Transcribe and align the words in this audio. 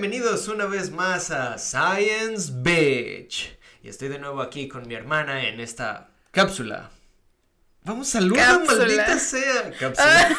bienvenidos 0.00 0.46
una 0.46 0.66
vez 0.66 0.92
más 0.92 1.32
a 1.32 1.58
Science 1.58 2.52
Beach. 2.54 3.58
Y 3.82 3.88
estoy 3.88 4.06
de 4.06 4.20
nuevo 4.20 4.40
aquí 4.40 4.68
con 4.68 4.86
mi 4.86 4.94
hermana 4.94 5.48
en 5.48 5.58
esta 5.58 6.10
cápsula. 6.30 6.90
Vamos, 7.82 8.06
saluda, 8.06 8.60
maldita 8.64 9.18
sea. 9.18 9.72
Cápsula. 9.72 10.28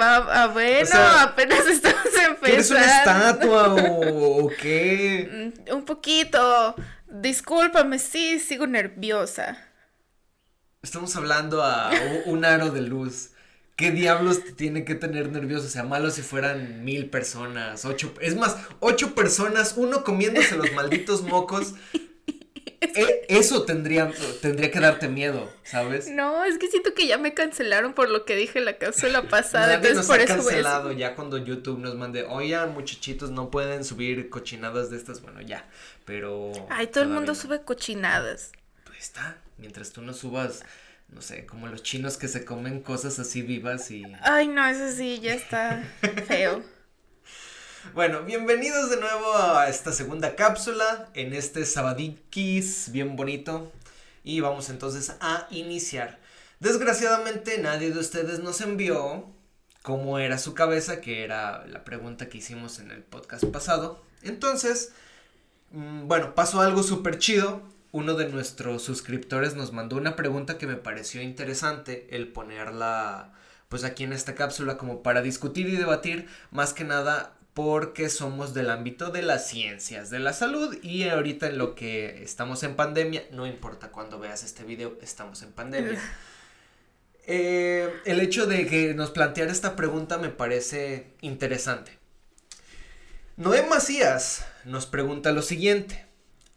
Ah, 0.00 0.50
bueno, 0.52 0.90
apenas 1.20 1.66
estamos 1.66 2.06
empezando. 2.06 2.46
¿Eres 2.46 2.70
una 2.70 2.98
estatua 2.98 3.74
o, 3.74 4.50
qué? 4.60 5.52
Mm, 5.68 5.72
un 5.74 5.84
poquito. 5.84 6.74
Discúlpame, 7.06 7.98
sí, 8.00 8.40
sigo 8.40 8.66
nerviosa. 8.66 9.56
Estamos 10.82 11.14
hablando 11.14 11.62
a 11.62 11.92
un 12.26 12.44
aro 12.44 12.70
de 12.70 12.82
luz. 12.82 13.30
¿Qué 13.78 13.92
diablos 13.92 14.42
te 14.42 14.50
tiene 14.50 14.84
que 14.84 14.96
tener 14.96 15.30
nervioso? 15.30 15.66
O 15.66 15.70
sea, 15.70 15.84
malo 15.84 16.10
si 16.10 16.22
fueran 16.22 16.84
mil 16.84 17.10
personas, 17.10 17.84
ocho, 17.84 18.12
es 18.20 18.34
más, 18.34 18.56
ocho 18.80 19.14
personas, 19.14 19.74
uno 19.76 20.02
comiéndose 20.02 20.56
los 20.56 20.72
malditos 20.72 21.22
mocos. 21.22 21.74
E, 22.80 23.26
eso 23.28 23.64
tendría, 23.64 24.12
tendría 24.40 24.70
que 24.70 24.78
darte 24.78 25.08
miedo, 25.08 25.52
¿sabes? 25.64 26.08
No, 26.08 26.44
es 26.44 26.58
que 26.58 26.68
siento 26.68 26.94
que 26.94 27.08
ya 27.08 27.18
me 27.18 27.34
cancelaron 27.34 27.92
por 27.92 28.08
lo 28.08 28.24
que 28.24 28.36
dije 28.36 28.60
en 28.60 28.64
la 28.64 28.78
cápsula 28.78 29.22
pasada. 29.28 29.78
Nadie 29.78 29.94
nos 29.94 30.08
ha 30.08 30.24
cancelado 30.24 30.92
ya 30.92 31.16
cuando 31.16 31.38
YouTube 31.38 31.80
nos 31.80 31.96
mande, 31.96 32.22
oye, 32.24 32.56
muchachitos, 32.66 33.30
no 33.30 33.50
pueden 33.50 33.84
subir 33.84 34.30
cochinadas 34.30 34.90
de 34.90 34.96
estas, 34.96 35.22
bueno, 35.22 35.40
ya, 35.40 35.68
pero... 36.04 36.52
Ay, 36.70 36.86
todo 36.86 37.02
el 37.02 37.10
mundo 37.10 37.34
sube 37.34 37.62
cochinadas. 37.62 38.52
Pues 38.84 38.98
está, 39.00 39.38
mientras 39.56 39.90
tú 39.90 40.00
no 40.02 40.12
subas 40.14 40.62
no 41.08 41.22
sé, 41.22 41.46
como 41.46 41.66
los 41.66 41.82
chinos 41.82 42.16
que 42.16 42.28
se 42.28 42.44
comen 42.44 42.80
cosas 42.80 43.18
así 43.18 43.42
vivas 43.42 43.90
y... 43.90 44.04
Ay, 44.22 44.48
no, 44.48 44.66
eso 44.66 44.94
sí, 44.94 45.20
ya 45.20 45.34
está 45.34 45.82
feo. 46.26 46.62
bueno, 47.94 48.22
bienvenidos 48.22 48.90
de 48.90 48.98
nuevo 48.98 49.34
a 49.36 49.68
esta 49.68 49.92
segunda 49.92 50.36
cápsula 50.36 51.08
en 51.14 51.32
este 51.32 51.64
sabadikis 51.64 52.92
bien 52.92 53.16
bonito 53.16 53.72
y 54.22 54.40
vamos 54.40 54.68
entonces 54.68 55.14
a 55.20 55.46
iniciar. 55.50 56.18
Desgraciadamente 56.60 57.58
nadie 57.58 57.90
de 57.90 57.98
ustedes 57.98 58.40
nos 58.40 58.60
envió 58.60 59.26
cómo 59.82 60.18
era 60.18 60.36
su 60.36 60.54
cabeza, 60.54 61.00
que 61.00 61.24
era 61.24 61.66
la 61.66 61.84
pregunta 61.84 62.28
que 62.28 62.38
hicimos 62.38 62.78
en 62.80 62.90
el 62.90 63.02
podcast 63.02 63.44
pasado. 63.44 64.04
Entonces, 64.22 64.92
mm, 65.70 66.06
bueno, 66.06 66.34
pasó 66.34 66.60
algo 66.60 66.82
súper 66.82 67.18
chido 67.18 67.62
uno 67.92 68.14
de 68.14 68.28
nuestros 68.28 68.82
suscriptores 68.82 69.54
nos 69.54 69.72
mandó 69.72 69.96
una 69.96 70.16
pregunta 70.16 70.58
que 70.58 70.66
me 70.66 70.76
pareció 70.76 71.22
interesante 71.22 72.06
el 72.10 72.28
ponerla 72.28 73.32
pues 73.68 73.84
aquí 73.84 74.04
en 74.04 74.12
esta 74.12 74.34
cápsula 74.34 74.78
como 74.78 75.02
para 75.02 75.22
discutir 75.22 75.68
y 75.68 75.76
debatir 75.76 76.26
más 76.50 76.72
que 76.72 76.84
nada 76.84 77.34
porque 77.54 78.08
somos 78.08 78.54
del 78.54 78.70
ámbito 78.70 79.10
de 79.10 79.22
las 79.22 79.48
ciencias 79.48 80.10
de 80.10 80.20
la 80.20 80.32
salud 80.32 80.78
y 80.82 81.08
ahorita 81.08 81.48
en 81.48 81.58
lo 81.58 81.74
que 81.74 82.22
estamos 82.22 82.62
en 82.62 82.76
pandemia, 82.76 83.24
no 83.32 83.46
importa 83.46 83.88
cuando 83.88 84.18
veas 84.18 84.44
este 84.44 84.64
video, 84.64 84.96
estamos 85.02 85.42
en 85.42 85.52
pandemia. 85.52 86.00
Eh, 87.30 87.92
el 88.06 88.20
hecho 88.20 88.46
de 88.46 88.66
que 88.66 88.94
nos 88.94 89.10
planteara 89.10 89.52
esta 89.52 89.76
pregunta 89.76 90.16
me 90.16 90.30
parece 90.30 91.12
interesante. 91.20 91.98
Noé 93.36 93.66
Macías 93.66 94.46
nos 94.64 94.86
pregunta 94.86 95.30
lo 95.32 95.42
siguiente. 95.42 96.07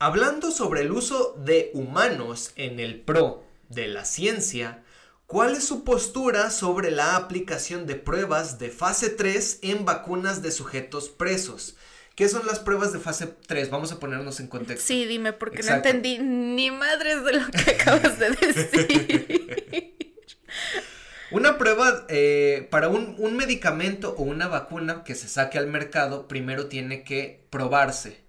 Hablando 0.03 0.49
sobre 0.49 0.81
el 0.81 0.91
uso 0.91 1.35
de 1.45 1.69
humanos 1.75 2.53
en 2.55 2.79
el 2.79 3.01
pro 3.01 3.43
de 3.69 3.87
la 3.87 4.03
ciencia, 4.03 4.81
¿cuál 5.27 5.53
es 5.53 5.63
su 5.63 5.83
postura 5.83 6.49
sobre 6.49 6.89
la 6.89 7.15
aplicación 7.15 7.85
de 7.85 7.93
pruebas 7.93 8.57
de 8.57 8.71
fase 8.71 9.11
3 9.11 9.59
en 9.61 9.85
vacunas 9.85 10.41
de 10.41 10.49
sujetos 10.49 11.09
presos? 11.09 11.75
¿Qué 12.15 12.27
son 12.29 12.47
las 12.47 12.57
pruebas 12.57 12.93
de 12.93 12.99
fase 12.99 13.27
3? 13.45 13.69
Vamos 13.69 13.91
a 13.91 13.99
ponernos 13.99 14.39
en 14.39 14.47
contexto. 14.47 14.87
Sí, 14.87 15.05
dime, 15.05 15.33
porque 15.33 15.61
no 15.61 15.75
entendí 15.75 16.17
ni 16.17 16.71
madres 16.71 17.23
de 17.23 17.33
lo 17.33 17.45
que 17.51 17.69
acabas 17.69 18.17
de 18.17 18.31
decir. 18.31 19.93
Una 21.29 21.59
prueba 21.59 22.07
eh, 22.09 22.67
para 22.71 22.89
un, 22.89 23.13
un 23.19 23.37
medicamento 23.37 24.15
o 24.17 24.23
una 24.23 24.47
vacuna 24.47 25.03
que 25.03 25.13
se 25.13 25.27
saque 25.27 25.59
al 25.59 25.67
mercado, 25.67 26.27
primero 26.27 26.65
tiene 26.69 27.03
que 27.03 27.45
probarse 27.51 28.20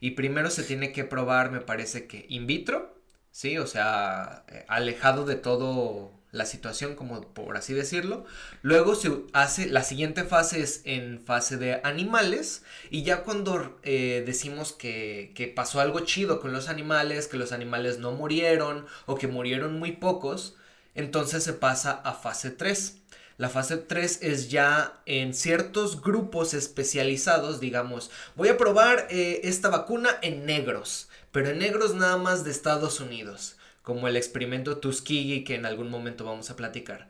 y 0.00 0.12
primero 0.12 0.50
se 0.50 0.62
tiene 0.62 0.92
que 0.92 1.04
probar, 1.04 1.50
me 1.50 1.60
parece 1.60 2.06
que 2.06 2.26
in 2.28 2.46
vitro, 2.46 2.94
¿sí? 3.30 3.58
O 3.58 3.66
sea, 3.66 4.44
eh, 4.48 4.64
alejado 4.68 5.24
de 5.24 5.36
todo 5.36 6.12
la 6.30 6.44
situación, 6.44 6.94
como 6.94 7.22
por 7.22 7.56
así 7.56 7.72
decirlo. 7.74 8.24
Luego 8.62 8.94
se 8.94 9.10
hace, 9.32 9.66
la 9.66 9.82
siguiente 9.82 10.24
fase 10.24 10.60
es 10.62 10.82
en 10.84 11.20
fase 11.24 11.56
de 11.56 11.80
animales. 11.84 12.64
Y 12.90 13.02
ya 13.02 13.22
cuando 13.22 13.78
eh, 13.82 14.22
decimos 14.26 14.72
que, 14.72 15.32
que 15.34 15.48
pasó 15.48 15.80
algo 15.80 16.00
chido 16.00 16.40
con 16.40 16.52
los 16.52 16.68
animales, 16.68 17.28
que 17.28 17.38
los 17.38 17.52
animales 17.52 17.98
no 17.98 18.12
murieron 18.12 18.86
o 19.06 19.16
que 19.16 19.26
murieron 19.26 19.78
muy 19.78 19.92
pocos, 19.92 20.56
entonces 20.94 21.44
se 21.44 21.52
pasa 21.54 21.92
a 21.92 22.12
fase 22.12 22.50
3. 22.50 22.98
La 23.38 23.48
fase 23.48 23.76
3 23.76 24.18
es 24.22 24.50
ya 24.50 25.00
en 25.06 25.32
ciertos 25.32 26.02
grupos 26.02 26.54
especializados, 26.54 27.60
digamos, 27.60 28.10
voy 28.34 28.48
a 28.48 28.58
probar 28.58 29.06
eh, 29.10 29.42
esta 29.44 29.68
vacuna 29.68 30.10
en 30.22 30.44
negros, 30.44 31.08
pero 31.30 31.50
en 31.50 31.60
negros 31.60 31.94
nada 31.94 32.16
más 32.16 32.42
de 32.42 32.50
Estados 32.50 32.98
Unidos, 32.98 33.56
como 33.82 34.08
el 34.08 34.16
experimento 34.16 34.78
Tuskegee 34.78 35.44
que 35.44 35.54
en 35.54 35.66
algún 35.66 35.88
momento 35.88 36.24
vamos 36.24 36.50
a 36.50 36.56
platicar. 36.56 37.08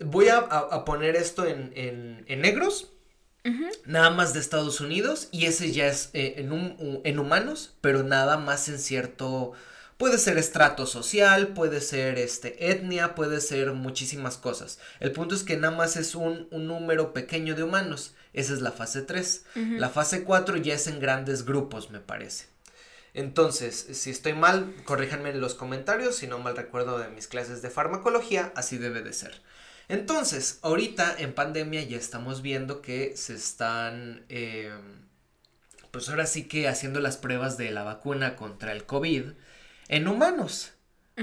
Voy 0.00 0.26
a, 0.28 0.84
poner 0.84 1.14
esto 1.14 1.46
en, 1.46 2.24
negros, 2.26 2.90
Nada 3.84 4.08
más 4.08 4.32
de 4.32 4.40
Estados 4.40 4.80
Unidos 4.80 5.28
y 5.30 5.44
ese 5.44 5.70
ya 5.70 5.86
es 5.86 6.08
eh, 6.14 6.36
en, 6.38 7.02
en 7.04 7.18
humanos, 7.18 7.74
pero 7.82 8.02
nada 8.02 8.38
más 8.38 8.70
en 8.70 8.78
cierto 8.78 9.52
Puede 9.96 10.18
ser 10.18 10.38
estrato 10.38 10.86
social, 10.86 11.48
puede 11.48 11.80
ser 11.80 12.18
este, 12.18 12.70
etnia, 12.70 13.14
puede 13.14 13.40
ser 13.40 13.72
muchísimas 13.72 14.36
cosas. 14.36 14.80
El 14.98 15.12
punto 15.12 15.36
es 15.36 15.44
que 15.44 15.56
nada 15.56 15.76
más 15.76 15.96
es 15.96 16.16
un, 16.16 16.48
número 16.50 17.12
pequeño 17.12 17.54
de 17.54 17.62
humanos. 17.62 18.14
Esa 18.32 18.54
es 18.54 18.60
la 18.60 18.72
fase 18.72 19.02
3. 19.02 19.44
La 19.78 19.88
fase 19.88 20.24
4 20.24 20.56
ya 20.56 20.74
es 20.74 20.88
en 20.88 20.98
grandes 20.98 21.44
grupos, 21.44 21.90
me 21.90 22.00
parece. 22.00 22.46
Entonces, 23.12 23.86
si 23.92 24.10
estoy 24.10 24.32
mal, 24.32 24.74
corríjanme 24.84 25.30
en 25.30 25.40
los 25.40 25.54
comentarios. 25.54 26.16
Si 26.16 26.26
no 26.26 26.40
mal 26.40 26.56
recuerdo 26.56 26.98
de 26.98 27.08
mis 27.10 27.28
clases 27.28 27.62
de 27.62 27.70
farmacología, 27.70 28.52
así 28.56 28.78
debe 28.78 29.02
de 29.02 29.12
ser. 29.12 29.40
Entonces, 29.88 30.58
ahorita 30.62 31.14
en 31.18 31.34
pandemia 31.34 31.84
ya 31.84 31.98
estamos 31.98 32.42
viendo 32.42 32.82
que 32.82 33.16
se 33.16 33.34
están, 33.34 34.24
em, 34.28 35.06
pues 35.92 36.08
ahora 36.08 36.26
sí 36.26 36.48
que 36.48 36.66
haciendo 36.66 36.98
las 36.98 37.16
pruebas 37.16 37.56
de 37.56 37.70
la 37.70 37.84
vacuna 37.84 38.34
contra 38.34 38.72
el 38.72 38.86
COVID 38.86 39.26
en 39.88 40.08
humanos, 40.08 40.72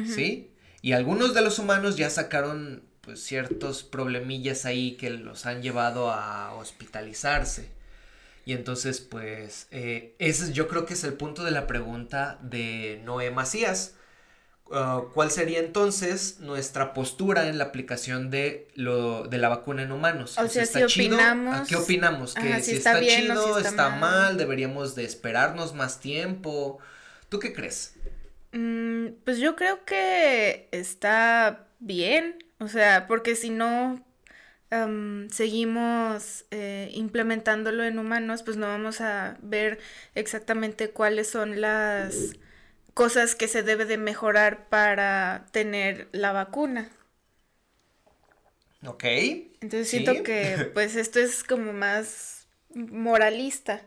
¿sí? 0.05 0.51
Y 0.81 0.93
algunos 0.93 1.33
de 1.33 1.41
los 1.41 1.59
humanos 1.59 1.97
ya 1.97 2.09
sacaron 2.09 2.83
pues 3.01 3.23
ciertos 3.23 3.83
problemillas 3.83 4.65
ahí 4.65 4.95
que 4.97 5.09
los 5.09 5.45
han 5.45 5.61
llevado 5.61 6.11
a 6.11 6.53
hospitalizarse. 6.53 7.69
Y 8.45 8.53
entonces, 8.53 9.01
pues, 9.01 9.67
eh, 9.71 10.15
ese 10.19 10.51
yo 10.53 10.67
creo 10.67 10.85
que 10.85 10.93
es 10.93 11.03
el 11.03 11.13
punto 11.13 11.43
de 11.43 11.51
la 11.51 11.67
pregunta 11.67 12.39
de 12.41 13.01
Noé 13.05 13.31
Macías. 13.31 13.95
Uh, 14.65 15.11
¿Cuál 15.13 15.31
sería 15.31 15.59
entonces 15.59 16.39
nuestra 16.39 16.93
postura 16.93 17.49
en 17.49 17.57
la 17.57 17.65
aplicación 17.65 18.29
de 18.29 18.69
lo 18.75 19.27
de 19.27 19.37
la 19.37 19.49
vacuna 19.49 19.83
en 19.83 19.91
humanos? 19.91 20.37
O, 20.37 20.47
sea, 20.47 20.65
si 20.65 20.81
opinamos... 20.81 21.67
¿Qué 21.67 21.75
opinamos? 21.75 22.33
¿Que 22.33 22.61
si, 22.61 22.77
está, 22.77 22.99
chido, 23.01 23.59
está, 23.59 23.89
mal. 23.89 24.37
deberíamos 24.37 24.95
de 24.95 25.03
esperarnos 25.03 25.75
más 25.75 25.99
tiempo? 25.99 26.79
¿Tú 27.27 27.39
qué 27.39 27.51
crees? 27.51 27.95
Mm, 28.51 29.07
pues 29.23 29.37
yo 29.39 29.55
creo 29.55 29.85
que 29.85 30.67
está 30.71 31.67
bien, 31.79 32.37
o 32.59 32.67
sea, 32.67 33.07
porque 33.07 33.35
si 33.35 33.49
no 33.49 34.03
seguimos 35.29 36.45
eh, 36.51 36.89
implementándolo 36.93 37.83
en 37.83 37.99
humanos, 37.99 38.41
pues 38.43 38.55
no 38.55 38.67
vamos 38.67 39.01
a 39.01 39.37
ver 39.41 39.79
exactamente 40.15 40.91
cuáles 40.91 41.29
son 41.29 41.59
las 41.59 42.33
cosas 42.93 43.35
que 43.35 43.49
se 43.49 43.63
debe 43.63 43.85
de 43.85 43.97
mejorar 43.97 44.69
para 44.69 45.45
tener 45.51 46.07
la 46.13 46.31
vacuna. 46.31 46.89
Ok. 48.85 49.03
Entonces 49.61 49.89
siento 49.89 50.23
que 50.23 50.71
pues 50.73 50.95
esto 50.95 51.19
es 51.19 51.43
como 51.43 51.73
más 51.73 52.47
moralista 52.73 53.81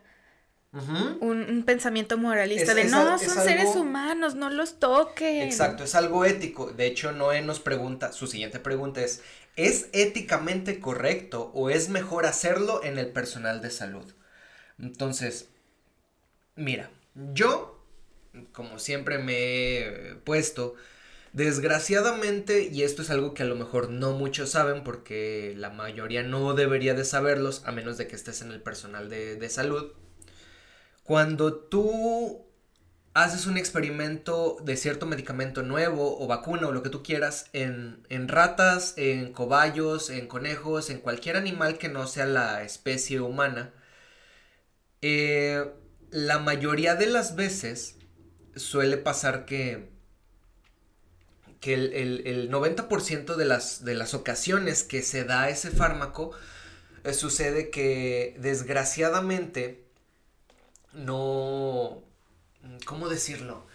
un, 0.75 1.63
pensamiento 1.65 2.19
moralista 2.19 2.75
de 2.75 2.85
no, 2.85 3.19
son 3.19 3.45
seres 3.45 3.77
humanos, 3.77 4.35
no 4.35 4.51
los 4.51 4.81
toquen. 4.81 5.43
Exacto, 5.43 5.85
es 5.85 5.95
algo 5.95 6.25
ético. 6.25 6.73
De 6.73 6.87
hecho, 6.87 7.13
Noé 7.13 7.43
nos 7.43 7.61
pregunta, 7.61 8.13
su 8.13 8.27
siguiente 8.27 8.59
pregunta 8.59 9.01
es, 9.01 9.23
¿es 9.57 9.89
éticamente 9.93 10.81
correcto 10.81 11.53
o 11.55 11.71
es 11.71 11.89
mejor 11.89 12.27
hacerlo 12.27 12.83
en 12.83 12.99
el 12.99 13.09
personal 13.09 13.63
de 13.63 13.71
salud? 13.71 14.05
Entonces, 14.81 15.49
mira, 16.57 16.91
yo, 17.33 17.81
como 18.53 18.79
siempre 18.79 19.19
me 19.19 19.79
he 19.79 20.15
puesto, 20.25 20.75
Desgraciadamente, 21.35 22.69
y 22.73 22.85
esto 22.85 23.03
es 23.03 23.11
algo 23.11 23.35
que 23.35 23.43
a 23.43 23.47
lo 23.47 23.57
mejor 23.57 23.91
no 23.91 24.13
muchos 24.13 24.51
saben 24.51 24.85
porque 24.85 25.53
la 25.57 25.69
mayoría 25.69 26.23
no 26.23 26.55
debería 26.55 26.95
de 26.95 27.05
saberlos 27.05 27.63
a 27.65 27.73
menos 27.73 27.99
de 27.99 28.07
que 28.07 28.15
estés 28.15 28.41
en 28.41 28.53
el 28.53 28.63
personal 28.63 29.11
de, 29.11 29.35
de 29.35 29.49
salud, 29.49 29.91
cuando 31.05 31.55
tú 31.55 32.45
haces 33.15 33.47
un 33.47 33.57
experimento 33.57 34.57
de 34.65 34.77
cierto 34.77 35.07
medicamento 35.07 35.63
nuevo 35.63 36.21
o 36.21 36.27
vacuna 36.27 36.67
o 36.67 36.73
lo 36.73 36.83
que 36.83 36.91
tú 36.91 37.03
quieras 37.05 37.47
en, 37.53 38.05
en, 38.09 38.27
ratas, 38.29 38.95
en 38.97 39.33
cobayos, 39.33 40.11
en 40.11 40.27
conejos, 40.27 40.91
en 40.91 40.99
cualquier 40.99 41.37
animal 41.37 41.79
que 41.79 41.89
no 41.89 42.09
sea 42.09 42.27
la 42.27 42.65
especie 42.65 43.21
humana, 43.21 43.73
eh, 45.03 45.71
la 46.11 46.39
mayoría 46.41 46.97
de 46.97 47.07
las 47.07 47.37
veces 47.37 47.97
suele 48.57 48.97
pasar 48.97 49.45
que 49.45 49.95
que 51.65 51.73
el, 51.73 52.51
90% 52.51 53.37
de 53.37 53.45
las, 53.47 53.87
de 53.87 53.95
las 53.95 54.13
ocasiones 54.13 54.85
que 54.85 55.01
se 55.01 55.25
da 55.25 55.49
ese 55.49 55.71
fármaco, 55.71 56.33
eh, 57.05 57.15
sucede 57.15 57.71
que 57.71 58.37
desgraciadamente 58.39 59.84
no... 60.95 62.03
¿Cómo 62.87 63.09
decirlo? 63.09 63.67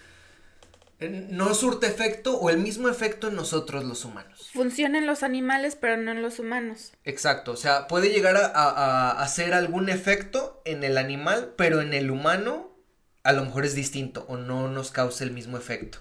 No 0.99 1.53
surte 1.53 1.87
efecto 1.87 2.37
o 2.37 2.49
el 2.49 2.57
mismo 2.57 2.89
efecto 2.89 3.29
en 3.29 3.35
nosotros 3.35 3.85
los 3.85 4.03
humanos. 4.03 4.49
Funciona 4.51 4.97
en 4.97 5.07
los 5.07 5.23
animales, 5.23 5.77
pero 5.79 5.95
no 5.95 6.11
en 6.11 6.21
los 6.21 6.39
humanos. 6.39 6.91
Exacto, 7.05 7.53
o 7.53 7.55
sea, 7.55 7.87
puede 7.87 8.09
llegar 8.09 8.35
a, 8.35 8.47
a 8.47 9.21
hacer 9.21 9.53
algún 9.53 9.89
efecto 9.89 10.61
en 10.65 10.83
el 10.83 10.97
animal, 10.97 11.53
pero 11.55 11.81
en 11.81 11.93
el 11.93 12.11
humano 12.11 12.75
a 13.23 13.31
lo 13.31 13.45
mejor 13.45 13.65
es 13.65 13.75
distinto 13.75 14.25
o 14.27 14.37
no 14.37 14.69
nos 14.69 14.91
causa 14.91 15.23
el 15.23 15.31
mismo 15.31 15.57
efecto. 15.57 15.99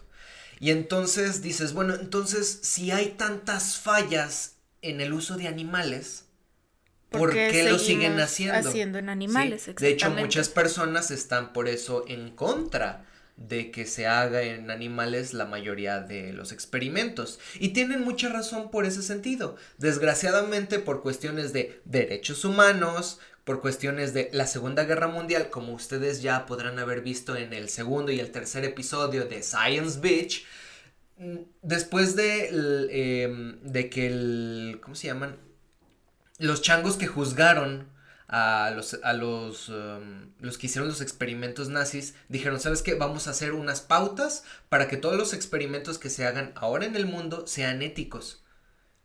Y 0.60 0.70
entonces 0.70 1.42
dices, 1.42 1.72
bueno, 1.72 1.94
entonces 1.94 2.60
si 2.62 2.90
hay 2.90 3.10
tantas 3.10 3.76
fallas 3.76 4.56
en 4.82 5.00
el 5.00 5.12
uso 5.12 5.36
de 5.36 5.46
animales, 5.46 6.24
¿por 7.10 7.32
qué 7.32 7.68
lo 7.70 7.78
siguen 7.78 8.18
haciendo? 8.20 8.68
Haciendo 8.68 8.98
en 8.98 9.08
animales, 9.08 9.70
De 9.76 9.88
hecho, 9.88 10.10
muchas 10.10 10.48
personas 10.48 11.10
están 11.10 11.52
por 11.52 11.68
eso 11.68 12.04
en 12.08 12.30
contra 12.30 13.04
de 13.36 13.70
que 13.70 13.86
se 13.86 14.06
haga 14.06 14.42
en 14.42 14.70
animales 14.70 15.32
la 15.32 15.44
mayoría 15.44 16.00
de 16.00 16.32
los 16.32 16.50
experimentos. 16.50 17.38
Y 17.60 17.68
tienen 17.68 18.02
mucha 18.02 18.28
razón 18.28 18.70
por 18.70 18.84
ese 18.84 19.00
sentido. 19.02 19.56
Desgraciadamente, 19.78 20.80
por 20.80 21.02
cuestiones 21.02 21.52
de 21.52 21.80
derechos 21.84 22.44
humanos, 22.44 23.20
por 23.44 23.60
cuestiones 23.60 24.12
de 24.12 24.28
la 24.32 24.46
Segunda 24.46 24.84
Guerra 24.84 25.06
Mundial, 25.06 25.50
como 25.50 25.72
ustedes 25.72 26.20
ya 26.20 26.46
podrán 26.46 26.78
haber 26.78 27.00
visto 27.00 27.36
en 27.36 27.52
el 27.52 27.68
segundo 27.68 28.10
y 28.10 28.20
el 28.20 28.32
tercer 28.32 28.64
episodio 28.64 29.24
de 29.24 29.42
Science 29.42 30.00
Beach, 30.00 30.44
mm, 31.16 31.36
después 31.62 32.16
de, 32.16 33.22
em, 33.22 33.60
de 33.62 33.88
que 33.88 34.06
el... 34.08 34.80
¿Cómo 34.82 34.96
se 34.96 35.06
llaman? 35.06 35.47
Los 36.38 36.62
changos 36.62 36.96
que 36.96 37.06
juzgaron 37.06 37.88
a 38.28 38.72
los, 38.74 38.98
a 39.02 39.12
los, 39.12 39.68
em, 39.68 40.32
los 40.40 40.58
que 40.58 40.66
hicieron 40.66 40.88
los 40.88 41.00
experimentos 41.00 41.68
nazis, 41.68 42.14
dijeron, 42.28 42.60
¿sabes 42.60 42.82
qué? 42.82 42.94
Vamos 42.94 43.26
a 43.26 43.30
hacer 43.30 43.52
unas 43.52 43.80
pautas 43.80 44.44
para 44.68 44.88
que 44.88 44.96
todos 44.96 45.16
los 45.16 45.32
experimentos 45.32 45.98
que 45.98 46.10
se 46.10 46.26
hagan 46.26 46.52
ahora 46.54 46.86
en 46.86 46.96
el 46.96 47.06
mundo 47.06 47.46
sean 47.46 47.82
éticos. 47.82 48.44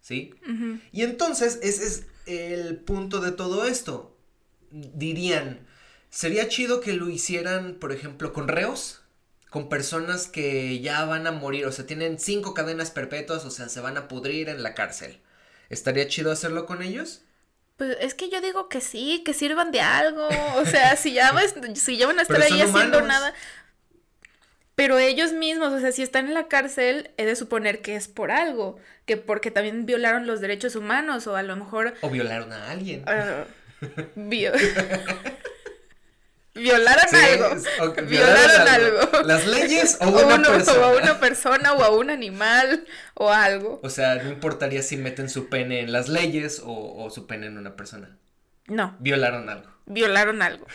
¿Sí? 0.01 0.35
Y 0.91 1.03
entonces 1.03 1.59
ese 1.61 1.85
es 1.85 2.05
el 2.25 2.75
punto 2.77 3.21
de 3.21 3.31
todo 3.31 3.65
esto 3.65 4.13
dirían, 4.73 5.65
sería 6.09 6.47
chido 6.47 6.81
que 6.81 6.93
lo 6.93 7.09
hicieran, 7.09 7.75
por 7.75 7.91
ejemplo, 7.91 8.33
con 8.33 8.47
reos, 8.47 9.01
con 9.49 9.69
personas 9.69 10.27
que 10.27 10.79
ya 10.81 11.05
van 11.05 11.27
a 11.27 11.31
morir, 11.31 11.65
o 11.67 11.71
sea, 11.71 11.85
tienen 11.85 12.19
cinco 12.19 12.53
cadenas 12.53 12.91
perpetuas, 12.91 13.45
o 13.45 13.51
sea, 13.51 13.69
se 13.69 13.81
van 13.81 13.97
a 13.97 14.07
pudrir 14.07 14.49
en 14.49 14.63
la 14.63 14.73
cárcel. 14.73 15.19
¿Estaría 15.73 16.07
chido 16.07 16.31
hacerlo 16.31 16.65
con 16.65 16.81
ellos? 16.81 17.21
Pues 17.77 17.97
es 17.99 18.13
que 18.13 18.29
yo 18.29 18.39
digo 18.39 18.69
que 18.69 18.81
sí, 18.81 19.23
que 19.25 19.33
sirvan 19.33 19.71
de 19.71 19.81
algo. 19.81 20.27
O 20.57 20.65
sea, 20.65 20.95
si 20.95 21.13
ya, 21.13 21.33
si 21.75 21.97
ya 21.97 22.07
van 22.07 22.19
a 22.19 22.21
estar 22.21 22.41
ahí 22.41 22.61
haciendo 22.61 23.01
nada. 23.01 23.33
Pero 24.75 24.97
ellos 24.97 25.33
mismos, 25.33 25.71
o 25.73 25.79
sea, 25.79 25.91
si 25.91 26.01
están 26.01 26.27
en 26.27 26.33
la 26.33 26.47
cárcel, 26.47 27.11
he 27.17 27.25
de 27.25 27.35
suponer 27.35 27.81
que 27.81 27.95
es 27.95 28.07
por 28.07 28.31
algo. 28.31 28.77
Que 29.05 29.17
porque 29.17 29.51
también 29.51 29.85
violaron 29.85 30.25
los 30.25 30.41
derechos 30.41 30.75
humanos, 30.75 31.27
o 31.27 31.35
a 31.35 31.43
lo 31.43 31.55
mejor. 31.55 31.93
O 32.01 32.09
violaron 32.09 32.51
a 32.53 32.71
alguien. 32.71 33.03
Ah, 33.05 33.45
violaron 36.63 37.15
algo. 37.15 38.07
violaron, 38.07 38.67
algo. 38.67 39.23
¿Las 39.25 39.45
leyes 39.45 39.97
o 40.01 40.09
una 40.25 40.41
persona? 40.41 40.79
O 40.79 40.83
a 40.83 40.97
una 40.97 41.19
persona 41.19 41.73
o 41.73 41.83
a 41.83 41.89
un 41.91 42.09
animal 42.09 42.85
o 43.13 43.29
algo. 43.29 43.79
O 43.83 43.89
sea, 43.89 44.15
no 44.15 44.29
importaría 44.29 44.81
si 44.81 44.97
meten 44.97 45.29
su 45.29 45.49
pene 45.49 45.81
en 45.81 45.91
las 45.91 46.09
leyes 46.09 46.61
o, 46.65 47.09
su 47.09 47.27
pene 47.27 47.47
en 47.47 47.57
una 47.57 47.75
persona. 47.75 48.17
No. 48.67 48.95
Violaron 48.99 49.49
algo. 49.49 49.69
Violaron 49.85 50.41
algo. 50.41 50.65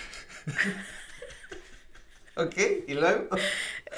ok, 2.37 2.55
¿y 2.87 2.95
luego? 2.95 3.29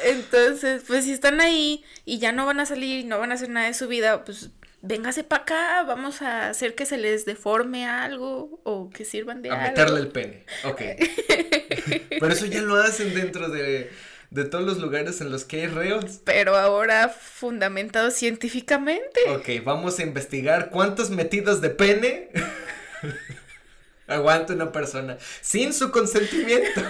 Entonces, 0.04 0.84
pues 0.86 1.04
si 1.04 1.12
están 1.12 1.40
ahí 1.40 1.84
y 2.04 2.18
ya 2.18 2.32
no 2.32 2.46
van 2.46 2.60
a 2.60 2.66
salir 2.66 3.00
y 3.00 3.04
no 3.04 3.18
van 3.18 3.32
a 3.32 3.34
hacer 3.34 3.48
nada 3.48 3.66
de 3.66 3.74
su 3.74 3.88
vida, 3.88 4.24
pues 4.24 4.50
véngase 4.82 5.24
para 5.24 5.42
acá, 5.42 5.82
vamos 5.84 6.22
a 6.22 6.48
hacer 6.48 6.74
que 6.74 6.86
se 6.86 6.96
les 6.96 7.24
deforme 7.24 7.86
algo 7.86 8.60
o 8.64 8.90
que 8.90 9.04
sirvan 9.04 9.42
de 9.42 9.50
a 9.50 9.54
algo. 9.54 9.64
A 9.64 9.68
meterle 9.68 10.00
el 10.00 10.08
pene, 10.08 10.44
ok. 10.64 10.82
Pero 12.20 12.28
eso 12.28 12.46
ya 12.46 12.62
lo 12.62 12.76
hacen 12.76 13.14
dentro 13.14 13.48
de, 13.48 13.90
de 14.30 14.44
todos 14.44 14.64
los 14.64 14.78
lugares 14.78 15.20
en 15.20 15.30
los 15.30 15.44
que 15.44 15.62
hay 15.62 15.66
reos. 15.66 16.20
Pero 16.24 16.56
ahora 16.56 17.08
fundamentado 17.08 18.10
científicamente. 18.10 19.20
Ok, 19.28 19.64
vamos 19.64 19.98
a 19.98 20.02
investigar 20.02 20.70
cuántos 20.70 21.10
metidos 21.10 21.60
de 21.60 21.70
pene 21.70 22.30
aguanta 24.06 24.54
una 24.54 24.72
persona 24.72 25.18
sin 25.40 25.72
su 25.72 25.90
consentimiento. 25.90 26.80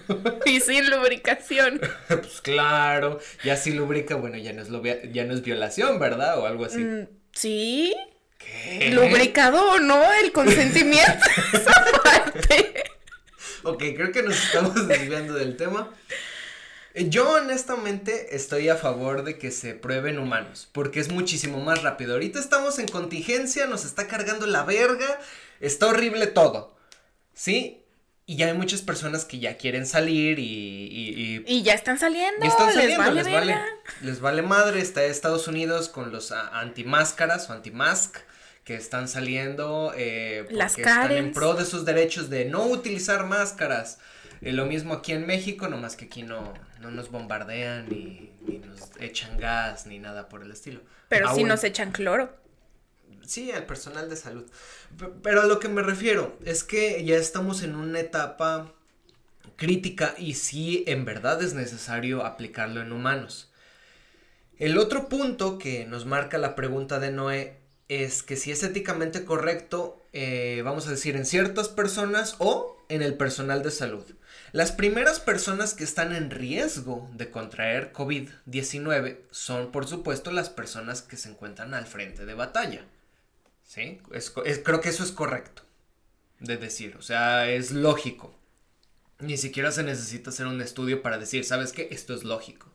y 0.46 0.60
sin 0.60 0.90
lubricación. 0.90 1.80
pues 2.08 2.40
claro, 2.40 3.18
ya 3.44 3.56
si 3.56 3.72
lubrica, 3.72 4.14
bueno, 4.14 4.36
ya 4.38 4.52
no 4.52 4.62
es, 4.62 4.68
ya 5.12 5.24
no 5.24 5.34
es 5.34 5.42
violación, 5.42 5.98
¿verdad? 5.98 6.38
O 6.38 6.46
algo 6.46 6.64
así. 6.64 6.78
Mm, 6.78 7.19
Sí. 7.40 7.96
¿Qué? 8.36 8.90
Lubricado 8.90 9.72
o 9.72 9.78
no, 9.78 10.12
el 10.12 10.30
consentimiento. 10.30 11.24
esa 11.54 11.84
parte. 12.02 12.84
Ok, 13.62 13.78
creo 13.96 14.12
que 14.12 14.22
nos 14.22 14.36
estamos 14.44 14.86
desviando 14.86 15.32
del 15.32 15.56
tema. 15.56 15.90
Yo 16.94 17.30
honestamente 17.30 18.36
estoy 18.36 18.68
a 18.68 18.76
favor 18.76 19.24
de 19.24 19.38
que 19.38 19.52
se 19.52 19.72
prueben 19.72 20.18
humanos, 20.18 20.68
porque 20.72 21.00
es 21.00 21.10
muchísimo 21.10 21.60
más 21.60 21.82
rápido. 21.82 22.12
Ahorita 22.12 22.38
estamos 22.38 22.78
en 22.78 22.88
contingencia, 22.88 23.66
nos 23.66 23.86
está 23.86 24.06
cargando 24.06 24.46
la 24.46 24.64
verga, 24.64 25.18
está 25.60 25.86
horrible 25.86 26.26
todo. 26.26 26.76
¿Sí? 27.32 27.79
Y 28.26 28.36
ya 28.36 28.46
hay 28.46 28.54
muchas 28.54 28.82
personas 28.82 29.24
que 29.24 29.40
ya 29.40 29.56
quieren 29.56 29.86
salir 29.86 30.38
y... 30.38 31.42
Y, 31.46 31.62
ya 31.62 31.74
están 31.74 31.98
saliendo. 31.98 32.46
están 32.46 32.72
saliendo, 32.72 33.10
les 33.10 33.30
vale, 33.30 33.56
les 34.02 34.20
vale, 34.20 34.42
madre. 34.42 34.80
Está 34.80 35.02
Estados 35.04 35.48
Unidos 35.48 35.88
con 35.88 36.12
los 36.12 36.30
antimáscaras 36.30 37.50
o 37.50 37.52
antimask 37.52 38.18
que 38.64 38.76
están 38.76 39.08
saliendo 39.08 39.92
eh, 39.96 40.46
Las 40.50 40.78
están 40.78 41.10
en 41.10 41.32
pro 41.32 41.54
de 41.54 41.64
sus 41.64 41.84
derechos 41.84 42.30
de 42.30 42.44
no 42.44 42.66
utilizar 42.66 43.26
máscaras. 43.26 43.98
Eh, 44.42 44.52
lo 44.52 44.66
mismo 44.66 44.94
aquí 44.94 45.12
en 45.12 45.26
México, 45.26 45.68
nomás 45.68 45.96
que 45.96 46.06
aquí 46.06 46.22
no, 46.22 46.54
no 46.80 46.90
nos 46.90 47.10
bombardean 47.10 47.88
ni, 47.88 48.32
nos 48.64 48.90
echan 49.00 49.36
gas 49.38 49.86
ni 49.86 49.98
nada 49.98 50.28
por 50.28 50.42
el 50.42 50.50
estilo. 50.50 50.80
Pero 51.08 51.34
sí 51.34 51.44
nos 51.44 51.64
echan 51.64 51.92
cloro. 51.92 52.38
Sí, 53.26 53.52
al 53.52 53.66
personal 53.66 54.08
de 54.08 54.16
salud. 54.16 54.50
Pero 55.22 55.42
a 55.42 55.46
lo 55.46 55.60
que 55.60 55.68
me 55.68 55.82
refiero 55.82 56.38
es 56.44 56.64
que 56.64 57.04
ya 57.04 57.16
estamos 57.16 57.62
en 57.62 57.74
una 57.74 58.00
etapa 58.00 58.72
crítica 59.56 60.14
y 60.18 60.34
sí, 60.34 60.84
en 60.86 61.04
verdad 61.04 61.42
es 61.42 61.54
necesario 61.54 62.24
aplicarlo 62.24 62.80
en 62.80 62.92
humanos. 62.92 63.50
El 64.58 64.76
otro 64.76 65.08
punto 65.08 65.58
que 65.58 65.86
nos 65.86 66.04
marca 66.04 66.36
la 66.38 66.54
pregunta 66.54 66.98
de 66.98 67.10
Noé 67.10 67.56
es 67.88 68.22
que 68.22 68.36
si 68.36 68.52
es 68.52 68.62
éticamente 68.62 69.24
correcto, 69.24 70.06
eh, 70.12 70.62
vamos 70.64 70.86
a 70.86 70.90
decir, 70.90 71.16
en 71.16 71.26
ciertas 71.26 71.68
personas 71.68 72.36
o 72.38 72.76
en 72.88 73.02
el 73.02 73.14
personal 73.14 73.62
de 73.62 73.70
salud. 73.70 74.04
Las 74.52 74.72
primeras 74.72 75.20
personas 75.20 75.74
que 75.74 75.84
están 75.84 76.14
en 76.14 76.30
riesgo 76.30 77.08
de 77.14 77.30
contraer 77.30 77.92
COVID-19 77.92 79.18
son, 79.30 79.72
por 79.72 79.86
supuesto, 79.86 80.30
las 80.30 80.50
personas 80.50 81.02
que 81.02 81.16
se 81.16 81.30
encuentran 81.30 81.72
al 81.72 81.86
frente 81.86 82.26
de 82.26 82.34
batalla. 82.34 82.84
¿Sí? 83.70 84.00
creo 84.64 84.80
que 84.80 84.88
eso 84.88 85.04
es 85.04 85.12
correcto 85.12 85.62
de 86.40 86.56
decir, 86.56 86.96
o 86.98 87.02
sea, 87.02 87.48
es 87.48 87.70
lógico. 87.70 88.36
Ni 89.20 89.36
siquiera 89.36 89.70
se 89.70 89.84
necesita 89.84 90.30
hacer 90.30 90.48
un 90.48 90.60
estudio 90.60 91.02
para 91.02 91.18
decir, 91.18 91.44
¿sabes 91.44 91.72
qué? 91.72 91.86
Esto 91.92 92.12
es 92.12 92.24
lógico. 92.24 92.74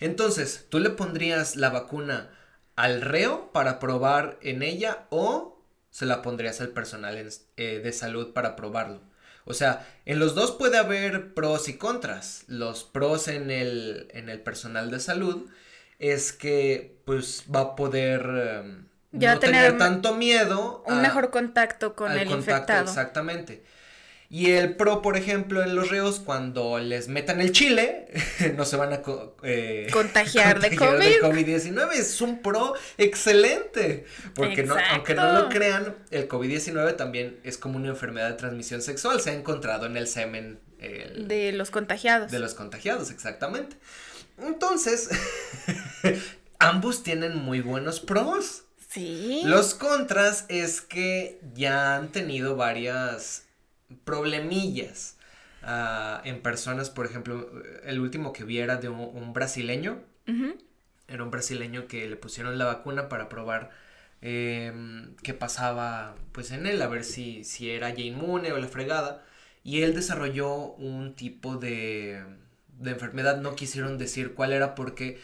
Entonces, 0.00 0.66
¿tú 0.70 0.80
le 0.80 0.90
pondrías 0.90 1.54
la 1.54 1.70
vacuna 1.70 2.36
al 2.74 3.00
reo 3.00 3.52
para 3.52 3.78
probar 3.78 4.40
en 4.42 4.64
ella 4.64 5.06
o 5.10 5.62
se 5.90 6.04
la 6.04 6.20
pondrías 6.20 6.60
al 6.60 6.70
personal 6.70 7.16
eh, 7.56 7.78
de 7.78 7.92
salud 7.92 8.32
para 8.32 8.56
probarlo? 8.56 9.00
O 9.44 9.54
sea, 9.54 9.86
en 10.04 10.18
los 10.18 10.34
dos 10.34 10.50
puede 10.50 10.78
haber 10.78 11.32
pros 11.32 11.68
y 11.68 11.76
contras. 11.76 12.42
Los 12.48 12.82
pros 12.82 13.28
en 13.28 13.52
el, 13.52 14.08
en 14.10 14.30
el 14.30 14.40
personal 14.40 14.90
de 14.90 14.98
salud 14.98 15.48
es 16.00 16.32
que 16.32 16.98
pues 17.04 17.44
va 17.54 17.60
a 17.60 17.76
poder 17.76 18.22
em, 18.64 18.87
ya 19.12 19.34
no 19.34 19.40
tener, 19.40 19.78
tanto 19.78 20.14
miedo. 20.14 20.82
Un 20.86 21.02
mejor 21.02 21.30
contacto 21.30 21.94
con 21.94 22.12
el 22.12 22.30
infectado. 22.30 22.88
Exactamente. 22.88 23.62
Y 24.30 24.50
el 24.50 24.76
pro, 24.76 25.00
por 25.00 25.16
ejemplo, 25.16 25.62
en 25.62 25.74
los 25.74 25.88
reos, 25.88 26.20
cuando 26.20 26.78
les 26.78 27.08
metan 27.08 27.40
el 27.40 27.52
chile, 27.52 28.08
no 28.56 28.66
se 28.66 28.76
van 28.76 28.92
a 28.92 29.00
eh, 29.42 29.88
contagiar, 29.92 30.60
de 30.60 30.76
COVID. 30.76 31.46
19 31.46 31.96
Es 31.96 32.20
un 32.20 32.42
pro 32.42 32.74
excelente. 32.98 34.04
Porque 34.34 34.64
no, 34.64 34.76
aunque 34.90 35.14
no 35.14 35.32
lo 35.32 35.48
crean, 35.48 35.96
el 36.10 36.28
COVID-19 36.28 36.96
también 36.96 37.40
es 37.42 37.56
como 37.56 37.78
una 37.78 37.88
enfermedad 37.88 38.28
de 38.28 38.34
transmisión 38.34 38.82
sexual. 38.82 39.20
Se 39.22 39.30
ha 39.30 39.34
encontrado 39.34 39.86
en 39.86 39.96
el 39.96 40.06
semen. 40.06 40.60
de 40.78 41.52
los 41.52 41.70
contagiados. 41.70 42.30
De 42.30 42.38
los 42.38 42.52
contagiados, 42.52 43.10
exactamente. 43.10 43.76
Entonces, 44.36 45.08
ambos 46.58 47.02
tienen 47.02 47.34
muy 47.34 47.62
buenos 47.62 48.00
pros. 48.00 48.64
Sí. 48.98 49.42
Los 49.44 49.74
contras 49.74 50.44
es 50.48 50.80
que 50.80 51.40
ya 51.54 51.96
han 51.96 52.08
tenido 52.08 52.56
varias 52.56 53.46
problemillas 54.04 55.16
uh, 55.62 56.26
en 56.26 56.42
personas, 56.42 56.90
por 56.90 57.06
ejemplo, 57.06 57.50
el 57.84 58.00
último 58.00 58.32
que 58.32 58.44
vi 58.44 58.58
era 58.58 58.76
de 58.76 58.88
un, 58.88 59.32
brasileño. 59.32 60.02
Era 61.06 61.22
un 61.22 61.30
brasileño 61.30 61.86
que 61.86 62.08
le 62.08 62.16
pusieron 62.16 62.58
la 62.58 62.66
vacuna 62.66 63.08
para 63.08 63.28
probar 63.28 63.70
eh, 64.20 64.72
qué 65.22 65.32
pasaba 65.32 66.16
pues 66.32 66.50
en 66.50 66.66
él, 66.66 66.82
a 66.82 66.88
ver 66.88 67.04
si, 67.04 67.44
si 67.44 67.70
era 67.70 67.88
ya 67.90 68.02
inmune 68.02 68.52
o 68.52 68.58
la 68.58 68.68
fregada. 68.68 69.24
Y 69.64 69.82
él 69.82 69.94
desarrolló 69.94 70.72
un 70.74 71.14
tipo 71.14 71.56
de, 71.56 72.22
de 72.78 72.90
enfermedad, 72.90 73.40
no 73.40 73.54
quisieron 73.54 73.96
decir 73.96 74.34
cuál 74.34 74.52
era 74.52 74.74
porque 74.74 75.18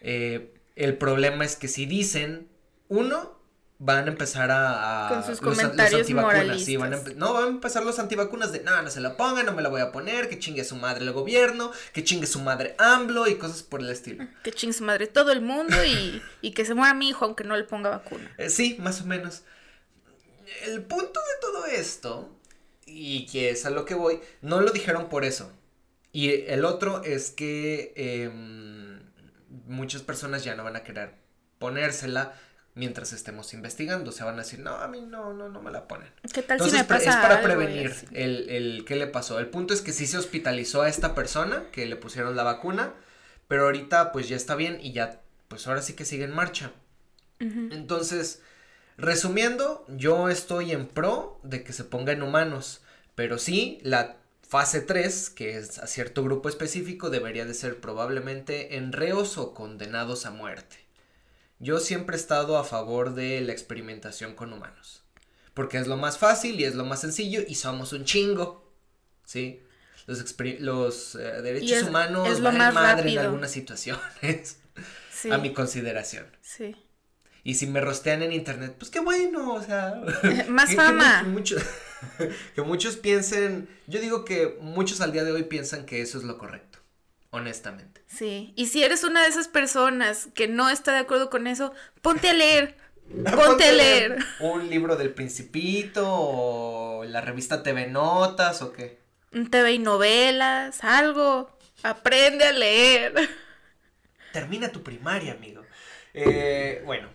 eh, 0.00 0.52
el 0.76 0.96
problema 0.96 1.44
es 1.44 1.56
que 1.56 1.68
si 1.68 1.86
dicen 1.86 2.49
uno, 2.90 3.40
van 3.78 4.04
a 4.04 4.08
empezar 4.08 4.50
a... 4.50 5.08
Con 5.08 5.24
sus 5.24 5.40
comentarios 5.40 6.02
antivacunas, 6.02 6.62
sí, 6.62 6.76
van 6.76 6.92
a 6.92 6.98
no, 7.16 7.32
van 7.32 7.44
a 7.44 7.48
empezar 7.48 7.84
los 7.84 7.98
antivacunas 7.98 8.52
de, 8.52 8.60
no, 8.60 8.82
no 8.82 8.90
se 8.90 9.00
la 9.00 9.16
pongan, 9.16 9.46
no 9.46 9.52
me 9.52 9.62
la 9.62 9.70
voy 9.70 9.80
a 9.80 9.92
poner, 9.92 10.28
que 10.28 10.38
chingue 10.38 10.64
su 10.64 10.76
madre 10.76 11.04
el 11.04 11.12
gobierno, 11.12 11.72
que 11.94 12.04
chingue 12.04 12.26
su 12.26 12.40
madre 12.40 12.74
AMLO 12.78 13.28
y 13.28 13.36
cosas 13.36 13.62
por 13.62 13.80
el 13.80 13.88
estilo. 13.88 14.26
Que 14.42 14.52
chingue 14.52 14.74
su 14.74 14.84
madre 14.84 15.06
todo 15.06 15.32
el 15.32 15.40
mundo 15.40 15.82
y, 15.84 16.20
y 16.42 16.50
que 16.50 16.64
se 16.64 16.74
muera 16.74 16.92
mi 16.92 17.08
hijo 17.08 17.24
aunque 17.24 17.44
no 17.44 17.56
le 17.56 17.64
ponga 17.64 17.90
vacuna. 17.90 18.30
Eh, 18.36 18.50
sí, 18.50 18.76
más 18.80 19.00
o 19.00 19.06
menos. 19.06 19.44
El 20.66 20.82
punto 20.82 21.20
de 21.20 21.40
todo 21.40 21.66
esto, 21.66 22.36
y 22.86 23.26
que 23.26 23.50
es 23.50 23.64
a 23.66 23.70
lo 23.70 23.84
que 23.84 23.94
voy, 23.94 24.20
no 24.42 24.60
lo 24.60 24.72
dijeron 24.72 25.08
por 25.08 25.24
eso. 25.24 25.50
Y 26.12 26.32
el 26.32 26.64
otro 26.64 27.04
es 27.04 27.30
que 27.30 27.92
em, 27.96 29.00
muchas 29.68 30.02
personas 30.02 30.42
ya 30.42 30.56
no 30.56 30.64
van 30.64 30.74
a 30.74 30.82
querer 30.82 31.14
ponérsela 31.60 32.34
mientras 32.74 33.12
estemos 33.12 33.52
investigando. 33.54 34.12
Se 34.12 34.24
van 34.24 34.34
a 34.34 34.42
decir, 34.42 34.60
no, 34.60 34.76
a 34.76 34.88
mí 34.88 35.00
no, 35.00 35.32
no, 35.32 35.48
no 35.48 35.62
me 35.62 35.70
la 35.70 35.88
ponen. 35.88 36.08
¿Qué 36.32 36.42
tal 36.42 36.60
si 36.60 36.70
me 36.70 36.84
pasa 36.84 37.10
Es 37.10 37.16
para 37.16 37.42
prevenir 37.42 37.94
el, 38.12 38.48
el 38.48 38.84
qué 38.86 38.96
le 38.96 39.06
pasó. 39.06 39.38
El 39.38 39.48
punto 39.48 39.74
es 39.74 39.80
que 39.80 39.92
sí 39.92 40.06
se 40.06 40.18
hospitalizó 40.18 40.82
a 40.82 40.88
esta 40.88 41.14
persona, 41.14 41.64
que 41.72 41.86
le 41.86 41.96
pusieron 41.96 42.36
la 42.36 42.42
vacuna, 42.42 42.94
pero 43.48 43.64
ahorita 43.64 44.12
pues 44.12 44.28
ya 44.28 44.36
está 44.36 44.54
bien 44.54 44.78
y 44.80 44.92
ya, 44.92 45.20
pues 45.48 45.66
ahora 45.66 45.82
sí 45.82 45.94
que 45.94 46.04
sigue 46.04 46.24
en 46.24 46.34
marcha. 46.34 46.72
Entonces, 47.40 48.42
resumiendo, 48.98 49.86
yo 49.88 50.28
estoy 50.28 50.72
en 50.72 50.86
pro 50.86 51.40
de 51.42 51.64
que 51.64 51.72
se 51.72 51.84
ponga 51.84 52.12
en 52.12 52.22
humanos, 52.22 52.82
pero 53.14 53.38
sí, 53.38 53.78
la 53.82 54.18
fase 54.46 54.82
3, 54.82 55.30
que 55.30 55.56
es 55.56 55.78
a 55.78 55.86
cierto 55.86 56.22
grupo 56.22 56.50
específico, 56.50 57.08
debería 57.08 57.46
de 57.46 57.54
ser 57.54 57.80
probablemente 57.80 58.76
en 58.76 58.92
reos 58.92 59.38
o 59.38 59.54
condenados 59.54 60.26
a 60.26 60.32
muerte. 60.32 60.79
Yo 61.60 61.78
siempre 61.78 62.16
he 62.16 62.18
estado 62.18 62.56
a 62.56 62.64
favor 62.64 63.14
de 63.14 63.42
la 63.42 63.52
experimentación 63.52 64.34
con 64.34 64.52
humanos. 64.52 65.04
Porque 65.52 65.76
es 65.76 65.86
lo 65.86 65.98
más 65.98 66.16
fácil 66.16 66.58
y 66.58 66.64
es 66.64 66.74
lo 66.74 66.86
más 66.86 67.02
sencillo 67.02 67.42
y 67.46 67.54
somos 67.54 67.92
un 67.92 68.04
chingo. 68.04 68.72
¿Sí? 69.26 69.62
Los, 70.06 70.24
los 70.60 71.14
eh, 71.16 71.42
derechos 71.42 71.82
humanos 71.82 72.28
es 72.28 72.40
lo 72.40 72.50
más 72.50 72.72
madre 72.72 73.12
en 73.12 73.18
algunas 73.18 73.50
situaciones. 73.50 74.58
A 75.30 75.36
mi 75.36 75.52
consideración. 75.52 76.26
Sí. 76.40 76.74
Y 77.44 77.54
si 77.54 77.66
me 77.66 77.82
rostean 77.82 78.22
en 78.22 78.32
internet, 78.32 78.76
pues 78.78 78.90
qué 78.90 79.00
bueno, 79.00 79.52
o 79.52 79.62
sea. 79.62 80.00
Más 80.48 80.74
fama. 80.74 81.26
que 82.54 82.62
muchos 82.62 82.96
piensen. 82.96 83.68
Yo 83.86 84.00
digo 84.00 84.24
que 84.24 84.56
muchos 84.62 85.02
al 85.02 85.12
día 85.12 85.24
de 85.24 85.32
hoy 85.32 85.42
piensan 85.44 85.84
que 85.84 86.00
eso 86.00 86.16
es 86.16 86.24
lo 86.24 86.38
correcto 86.38 86.69
honestamente. 87.30 88.02
Sí, 88.06 88.52
y 88.56 88.66
si 88.66 88.82
eres 88.82 89.04
una 89.04 89.22
de 89.22 89.28
esas 89.28 89.48
personas 89.48 90.28
que 90.34 90.48
no 90.48 90.68
está 90.68 90.92
de 90.92 90.98
acuerdo 90.98 91.30
con 91.30 91.46
eso, 91.46 91.72
ponte 92.02 92.28
a 92.28 92.34
leer. 92.34 92.76
Ponte, 93.34 93.64
a 93.64 93.72
leer. 93.72 94.18
Un 94.38 94.70
libro 94.70 94.94
del 94.94 95.12
Principito 95.12 96.06
o 96.08 97.04
la 97.04 97.20
revista 97.20 97.64
TV 97.64 97.88
Notas 97.88 98.62
o 98.62 98.72
qué. 98.72 99.00
TV 99.50 99.72
y 99.72 99.78
novelas, 99.80 100.84
algo. 100.84 101.50
Aprende 101.82 102.44
a 102.44 102.52
leer. 102.52 103.14
Termina 104.32 104.68
tu 104.68 104.84
primaria, 104.84 105.32
amigo. 105.32 105.62
Eh, 106.14 106.82
bueno, 106.84 107.08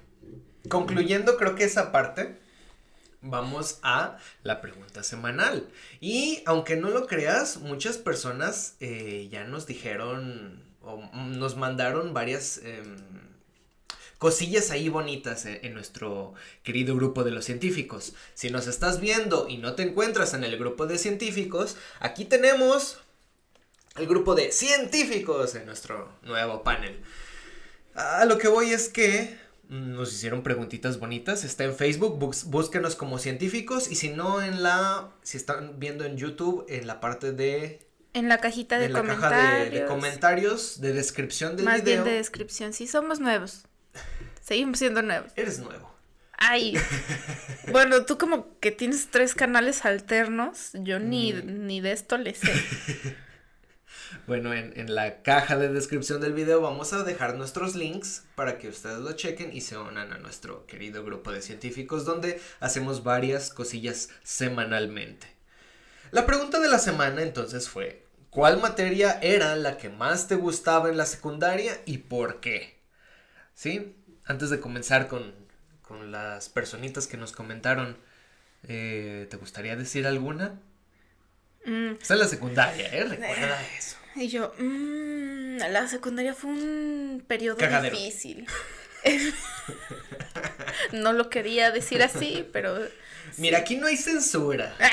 concluyendo 0.70 1.38
creo 1.38 1.56
que 1.56 1.64
esa 1.64 1.94
parte, 1.94 2.40
vamos 3.26 3.80
a 3.82 4.18
la 4.44 4.62
pregunta 4.62 5.04
semanal. 5.04 5.68
Y 6.00 6.42
aunque 6.46 6.76
no 6.76 6.90
lo 6.90 7.08
creas, 7.08 7.58
muchas 7.58 7.98
personas 7.98 8.76
eh, 8.80 9.28
ya 9.32 9.44
nos 9.44 9.68
dijeron 9.68 10.64
o 10.82 11.02
nos 11.14 11.58
mandaron 11.58 12.14
varias 12.14 12.60
em, 12.60 12.96
cosillas 14.20 14.72
ahí 14.72 14.88
bonitas 14.88 15.46
en, 15.46 15.74
nuestro 15.74 16.34
querido 16.64 16.96
grupo 16.96 17.24
de 17.24 17.32
los 17.32 17.46
científicos. 17.46 18.14
Si 18.34 18.50
nos 18.50 18.68
estás 18.68 19.00
viendo 19.00 19.48
y 19.50 19.58
no 19.58 19.74
te 19.74 19.84
encuentras 19.84 20.34
en 20.34 20.44
el 20.44 20.58
grupo 20.58 20.86
de 20.86 20.98
científicos, 20.98 21.76
aquí 22.00 22.26
tenemos 22.26 23.00
el 23.98 24.08
grupo 24.08 24.36
de 24.36 24.52
científicos 24.52 25.56
en 25.56 25.66
nuestro 25.66 26.12
nuevo 26.22 26.64
panel. 26.64 27.02
A 27.96 28.26
lo 28.26 28.38
que 28.38 28.48
voy 28.48 28.72
es 28.72 28.90
que 28.90 29.38
nos 29.70 30.14
hicieron 30.14 30.44
preguntitas 30.44 31.00
bonitas. 31.00 31.44
Está 31.44 31.64
en 31.64 31.76
Facebook, 31.76 32.18
búsquenos 32.46 32.96
como 32.96 33.20
científicos. 33.20 33.90
Y 33.92 33.96
si 33.96 34.10
no, 34.10 34.42
en 34.42 34.64
la. 34.64 35.10
Si 35.24 35.38
están 35.38 35.80
viendo 35.80 36.06
en 36.06 36.18
YouTube, 36.18 36.66
en 36.70 36.88
la 36.88 37.00
parte 37.00 37.32
de. 37.32 37.88
En 38.14 38.30
la 38.30 38.38
cajita 38.38 38.80
de 38.80 38.86
en 38.86 38.94
la 38.94 39.00
comentarios. 39.00 39.42
Caja 39.42 39.70
de, 39.70 39.86
comentarios, 39.86 40.82
de 40.82 40.94
descripción 40.94 41.56
del 41.56 41.66
Más 41.66 41.84
video. 41.84 42.04
bien 42.04 42.14
de 42.14 42.18
descripción. 42.18 42.74
Sí, 42.74 42.88
somos 42.88 43.20
nuevos. 43.20 43.66
Seguimos 44.42 44.80
siendo 44.80 45.02
nuevos. 45.02 45.32
Eres 45.36 45.60
nuevo. 45.60 45.94
Ay. 46.38 46.78
bueno, 47.72 48.06
tú 48.06 48.18
como 48.18 48.60
que 48.60 48.72
tienes 48.72 49.08
tres 49.10 49.36
canales 49.36 49.86
alternos. 49.86 50.72
Yo 50.74 51.00
ni, 51.00 51.34
mm. 51.34 51.66
ni 51.66 51.82
de 51.82 51.92
esto 51.92 52.18
le 52.18 52.34
sé. 52.36 52.54
Bueno, 54.28 54.54
en, 54.54 54.96
la 54.96 55.22
caja 55.22 55.58
de 55.58 55.70
descripción 55.70 56.22
del 56.22 56.34
video 56.34 56.62
vamos 56.62 56.94
a 56.94 57.04
dejar 57.04 57.36
nuestros 57.36 57.76
links 57.76 58.24
para 58.36 58.58
que 58.58 58.70
ustedes 58.70 59.00
lo 59.00 59.14
chequen 59.14 59.54
y 59.54 59.62
se 59.62 59.78
unan 59.78 60.14
a 60.14 60.18
nuestro 60.18 60.66
querido 60.66 61.04
grupo 61.04 61.32
de 61.32 61.42
científicos 61.42 62.06
donde 62.06 62.42
hacemos 62.60 63.04
varias 63.04 63.52
cosillas 63.52 64.10
semanalmente. 64.24 65.28
La 66.12 66.26
pregunta 66.26 66.60
de 66.60 66.70
la 66.70 66.80
semana 66.80 67.22
entonces 67.22 67.70
fue, 67.70 68.06
¿cuál 68.30 68.60
materia 68.60 69.20
era 69.22 69.56
la 69.56 69.78
que 69.78 69.90
más 69.90 70.28
te 70.28 70.36
gustaba 70.36 70.90
en 70.90 70.98
la 70.98 71.06
secundaria 71.06 71.80
y 71.86 72.00
por 72.00 72.40
qué? 72.40 72.80
¿Sí? 73.54 73.96
Antes 74.26 74.50
de 74.50 74.60
comenzar 74.60 75.08
con, 75.08 75.34
con 75.82 76.12
las 76.12 76.50
personitas 76.50 77.08
que 77.08 77.18
nos 77.18 77.32
comentaron, 77.32 77.98
eh, 78.68 79.28
¿te 79.30 79.38
gustaría 79.38 79.76
decir 79.76 80.08
alguna? 80.08 80.60
Mm. 81.66 81.94
Está 82.02 82.14
en 82.14 82.20
la 82.20 82.28
secundaria, 82.28 82.88
¿eh? 82.88 83.04
Recuerda 83.04 83.62
eso. 83.78 83.98
Y 84.16 84.30
yo, 84.30 84.54
mmm, 84.58 85.58
la 85.58 85.88
secundaria 85.88 86.34
fue 86.34 86.52
un 86.52 87.24
periodo 87.28 87.58
difícil. 87.82 88.48
no 90.94 91.14
lo 91.14 91.30
quería 91.30 91.72
decir 91.72 92.02
así, 92.02 92.48
pero... 92.54 92.78
Mira, 93.38 93.60
aquí 93.60 93.76
no 93.76 93.88
hay 93.88 93.98
censura. 93.98 94.76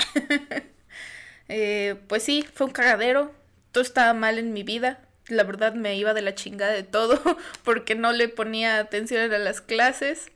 Eh, 1.48 1.96
pues 2.06 2.22
sí, 2.22 2.46
fue 2.54 2.68
un 2.68 2.72
cagadero. 2.72 3.34
Todo 3.72 3.82
estaba 3.82 4.14
mal 4.14 4.38
en 4.38 4.54
mi 4.54 4.62
vida. 4.62 5.00
La 5.26 5.42
verdad 5.42 5.74
me 5.74 5.96
iba 5.96 6.14
de 6.14 6.22
la 6.22 6.34
chingada 6.34 6.72
de 6.72 6.82
todo 6.82 7.20
porque 7.62 7.94
no 7.94 8.12
le 8.12 8.28
ponía 8.28 8.78
atención 8.78 9.30
a 9.30 9.38
las 9.38 9.60
clases. 9.60 10.30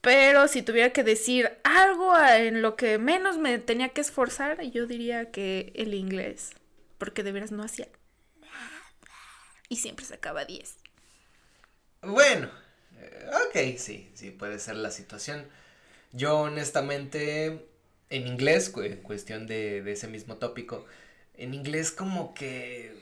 Pero 0.00 0.48
si 0.48 0.62
tuviera 0.62 0.90
que 0.90 1.04
decir 1.04 1.52
algo 1.62 2.18
en 2.18 2.60
lo 2.60 2.74
que 2.74 2.98
menos 2.98 3.38
me 3.38 3.58
tenía 3.58 3.90
que 3.90 4.00
esforzar, 4.00 4.60
yo 4.62 4.86
diría 4.86 5.30
que 5.30 5.72
el 5.76 5.94
inglés. 5.94 6.50
Porque 6.98 7.22
de 7.22 7.30
veras 7.30 7.52
no 7.52 7.62
hacía 7.62 7.86
y 9.72 9.76
siempre 9.76 10.04
sacaba 10.04 10.44
10. 10.44 10.76
Bueno, 12.02 12.50
eh, 13.00 13.30
ok, 13.48 13.78
sí, 13.78 14.10
sí, 14.12 14.30
puede 14.30 14.58
ser 14.58 14.76
la 14.76 14.90
situación. 14.90 15.46
Yo 16.12 16.40
honestamente, 16.40 17.66
en 18.10 18.26
inglés, 18.26 18.70
en 18.76 18.96
cuestión 18.98 19.46
de, 19.46 19.90
ese 19.90 20.08
mismo 20.08 20.36
tópico, 20.36 20.84
en 21.32 21.54
inglés 21.54 21.90
como 21.90 22.34
que 22.34 22.94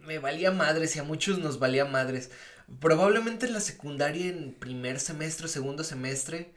me 0.00 0.18
valía 0.18 0.50
madres 0.50 0.96
y 0.96 0.98
a 0.98 1.04
muchos 1.04 1.38
nos 1.38 1.60
valía 1.60 1.84
madres. 1.84 2.32
Probablemente 2.80 3.46
en 3.46 3.52
la 3.52 3.60
secundaria, 3.60 4.26
en 4.26 4.54
primer 4.54 4.98
semestre, 4.98 5.46
segundo 5.46 5.84
semestre, 5.84 6.50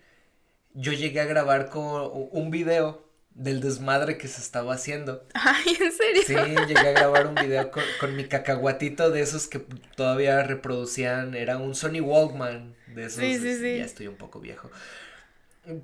yo 0.73 0.93
llegué 0.93 1.21
a 1.21 1.25
grabar 1.25 1.69
con 1.69 2.09
un 2.31 2.49
video 2.49 3.07
del 3.33 3.61
desmadre 3.61 4.17
que 4.17 4.27
se 4.27 4.41
estaba 4.41 4.73
haciendo. 4.73 5.25
Ay, 5.33 5.77
¿en 5.79 5.91
serio? 5.91 6.21
Sí, 6.25 6.35
llegué 6.67 6.79
a 6.79 6.91
grabar 6.91 7.27
un 7.27 7.35
video 7.35 7.71
con, 7.99 8.15
mi 8.15 8.25
cacahuatito 8.25 9.09
de 9.09 9.21
esos 9.21 9.47
que 9.47 9.59
todavía 9.95 10.43
reproducían, 10.43 11.35
era 11.35 11.57
un 11.57 11.75
Sony 11.75 12.01
Walkman 12.01 12.75
de 12.87 13.05
esos. 13.05 13.19
Sí, 13.19 13.37
sí, 13.39 13.57
sí. 13.57 13.77
Ya 13.77 13.85
estoy 13.85 14.07
un 14.07 14.15
poco 14.15 14.39
viejo. 14.39 14.69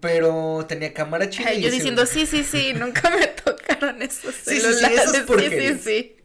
Pero 0.01 0.65
tenía 0.67 0.93
cámara 0.93 1.29
chida. 1.29 1.53
yo 1.53 1.69
diciendo, 1.69 2.05
sí, 2.05 2.25
sí, 2.25 2.43
sí, 2.43 2.73
nunca 2.75 3.09
me 3.09 3.27
tocaron 3.27 4.01
esos 4.01 4.35
celulares. 4.35 5.11
Sí, 5.11 5.17
sí, 5.27 5.49
sí, 5.49 5.49
sí, 5.49 5.79
sí. 5.83 6.17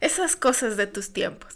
Esas 0.00 0.36
cosas 0.36 0.76
de 0.76 0.86
tus 0.86 1.12
tiempos. 1.12 1.54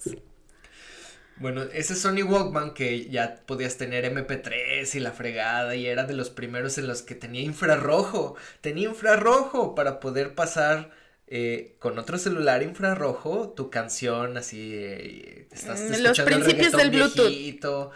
Bueno, 1.43 1.65
ese 1.65 1.97
Sony 1.97 2.23
Walkman 2.23 2.73
que 2.73 3.11
ya 3.11 3.43
podías 3.47 3.77
tener 3.77 4.05
MP3 4.05 4.95
y 4.95 5.01
la 5.01 5.11
fregada 5.11 5.75
y 5.75 5.89
era 5.89 6.05
de 6.05 6.15
los 6.15 6.31
primeros 6.31 6.79
en 6.79 6.87
los 6.87 7.03
que 7.03 7.17
tenía 7.17 7.43
infrarrojo. 7.43 8.37
Tenía 8.61 8.89
infrarrojo 8.89 9.75
para 9.75 9.99
poder 9.99 10.37
pasar 10.37 10.93
eh, 11.27 11.75
con 11.81 11.99
otro 11.99 12.17
celular 12.17 12.63
infrarrojo 12.63 13.55
tu 13.57 13.71
canción 13.71 14.37
así. 14.37 14.71
Eh, 14.73 15.49
estás 15.51 15.81
mm, 15.81 16.03
los 16.05 16.21
principios 16.21 16.73
del 16.75 16.91
Bluetooth. 16.91 17.91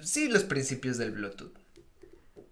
Sí, 0.00 0.28
los 0.28 0.44
principios 0.44 0.96
del 0.96 1.10
Bluetooth. 1.10 1.52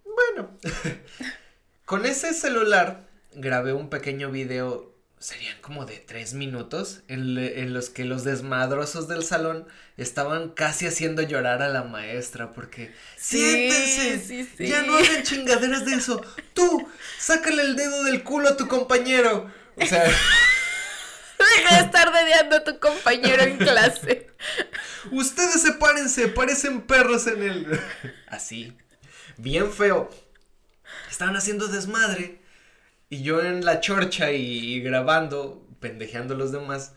Bueno, 0.04 0.50
con 1.86 2.04
ese 2.04 2.34
celular 2.34 3.08
grabé 3.32 3.72
un 3.72 3.88
pequeño 3.88 4.30
video 4.30 4.94
serían 5.20 5.60
como 5.60 5.84
de 5.84 5.98
tres 5.98 6.32
minutos 6.32 7.02
en, 7.06 7.74
los 7.74 7.90
que 7.90 8.06
los 8.06 8.24
desmadrosos 8.24 9.06
del 9.06 9.22
salón 9.22 9.68
estaban 9.98 10.48
casi 10.48 10.86
haciendo 10.86 11.20
llorar 11.20 11.60
a 11.62 11.68
la 11.68 11.84
maestra 11.84 12.52
porque 12.52 12.94
siéntense, 13.18 14.48
ya 14.58 14.82
no 14.82 14.96
hagan 14.96 15.22
chingaderas 15.22 15.84
de 15.84 15.92
eso, 15.92 16.22
tú, 16.54 16.88
sácale 17.18 17.60
el 17.60 17.76
dedo 17.76 18.02
del 18.04 18.22
culo 18.24 18.48
a 18.48 18.56
tu 18.56 18.66
compañero, 18.66 19.52
o 19.76 19.86
sea... 19.86 20.04
Deja 21.56 21.76
de 21.76 21.84
estar 21.86 22.12
dedeando 22.12 22.56
a 22.56 22.64
tu 22.64 22.78
compañero 22.78 23.42
en 23.42 23.56
clase. 23.56 24.30
Ustedes 25.10 25.62
sepárense, 25.62 26.28
parecen 26.28 26.82
perros 26.82 27.26
en 27.26 27.42
el... 27.42 27.80
Así, 28.28 28.76
bien 29.38 29.72
feo. 29.72 30.10
Estaban 31.10 31.36
haciendo 31.36 31.68
desmadre 31.68 32.39
y 33.10 33.22
yo 33.22 33.42
en 33.42 33.64
la 33.64 33.80
chorcha 33.80 34.30
y, 34.32 34.80
grabando, 34.80 35.66
pendejeando 35.80 36.34
a 36.34 36.38
los 36.38 36.52
demás. 36.52 36.92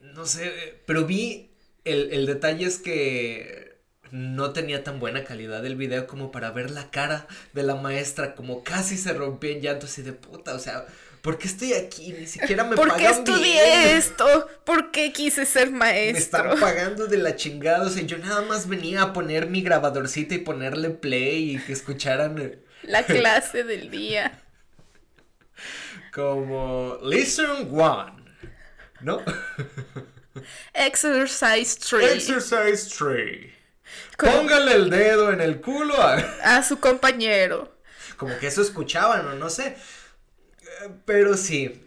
No 0.00 0.26
sé, 0.26 0.80
pero 0.86 1.06
vi 1.06 1.52
el, 1.84 2.12
el 2.12 2.26
detalle 2.26 2.66
es 2.66 2.78
que 2.78 3.78
no 4.10 4.52
tenía 4.52 4.84
tan 4.84 5.00
buena 5.00 5.24
calidad 5.24 5.64
el 5.64 5.76
video 5.76 6.06
como 6.06 6.32
para 6.32 6.50
ver 6.50 6.70
la 6.70 6.90
cara 6.90 7.26
de 7.54 7.62
la 7.62 7.76
maestra, 7.76 8.34
como 8.34 8.62
casi 8.64 8.98
se 8.98 9.12
rompía 9.14 9.52
en 9.52 9.62
llanto 9.62 9.86
así 9.86 10.02
de 10.02 10.12
puta, 10.12 10.54
o 10.54 10.58
sea, 10.58 10.84
¿por 11.22 11.38
qué 11.38 11.46
estoy 11.46 11.72
aquí? 11.72 12.12
Ni 12.12 12.26
siquiera 12.26 12.64
me 12.64 12.76
¿Por 12.76 12.94
qué 12.96 13.06
estudié 13.06 13.96
esto? 13.96 14.50
¿Por 14.64 14.90
qué 14.90 15.12
quise 15.12 15.46
ser 15.46 15.70
maestro? 15.70 16.44
Me 16.44 16.50
están 16.54 16.60
pagando 16.60 17.06
de 17.06 17.18
la 17.18 17.36
chingada, 17.36 17.86
o 17.86 17.88
sea, 17.88 18.02
yo 18.02 18.18
nada 18.18 18.42
más 18.42 18.68
venía 18.68 19.00
a 19.00 19.12
poner 19.14 19.46
mi 19.48 19.62
grabadorcita 19.62 20.34
y 20.34 20.38
ponerle 20.38 20.90
play 20.90 21.56
y 21.56 21.58
que 21.60 21.72
escucharan 21.72 22.60
la 22.82 23.06
clase 23.06 23.64
del 23.64 23.90
día 23.90 24.42
como 26.12 26.98
Listen 27.02 27.68
One, 27.72 28.22
¿no? 29.00 29.22
Exercise 30.74 31.78
Tree. 31.78 32.14
Exercise 32.14 32.88
Tree. 32.88 33.52
Póngale 34.16 34.74
el 34.74 34.90
dedo 34.90 35.32
en 35.32 35.40
el 35.40 35.60
culo 35.60 35.94
a... 36.42 36.62
su 36.62 36.78
compañero. 36.78 37.76
Como 38.16 38.38
que 38.38 38.46
eso 38.46 38.62
escuchaban 38.62 39.26
o 39.26 39.34
no 39.34 39.50
sé. 39.50 39.76
Pero 41.04 41.36
sí, 41.36 41.82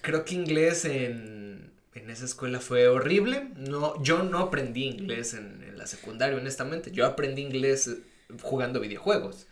creo 0.00 0.24
que 0.24 0.34
inglés 0.34 0.84
en, 0.84 1.72
en 1.94 2.10
esa 2.10 2.24
escuela 2.24 2.60
fue 2.60 2.88
horrible. 2.88 3.48
No, 3.56 4.00
yo 4.02 4.22
no 4.22 4.38
aprendí 4.38 4.84
inglés 4.84 5.34
en, 5.34 5.64
en 5.66 5.78
la 5.78 5.86
secundaria, 5.86 6.36
honestamente. 6.36 6.90
Yo 6.92 7.06
aprendí 7.06 7.42
inglés 7.42 7.90
jugando 8.40 8.80
videojuegos. 8.80 9.46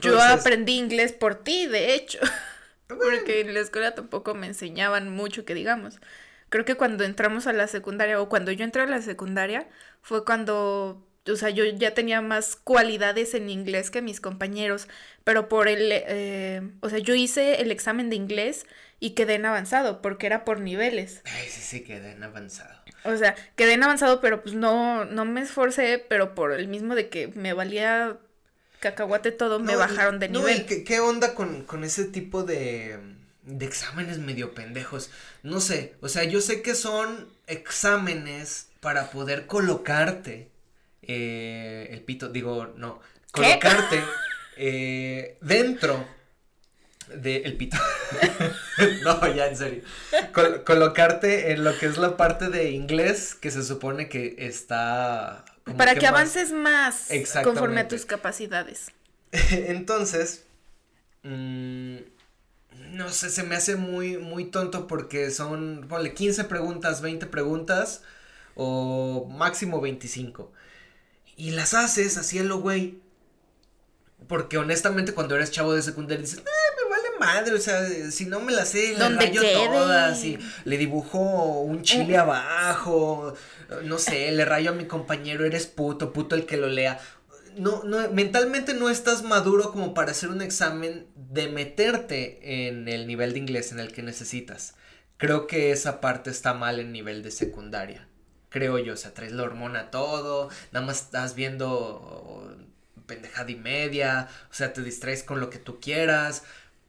Yo 0.00 0.20
aprendí 0.20 0.76
inglés 0.76 1.12
por 1.12 1.36
ti, 1.36 1.66
de 1.66 1.94
hecho. 1.94 2.18
Porque 2.88 3.40
en 3.40 3.54
la 3.54 3.60
escuela 3.60 3.94
tampoco 3.94 4.34
me 4.34 4.46
enseñaban 4.46 5.10
mucho 5.10 5.44
que 5.44 5.54
digamos. 5.54 6.00
Creo 6.48 6.64
que 6.64 6.76
cuando 6.76 7.04
entramos 7.04 7.46
a 7.46 7.52
la 7.52 7.66
secundaria 7.66 8.20
o 8.20 8.28
cuando 8.28 8.52
yo 8.52 8.64
entré 8.64 8.82
a 8.82 8.86
la 8.86 9.02
secundaria 9.02 9.68
fue 10.00 10.24
cuando, 10.24 11.04
o 11.26 11.36
sea, 11.36 11.50
yo 11.50 11.64
ya 11.64 11.94
tenía 11.94 12.20
más 12.20 12.54
cualidades 12.54 13.34
en 13.34 13.50
inglés 13.50 13.90
que 13.90 14.02
mis 14.02 14.20
compañeros, 14.20 14.86
pero 15.24 15.48
por 15.48 15.66
el, 15.66 15.88
eh, 15.90 16.62
o 16.80 16.88
sea, 16.88 17.00
yo 17.00 17.14
hice 17.16 17.60
el 17.60 17.72
examen 17.72 18.10
de 18.10 18.16
inglés 18.16 18.66
y 19.00 19.10
quedé 19.10 19.34
en 19.34 19.46
avanzado 19.46 20.00
porque 20.00 20.26
era 20.26 20.44
por 20.44 20.60
niveles. 20.60 21.22
Ay, 21.24 21.48
sí, 21.48 21.60
sí, 21.60 21.82
quedé 21.82 22.12
en 22.12 22.22
avanzado. 22.22 22.80
O 23.04 23.16
sea, 23.16 23.34
quedé 23.56 23.74
en 23.74 23.82
avanzado, 23.82 24.20
pero 24.20 24.42
pues 24.42 24.54
no, 24.54 25.04
no 25.04 25.24
me 25.24 25.40
esforcé, 25.40 26.04
pero 26.08 26.34
por 26.34 26.52
el 26.52 26.68
mismo 26.68 26.94
de 26.94 27.08
que 27.08 27.28
me 27.28 27.52
valía 27.52 28.18
cacahuate 28.90 29.32
todo, 29.32 29.58
me 29.58 29.74
bajaron 29.74 30.20
de 30.20 30.28
nivel. 30.28 30.64
¿qué, 30.84 31.00
onda 31.00 31.34
con, 31.34 31.66
ese 31.82 32.04
tipo 32.04 32.44
de, 32.44 32.98
de 33.42 33.66
exámenes 33.66 34.18
medio 34.18 34.54
pendejos? 34.54 35.10
No 35.42 35.60
sé, 35.60 35.94
o 36.00 36.08
sea, 36.08 36.22
yo 36.24 36.40
sé 36.40 36.62
que 36.62 36.76
son 36.76 37.28
exámenes 37.48 38.68
para 38.80 39.10
poder 39.10 39.46
colocarte 39.46 40.50
eh, 41.02 41.88
el 41.90 42.02
pito, 42.02 42.28
digo, 42.28 42.72
no, 42.76 43.00
colocarte 43.32 44.00
eh, 44.56 45.36
dentro 45.40 46.06
de 47.12 47.38
el 47.38 47.56
pito. 47.56 47.78
no, 49.02 49.34
ya 49.34 49.48
en 49.48 49.56
serio. 49.56 49.82
colocarte 50.64 51.50
en 51.50 51.64
lo 51.64 51.76
que 51.76 51.86
es 51.86 51.98
la 51.98 52.16
parte 52.16 52.50
de 52.50 52.70
inglés 52.70 53.34
que 53.34 53.50
se 53.50 53.64
supone 53.64 54.08
que 54.08 54.36
está 54.38 55.44
para 55.76 55.94
que, 55.94 56.06
avances 56.06 56.52
más 56.52 57.08
conforme 57.42 57.80
a 57.80 57.88
tus 57.88 58.04
capacidades. 58.04 58.90
Entonces, 59.50 60.44
mm, 61.22 61.96
no 62.92 63.08
sé, 63.08 63.30
se 63.30 63.42
me 63.42 63.56
hace 63.56 63.76
muy, 63.76 64.18
muy 64.18 64.46
tonto 64.46 64.86
porque 64.86 65.30
son, 65.30 65.86
ponle 65.88 66.14
15 66.14 66.44
preguntas, 66.44 67.00
20 67.00 67.26
preguntas 67.26 68.02
o 68.54 69.28
máximo 69.30 69.80
25. 69.80 70.52
Y 71.36 71.50
las 71.50 71.74
haces 71.74 72.16
así 72.16 72.38
lo 72.42 72.58
güey. 72.58 73.00
Porque 74.28 74.58
honestamente 74.58 75.12
cuando 75.12 75.36
eres 75.36 75.50
chavo 75.50 75.74
de 75.74 75.82
secundaria 75.82 76.22
dices, 76.22 76.38
eh, 76.38 76.42
vale 76.44 76.65
madre, 77.18 77.54
o 77.54 77.60
sea, 77.60 77.88
si 78.10 78.26
no 78.26 78.40
me 78.40 78.52
las 78.52 78.68
sé, 78.68 78.94
le 78.96 79.08
rayo 79.08 79.42
todas 79.42 80.24
y 80.24 80.38
le 80.64 80.78
dibujo 80.78 81.18
un 81.60 81.82
chile 81.82 82.16
abajo, 82.16 83.34
no 83.84 83.98
sé, 83.98 84.30
le 84.32 84.44
rayo 84.44 84.70
a 84.70 84.74
mi 84.74 84.86
compañero, 84.86 85.44
eres 85.44 85.66
puto, 85.66 86.12
puto 86.12 86.34
el 86.34 86.46
que 86.46 86.56
lo 86.56 86.68
lea. 86.68 87.00
No, 87.56 87.84
no, 87.84 88.10
mentalmente 88.10 88.74
no 88.74 88.90
estás 88.90 89.22
maduro 89.22 89.72
como 89.72 89.94
para 89.94 90.10
hacer 90.10 90.28
un 90.28 90.42
examen 90.42 91.06
de 91.14 91.48
meterte 91.48 92.66
en 92.66 92.86
el 92.86 93.06
nivel 93.06 93.32
de 93.32 93.38
inglés 93.38 93.72
en 93.72 93.80
el 93.80 93.92
que 93.92 94.02
necesitas. 94.02 94.74
Creo 95.16 95.46
que 95.46 95.72
esa 95.72 96.00
parte 96.02 96.30
está 96.30 96.52
mal 96.52 96.78
en 96.78 96.92
nivel 96.92 97.22
de 97.22 97.30
secundaria. 97.30 98.08
Creo 98.50 98.78
yo, 98.78 98.92
o 98.92 98.96
sea, 98.96 99.14
traes 99.14 99.32
la 99.32 99.42
hormona 99.42 99.90
todo, 99.90 100.50
nada 100.72 100.84
más 100.84 101.02
estás 101.02 101.34
viendo 101.34 102.56
pendejada 103.06 103.50
y 103.50 103.56
media, 103.56 104.28
o 104.50 104.54
sea, 104.54 104.72
te 104.72 104.82
distraes 104.82 105.22
con 105.22 105.40
lo 105.40 105.48
que 105.48 105.58
tú 105.58 105.80
quieras. 105.80 106.42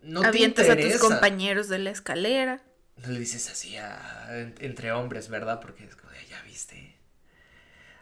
No 0.07 0.23
Avientas 0.23 0.69
a 0.69 0.77
tus 0.77 0.97
compañeros 0.99 1.67
de 1.67 1.79
la 1.79 1.89
escalera. 1.89 2.61
No 2.95 3.09
le 3.09 3.19
dices 3.19 3.49
así 3.51 3.75
a, 3.75 4.29
entre 4.59 4.93
hombres, 4.93 5.27
¿verdad? 5.27 5.59
Porque 5.59 5.83
es 5.83 5.97
como, 5.97 6.13
ya 6.29 6.41
viste. 6.43 6.95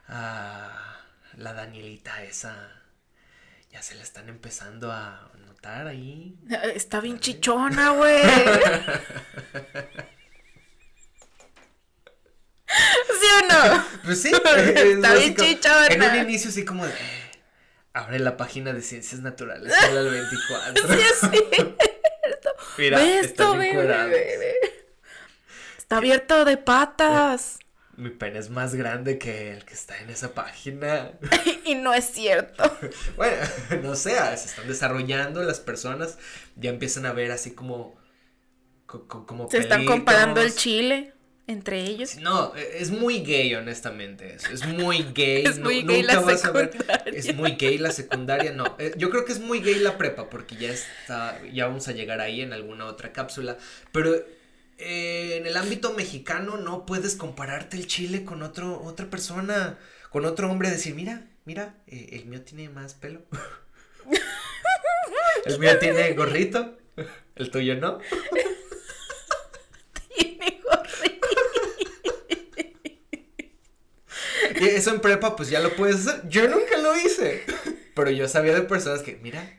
Ah, 0.08 1.02
la 1.36 1.54
Danielita 1.54 2.24
esa. 2.24 2.84
Ya 3.72 3.82
se 3.82 3.96
la 3.96 4.04
están 4.04 4.30
empezando 4.30 4.92
a 4.92 5.32
notar 5.48 5.88
ahí. 5.88 6.38
Está 6.76 7.02
bien 7.02 7.20
chichona, 7.20 7.90
güey. 7.90 8.22
¿Sí 12.68 13.28
o 13.36 13.42
no? 13.52 13.86
Pues 14.04 14.22
sí. 14.22 14.32
Está 14.56 15.16
bien 15.16 15.36
chichona. 15.36 15.88
En 15.88 16.04
un 16.04 16.16
inicio 16.18 16.52
así 16.52 16.64
como 16.64 16.86
de 16.86 16.94
Abre 17.96 18.20
la 18.20 18.36
página 18.36 18.74
de 18.74 18.82
Ciencias 18.82 19.22
Naturales, 19.22 19.74
el 19.90 20.10
24. 20.10 20.86
sí, 20.86 21.00
es 21.54 21.85
Mira, 22.78 23.20
esto, 23.20 23.62
está 23.62 24.08
Está 25.78 25.98
abierto 25.98 26.46
de 26.46 26.58
patas. 26.58 27.60
Mi 27.98 28.10
pene 28.10 28.40
es 28.40 28.50
más 28.50 28.76
grande 28.76 29.18
que 29.18 29.54
el 29.54 29.64
que 29.64 29.74
está 29.74 29.98
en 30.00 30.10
esa 30.10 30.34
página. 30.34 31.12
y 31.66 31.76
no 31.76 31.94
es 31.94 32.06
cierto. 32.06 32.64
bueno, 33.16 33.38
no 33.84 33.96
sé, 33.96 34.16
se 34.38 34.48
están 34.48 34.68
desarrollando 34.68 35.42
las 35.44 35.60
personas, 35.60 36.18
ya 36.56 36.70
empiezan 36.70 37.06
a 37.06 37.14
ver 37.14 37.32
así 37.32 37.52
como... 37.52 37.96
como 38.86 39.50
se 39.50 39.60
están 39.60 39.86
comparando 39.86 40.42
el 40.42 40.54
chile. 40.54 41.15
Entre 41.48 41.82
ellos. 41.82 42.18
No, 42.18 42.56
e, 42.56 42.80
es 42.80 42.92
muy 42.92 43.20
gay, 43.20 43.54
honestamente. 43.56 44.36
Eso. 44.36 44.52
Es 44.52 44.66
muy 44.66 45.06
gay. 45.14 45.44
es 45.46 45.60
muy 45.60 45.84
gay 45.84 46.04
la 46.04 46.22
secundaria. 46.22 47.04
es 47.06 47.36
muy 47.36 47.52
gay 47.52 47.78
la 47.78 47.92
secundaria, 47.92 48.52
no. 48.52 48.76
Eh, 48.80 48.94
yo 48.98 49.10
creo 49.10 49.26
que 49.26 49.32
es 49.32 49.40
muy 49.40 49.60
gay 49.60 49.80
la 49.80 49.98
prepa, 49.98 50.30
porque 50.30 50.56
ya 50.56 50.72
está, 50.72 51.40
ya 51.54 51.68
vamos 51.68 51.88
a 51.88 51.92
llegar 51.92 52.22
ahí 52.22 52.42
en 52.42 52.54
alguna 52.54 52.86
otra 52.86 53.14
cápsula. 53.14 53.58
Pero 53.92 54.16
eh, 54.78 55.38
en 55.38 55.46
el 55.46 55.56
ámbito 55.56 55.94
mexicano 55.94 56.58
no 56.58 56.86
puedes 56.86 57.16
compararte 57.16 57.78
el 57.78 57.88
chile 57.88 58.26
con 58.26 58.42
otro, 58.42 58.82
otra 58.84 59.10
persona, 59.10 59.78
con 60.10 60.26
otro 60.26 60.50
hombre, 60.50 60.70
decir, 60.70 60.96
mira, 60.96 61.28
mira, 61.46 61.76
eh, 61.88 62.10
el 62.14 62.26
mío 62.26 62.42
tiene 62.42 62.70
más 62.70 62.94
pelo. 62.94 63.22
el 65.46 65.60
mío 65.60 65.78
tiene 65.80 66.14
gorrito, 66.14 66.78
el 67.36 67.52
tuyo 67.52 67.76
no. 67.76 68.00
Eso 74.70 74.92
en 74.92 75.00
prepa, 75.00 75.36
pues 75.36 75.50
ya 75.50 75.60
lo 75.60 75.76
puedes 75.76 76.08
hacer. 76.08 76.28
Yo 76.28 76.48
nunca 76.48 76.78
lo 76.78 76.96
hice. 76.98 77.44
Pero 77.94 78.10
yo 78.12 78.28
sabía 78.28 78.54
de 78.54 78.62
personas 78.62 79.02
que, 79.02 79.18
mira. 79.22 79.58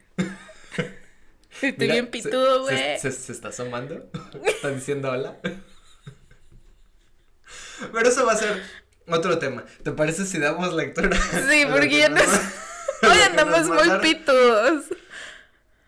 Estoy 1.62 1.88
bien 1.88 2.09
pitudo, 2.09 2.62
güey. 2.62 2.99
Se, 2.99 3.09
está 3.09 3.49
asomando. 3.49 4.11
Está 4.45 4.71
diciendo 4.71 5.11
hola. 5.11 5.38
Pero 7.92 8.09
eso 8.09 8.27
va 8.27 8.33
a 8.33 8.37
ser 8.37 8.62
otro 9.07 9.38
tema. 9.38 9.64
¿Te 9.83 9.92
parece 9.92 10.27
si 10.27 10.38
damos 10.38 10.75
lectura? 10.75 11.16
Sí, 11.49 11.64
porque 11.71 11.99
ya 11.99 12.09
nos... 12.09 12.27
Hoy 13.03 13.19
andamos 13.25 13.69
muy 13.69 13.99
pitudos. 14.01 14.85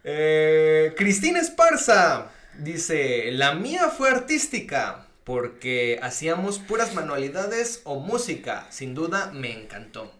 Eh, 0.04 0.94
Cristina 0.96 1.40
Esparza 1.40 2.30
dice: 2.58 3.30
La 3.32 3.54
mía 3.54 3.88
fue 3.88 4.10
artística 4.10 5.07
porque 5.28 6.00
hacíamos 6.00 6.58
puras 6.58 6.94
manualidades 6.94 7.82
o 7.84 8.00
música. 8.00 8.66
Sin 8.70 8.94
duda 8.94 9.30
me 9.30 9.52
encantó. 9.52 10.10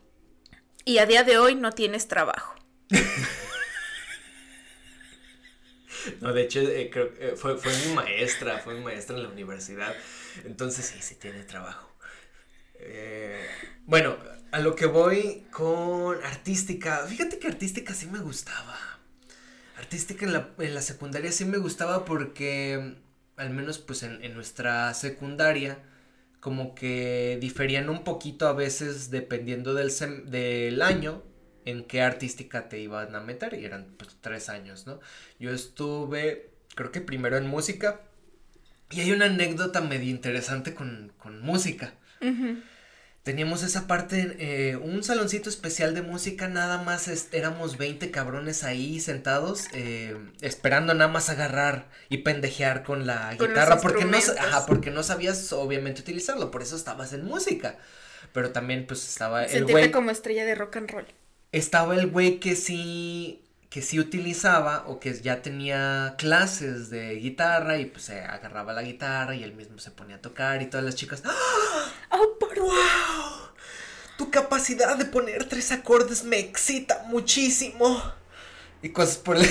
Y 0.85 0.99
a 0.99 1.07
día 1.07 1.25
de 1.25 1.38
hoy 1.38 1.55
no 1.55 1.73
tienes 1.73 2.09
trabajo. 2.09 2.55
no, 6.21 6.35
de 6.35 6.42
hecho, 6.42 6.61
eh, 6.61 6.90
creo, 6.92 7.11
eh, 7.18 7.33
fue, 7.37 7.57
fue 7.57 7.73
mi 7.87 7.94
maestra, 7.94 8.59
fue 8.59 8.75
mi 8.75 8.85
maestra 8.85 9.16
en 9.16 9.23
la 9.23 9.31
universidad. 9.31 9.94
Entonces 10.44 10.85
sí, 10.85 11.01
sí 11.01 11.14
tiene 11.14 11.42
trabajo. 11.42 11.90
Eh, 12.75 13.47
bueno, 13.87 14.18
a 14.53 14.59
lo 14.59 14.77
que 14.77 14.85
voy 14.85 15.47
con 15.51 16.23
artística. 16.23 17.07
Fíjate 17.07 17.38
que 17.38 17.47
artística 17.47 17.94
sí 17.94 18.09
me 18.09 18.18
gustaba. 18.18 18.79
Artística 19.79 20.27
en 20.27 20.35
la, 20.35 20.51
en 20.59 20.75
la 20.75 20.83
secundaria 20.83 21.33
sí 21.33 21.47
me 21.47 21.57
gustaba 21.57 22.05
porque 22.05 23.08
al 23.38 23.51
menos 23.51 23.79
pues 23.79 24.03
en, 24.03 24.35
nuestra 24.35 24.92
secundaria, 24.94 25.79
como 26.40 26.74
que 26.74 27.38
diferían 27.40 27.88
un 27.88 28.05
poquito 28.05 28.46
a 28.46 28.53
veces 28.53 29.11
dependiendo 29.11 29.74
del, 29.74 29.90
del 30.27 30.83
año 30.83 31.22
en 31.64 31.85
qué 31.85 32.03
artística 32.03 32.68
te 32.68 32.81
iban 32.81 33.14
a 33.14 33.20
meter 33.20 33.55
y 33.55 33.64
eran 33.64 33.94
pues 33.96 34.16
tres 34.20 34.48
años, 34.48 34.87
¿no? 34.87 35.01
Yo 35.38 35.51
estuve, 35.53 36.51
creo 36.74 36.92
que 36.92 37.01
primero 37.01 37.37
en 37.37 37.46
música 37.46 38.01
y 38.90 39.01
hay 39.01 39.12
una 39.12 39.27
anécdota 39.27 39.81
medio 39.81 40.11
interesante 40.11 40.74
con, 40.74 41.12
con 41.18 41.40
música 41.40 41.92
teníamos 43.29 43.62
esa 43.62 43.87
parte, 43.87 44.37
eh, 44.38 44.77
un 44.77 45.05
saloncito 45.05 45.51
especial 45.51 45.95
de 45.95 46.01
música, 46.01 46.49
nada 46.49 46.81
más 46.81 47.11
éramos 47.33 47.77
20 47.77 48.11
cabrones 48.11 48.64
ahí 48.64 49.01
sentados, 49.01 49.67
eh, 49.75 50.17
esperando 50.41 50.95
nada 50.95 51.11
más 51.11 51.29
agarrar 51.29 51.91
y 52.09 52.19
pendejear 52.19 52.85
con 52.85 53.07
la 53.07 53.35
guitarra, 53.35 53.81
porque 53.83 54.07
no, 54.07 54.17
porque 54.67 54.91
no 54.91 55.03
sabías 55.03 55.53
obviamente 55.53 56.01
utilizarlo, 56.01 56.51
por 56.51 56.62
eso 56.62 56.75
estabas 56.75 57.12
en 57.12 57.27
música. 57.27 57.77
Pero 58.33 58.51
también 58.51 58.87
pues 58.87 59.07
estaba 59.07 59.45
el 59.45 59.67
güey... 59.67 59.91
como 59.91 60.11
estrella 60.11 60.47
de 60.47 60.55
rock 60.55 60.77
and 60.77 60.91
roll. 60.91 61.07
Estaba 61.53 61.97
el 61.97 62.07
güey 62.07 62.41
que 62.41 62.57
sí 62.57 63.45
que 63.71 63.83
sí 63.83 64.01
utilizaba 64.01 64.85
o 64.87 64.99
que 64.99 65.12
ya 65.21 65.43
tenía 65.43 66.14
clases 66.17 66.88
de 66.88 67.17
guitarra 67.17 67.79
y 67.79 67.85
pues 67.85 68.05
se 68.05 68.23
agarraba 68.23 68.73
la 68.73 68.83
guitarra 68.83 69.35
y 69.35 69.45
él 69.45 69.53
mismo 69.53 69.79
se 69.79 69.91
ponía 69.91 70.17
a 70.17 70.23
tocar 70.23 70.62
y 70.62 70.67
todas 70.67 70.85
las 70.85 70.95
chicas 70.95 71.23
¡Ah! 71.27 71.93
¡Oh, 72.11 72.38
por 72.41 72.59
wow! 72.59 72.73
Tu 74.17 74.28
capacidad 74.42 74.96
de 74.96 75.05
poner 75.05 75.44
tres 75.48 75.72
acordes 75.72 76.22
me 76.24 76.38
excita 76.38 77.03
muchísimo. 77.07 78.14
Y 78.83 78.90
cosas 78.90 79.16
por 79.18 79.37
el... 79.37 79.44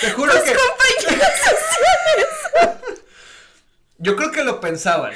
Te 0.00 0.10
juro 0.10 0.32
que... 0.32 0.56
Yo 3.98 4.16
creo 4.16 4.32
que 4.32 4.42
lo 4.44 4.60
pensaban. 4.60 5.12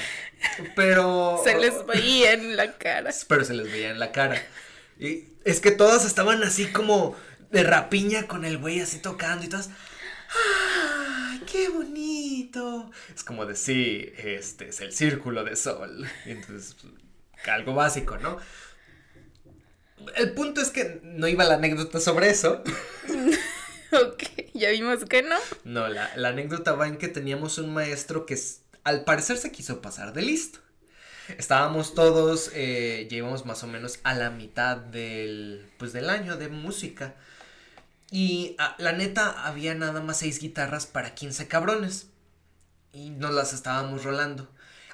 Pero. 0.76 1.40
Se 1.44 1.58
les 1.58 1.84
veía 1.86 2.32
en 2.32 2.56
la 2.56 2.78
cara. 2.78 3.10
Pero 3.28 3.44
se 3.44 3.54
les 3.54 3.70
veía 3.70 3.90
en 3.90 3.98
la 3.98 4.12
cara. 4.12 4.40
Y 4.98 5.24
es 5.44 5.60
que 5.60 5.72
todas 5.72 6.04
estaban 6.04 6.42
así 6.42 6.66
como 6.66 7.16
de 7.50 7.64
rapiña 7.64 8.26
con 8.26 8.44
el 8.44 8.58
güey 8.58 8.80
así 8.80 8.98
tocando 8.98 9.44
y 9.44 9.48
todas. 9.48 9.70
¡Ay, 11.48 11.52
qué 11.52 11.68
bonito! 11.68 12.90
Es 13.14 13.24
como 13.24 13.46
decir, 13.46 14.14
este 14.18 14.68
es 14.68 14.80
el 14.80 14.92
círculo 14.92 15.44
de 15.44 15.56
sol. 15.56 16.06
Entonces, 16.26 16.76
algo 17.50 17.74
básico, 17.74 18.18
¿no? 18.18 18.38
El 20.16 20.32
punto 20.32 20.60
es 20.60 20.70
que 20.70 21.00
no 21.02 21.26
iba 21.26 21.44
la 21.44 21.54
anécdota 21.54 22.00
sobre 22.00 22.30
eso. 22.30 22.62
ok, 23.92 24.22
ya 24.54 24.70
vimos 24.70 25.04
que 25.04 25.22
no. 25.22 25.36
No, 25.64 25.88
la, 25.88 26.14
la 26.16 26.28
anécdota 26.28 26.72
va 26.72 26.86
en 26.86 26.98
que 26.98 27.08
teníamos 27.08 27.58
un 27.58 27.72
maestro 27.72 28.26
que 28.26 28.38
al 28.84 29.04
parecer 29.04 29.38
se 29.38 29.50
quiso 29.50 29.80
pasar 29.80 30.12
de 30.12 30.22
listo. 30.22 30.60
Estábamos 31.36 31.94
todos, 31.94 32.50
eh, 32.54 33.06
llevamos 33.10 33.44
más 33.44 33.62
o 33.62 33.66
menos 33.66 34.00
a 34.02 34.14
la 34.14 34.30
mitad 34.30 34.78
del, 34.78 35.66
pues, 35.78 35.92
del 35.92 36.08
año 36.08 36.36
de 36.36 36.48
música. 36.48 37.14
Y 38.10 38.56
ah, 38.58 38.74
la 38.78 38.92
neta, 38.92 39.46
había 39.46 39.74
nada 39.74 40.00
más 40.00 40.18
seis 40.18 40.40
guitarras 40.40 40.86
para 40.86 41.14
15 41.14 41.48
cabrones. 41.48 42.08
Y 42.92 43.10
nos 43.10 43.34
las 43.34 43.52
estábamos 43.52 44.04
rolando. 44.04 44.48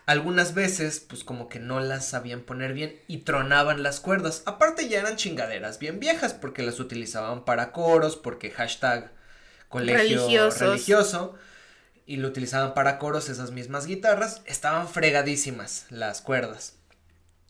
Algunas 0.06 0.52
veces, 0.52 1.00
pues 1.00 1.24
como 1.24 1.48
que 1.48 1.58
no 1.58 1.80
las 1.80 2.06
sabían 2.06 2.42
poner 2.42 2.74
bien 2.74 3.00
y 3.06 3.18
tronaban 3.18 3.82
las 3.82 4.00
cuerdas. 4.00 4.42
Aparte 4.44 4.88
ya 4.88 5.00
eran 5.00 5.16
chingaderas 5.16 5.78
bien 5.78 5.98
viejas 5.98 6.34
porque 6.34 6.62
las 6.62 6.78
utilizaban 6.78 7.44
para 7.44 7.72
coros, 7.72 8.16
porque 8.16 8.50
hashtag 8.50 9.12
colegio 9.68 10.50
religioso 10.50 11.36
y 12.06 12.16
lo 12.16 12.28
utilizaban 12.28 12.74
para 12.74 12.98
coros 12.98 13.28
esas 13.28 13.50
mismas 13.50 13.86
guitarras, 13.86 14.42
estaban 14.44 14.88
fregadísimas 14.88 15.86
las 15.90 16.20
cuerdas. 16.20 16.76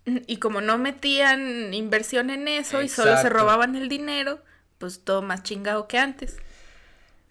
Y 0.05 0.37
como 0.37 0.61
no 0.61 0.79
metían 0.79 1.73
inversión 1.75 2.31
en 2.31 2.47
eso 2.47 2.83
y 2.83 2.89
solo 2.89 3.17
se 3.17 3.31
robaban 3.31 3.75
el 3.75 3.89
dinero, 3.89 4.41
pues 4.85 5.01
todo 5.03 5.23
más 5.23 5.43
chingado 5.43 5.89
que 5.89 5.97
antes. 5.97 6.37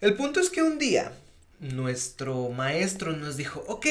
El 0.00 0.14
punto 0.14 0.40
es 0.40 0.50
que 0.50 0.60
un 0.60 0.76
día 0.76 1.12
nuestro 1.60 2.48
maestro 2.48 3.12
nos 3.12 3.36
dijo, 3.36 3.64
ok, 3.68 3.86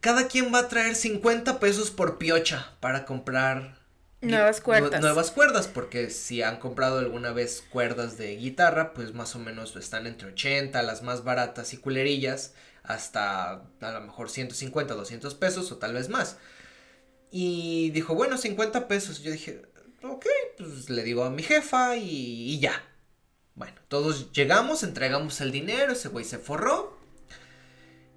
cada 0.00 0.28
quien 0.28 0.50
va 0.50 0.60
a 0.60 0.68
traer 0.68 0.94
50 0.94 1.60
pesos 1.60 1.90
por 1.90 2.16
piocha 2.16 2.72
para 2.80 3.04
comprar 3.04 3.78
Nuevas 4.22 4.62
cuerdas. 4.62 5.02
nuevas 5.02 5.30
cuerdas, 5.30 5.68
porque 5.68 6.08
si 6.08 6.40
han 6.40 6.58
comprado 6.58 7.00
alguna 7.00 7.32
vez 7.32 7.62
cuerdas 7.68 8.16
de 8.16 8.34
guitarra, 8.36 8.94
pues 8.94 9.12
más 9.12 9.36
o 9.36 9.38
menos 9.38 9.76
están 9.76 10.06
entre 10.06 10.28
80, 10.28 10.82
las 10.82 11.02
más 11.02 11.22
baratas 11.22 11.74
y 11.74 11.76
culerillas, 11.76 12.54
hasta 12.82 13.62
a 13.80 13.92
lo 13.92 14.00
mejor 14.00 14.30
150, 14.30 14.94
200 14.94 15.34
pesos 15.34 15.70
o 15.70 15.76
tal 15.76 15.92
vez 15.92 16.08
más. 16.08 16.38
Y 17.30 17.90
dijo, 17.90 18.14
bueno, 18.14 18.38
50 18.38 18.88
pesos. 18.88 19.22
Yo 19.22 19.32
dije, 19.32 19.60
ok, 20.02 20.24
pues 20.60 20.90
le 20.90 21.02
digo 21.02 21.24
a 21.24 21.30
mi 21.30 21.42
jefa 21.42 21.96
y, 21.96 22.54
y 22.54 22.60
ya. 22.60 22.82
Bueno, 23.54 23.74
todos 23.88 24.32
llegamos, 24.32 24.82
entregamos 24.82 25.40
el 25.40 25.52
dinero, 25.52 25.92
ese 25.92 26.08
güey 26.08 26.24
se 26.24 26.38
forró. 26.38 26.98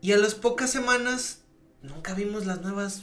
Y 0.02 0.12
a 0.12 0.18
las 0.18 0.36
pocas 0.36 0.70
semanas 0.70 1.40
nunca 1.82 2.14
vimos 2.14 2.46
las 2.46 2.62
nuevas 2.62 3.02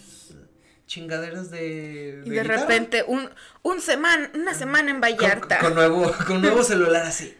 chingaderas 0.86 1.50
de, 1.52 2.20
y 2.26 2.30
de 2.30 2.42
repente 2.42 3.04
un, 3.06 3.30
un 3.62 3.80
semana 3.80 4.28
una 4.34 4.54
semana 4.54 4.90
en 4.90 5.00
Vallarta 5.00 5.60
con, 5.60 5.76
nuevo 5.76 6.12
con 6.26 6.42
nuevo 6.42 6.64
celular 6.64 7.06
así 7.06 7.32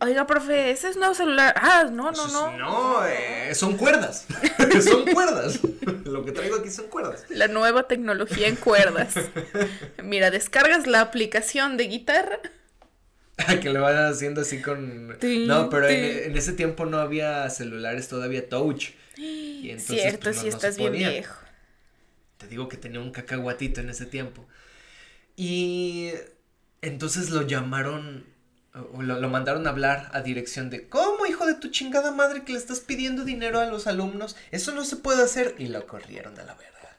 Oiga, 0.00 0.26
profe, 0.26 0.70
ese 0.70 0.90
es 0.90 0.96
nuevo 0.96 1.14
celular. 1.14 1.54
Ah, 1.56 1.88
no, 1.90 2.12
no, 2.12 2.28
no. 2.28 2.56
No, 2.58 3.06
eh, 3.06 3.54
son 3.54 3.76
cuerdas. 3.76 4.26
son 4.84 5.06
cuerdas. 5.06 5.60
Lo 6.04 6.24
que 6.24 6.32
traigo 6.32 6.56
aquí 6.56 6.70
son 6.70 6.88
cuerdas. 6.88 7.24
La 7.30 7.48
nueva 7.48 7.88
tecnología 7.88 8.48
en 8.48 8.56
cuerdas. 8.56 9.14
Mira, 10.02 10.30
descargas 10.30 10.86
la 10.86 11.00
aplicación 11.00 11.78
de 11.78 11.84
guitarra. 11.84 12.38
que 13.62 13.70
le 13.70 13.78
van 13.78 13.96
haciendo 13.96 14.42
así 14.42 14.60
con. 14.60 15.16
no, 15.46 15.70
pero 15.70 15.88
en, 15.88 16.36
ese 16.36 16.52
tiempo 16.52 16.84
no 16.84 16.98
había 16.98 17.48
celulares 17.48 18.08
todavía 18.08 18.48
touch. 18.48 18.90
Y 19.18 19.70
entonces, 19.70 20.00
Cierto, 20.00 20.24
pues, 20.24 20.38
si 20.38 20.46
estás 20.46 20.76
bien 20.76 20.92
viejo. 20.92 21.34
Te 22.36 22.46
digo 22.46 22.68
que 22.68 22.76
tenía 22.76 23.00
un 23.00 23.10
cacahuatito 23.10 23.80
en 23.80 23.90
ese 23.90 24.06
tiempo. 24.06 24.46
Y 25.34 26.12
entonces 26.82 27.30
lo 27.30 27.42
llamaron 27.42 28.24
lo, 28.98 29.20
lo, 29.20 29.28
mandaron 29.28 29.66
a 29.66 29.70
hablar 29.70 30.10
a 30.12 30.20
dirección 30.22 30.70
de, 30.70 30.88
¿cómo, 30.88 31.26
hijo 31.26 31.46
de 31.46 31.54
tu 31.54 31.68
chingada 31.68 32.10
madre, 32.10 32.44
que 32.44 32.52
le 32.52 32.58
estás 32.58 32.80
pidiendo 32.80 33.24
dinero 33.24 33.60
a 33.60 33.66
los 33.66 33.86
alumnos? 33.86 34.36
Eso 34.50 34.72
no 34.72 34.84
se 34.84 34.96
puede 34.96 35.22
hacer. 35.22 35.54
Y 35.58 35.66
lo 35.68 35.86
corrieron 35.86 36.38
a 36.38 36.44
la 36.44 36.54
verga. 36.54 36.96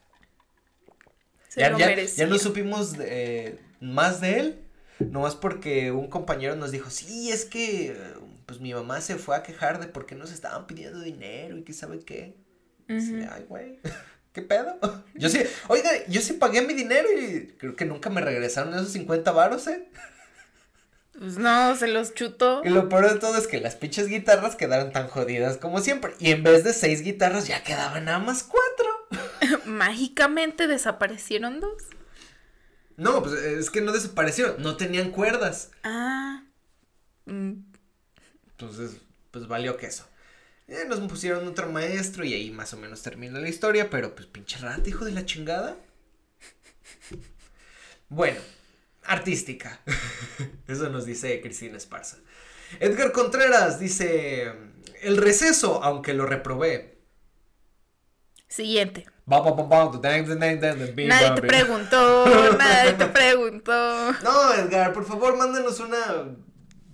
ya, 1.56 1.78
ya, 1.78 2.04
ya, 2.04 2.28
no 2.28 2.38
supimos 2.38 2.96
eh, 3.00 3.60
más 3.80 4.22
de 4.22 4.40
él. 4.40 4.60
Nomás 5.00 5.36
porque 5.36 5.92
un 5.92 6.08
compañero 6.08 6.56
nos 6.56 6.72
dijo, 6.72 6.90
sí, 6.90 7.32
es 7.32 7.46
que 7.46 7.96
pues 8.46 8.60
mi 8.60 8.74
mamá 8.74 9.00
se 9.00 9.16
fue 9.16 9.36
a 9.36 9.44
quejar 9.44 9.80
de 9.80 9.88
por 9.88 10.06
qué 10.06 10.16
nos 10.16 10.32
estaban 10.32 10.66
pidiendo 10.66 11.00
dinero 11.00 11.56
y 11.56 11.62
que 11.64 11.72
sabe 11.72 12.00
qué. 12.00 12.36
Ay, 12.90 13.46
güey, 13.48 13.80
¿qué 14.34 14.42
pedo? 14.42 14.80
Yo 15.14 15.30
sí, 15.30 15.40
oiga, 15.68 15.92
yo 16.08 16.20
sí 16.20 16.34
pagué 16.34 16.64
mi 16.64 16.74
dinero 16.74 17.08
y 17.12 17.54
creo 17.60 17.76
que 17.76 17.86
nunca 17.86 18.10
me 18.10 18.22
regresaron 18.22 18.74
esos 18.74 18.92
50 18.92 19.32
varos, 19.32 19.68
¿eh? 19.68 19.88
Pues 21.20 21.38
no, 21.38 21.76
se 21.76 21.88
los 21.88 22.14
chutó. 22.14 22.62
Y 22.64 22.70
lo 22.70 22.88
peor 22.88 23.14
de 23.14 23.20
todo 23.20 23.38
es 23.38 23.46
que 23.46 23.60
las 23.60 23.76
pinches 23.76 24.08
guitarras 24.08 24.56
quedaron 24.56 24.94
tan 24.94 25.10
jodidas 25.10 25.58
como 25.58 25.82
siempre. 25.82 26.14
Y 26.18 26.32
en 26.32 26.44
vez 26.44 26.64
de 26.64 26.72
seis 26.72 27.02
guitarras 27.02 27.46
ya 27.46 27.62
quedaban 27.62 28.06
nada 28.06 28.20
más 28.20 28.44
cuatro. 28.44 29.66
Mágicamente 29.66 30.68
desaparecieron 30.68 31.60
dos. 31.60 31.84
No, 32.96 33.22
pues 33.22 33.34
es 33.34 33.70
que 33.70 33.82
no 33.82 33.92
desaparecieron, 33.92 34.62
no 34.62 34.78
tenían 34.78 35.12
cuerdas. 35.12 35.72
Ah. 35.84 36.44
Mm. 37.26 37.64
Entonces, 38.52 39.02
pues 39.32 39.46
valió 39.46 39.76
queso. 39.76 40.08
Eh, 40.70 40.86
nos 40.88 41.02
pusieron 41.02 41.46
otro 41.50 41.70
maestro 41.70 42.24
y 42.24 42.34
ahí 42.34 42.50
más 42.50 42.74
o 42.74 42.78
menos 42.78 43.02
termina 43.02 43.40
la 43.40 43.50
historia, 43.50 43.90
pero 43.90 44.16
pues 44.16 44.28
pinche 44.28 44.58
rata, 44.60 44.88
hijo 44.88 45.04
de 45.04 45.12
la 45.12 45.26
chingada. 45.26 45.76
Bueno, 48.12 48.40
artística. 49.10 49.82
Eso 50.68 50.90
nos 50.90 51.06
dice 51.06 51.42
Cristina 51.42 51.78
Esparza. 51.78 52.18
Edgar 52.80 53.12
Contreras 53.12 53.80
dice, 53.80 54.54
el 55.02 55.18
receso, 55.18 55.84
aunque 55.84 56.14
lo 56.14 56.26
reprobé. 56.26 57.00
Siguiente. 58.48 59.06
Nadie 61.08 61.32
te 61.36 61.42
preguntó, 61.48 62.26
nadie 62.58 62.94
te 62.94 63.06
preguntó. 63.06 64.12
No, 64.24 64.54
Edgar, 64.54 64.94
por 64.94 65.06
favor, 65.06 65.38
mándenos 65.38 65.80
una... 65.80 66.36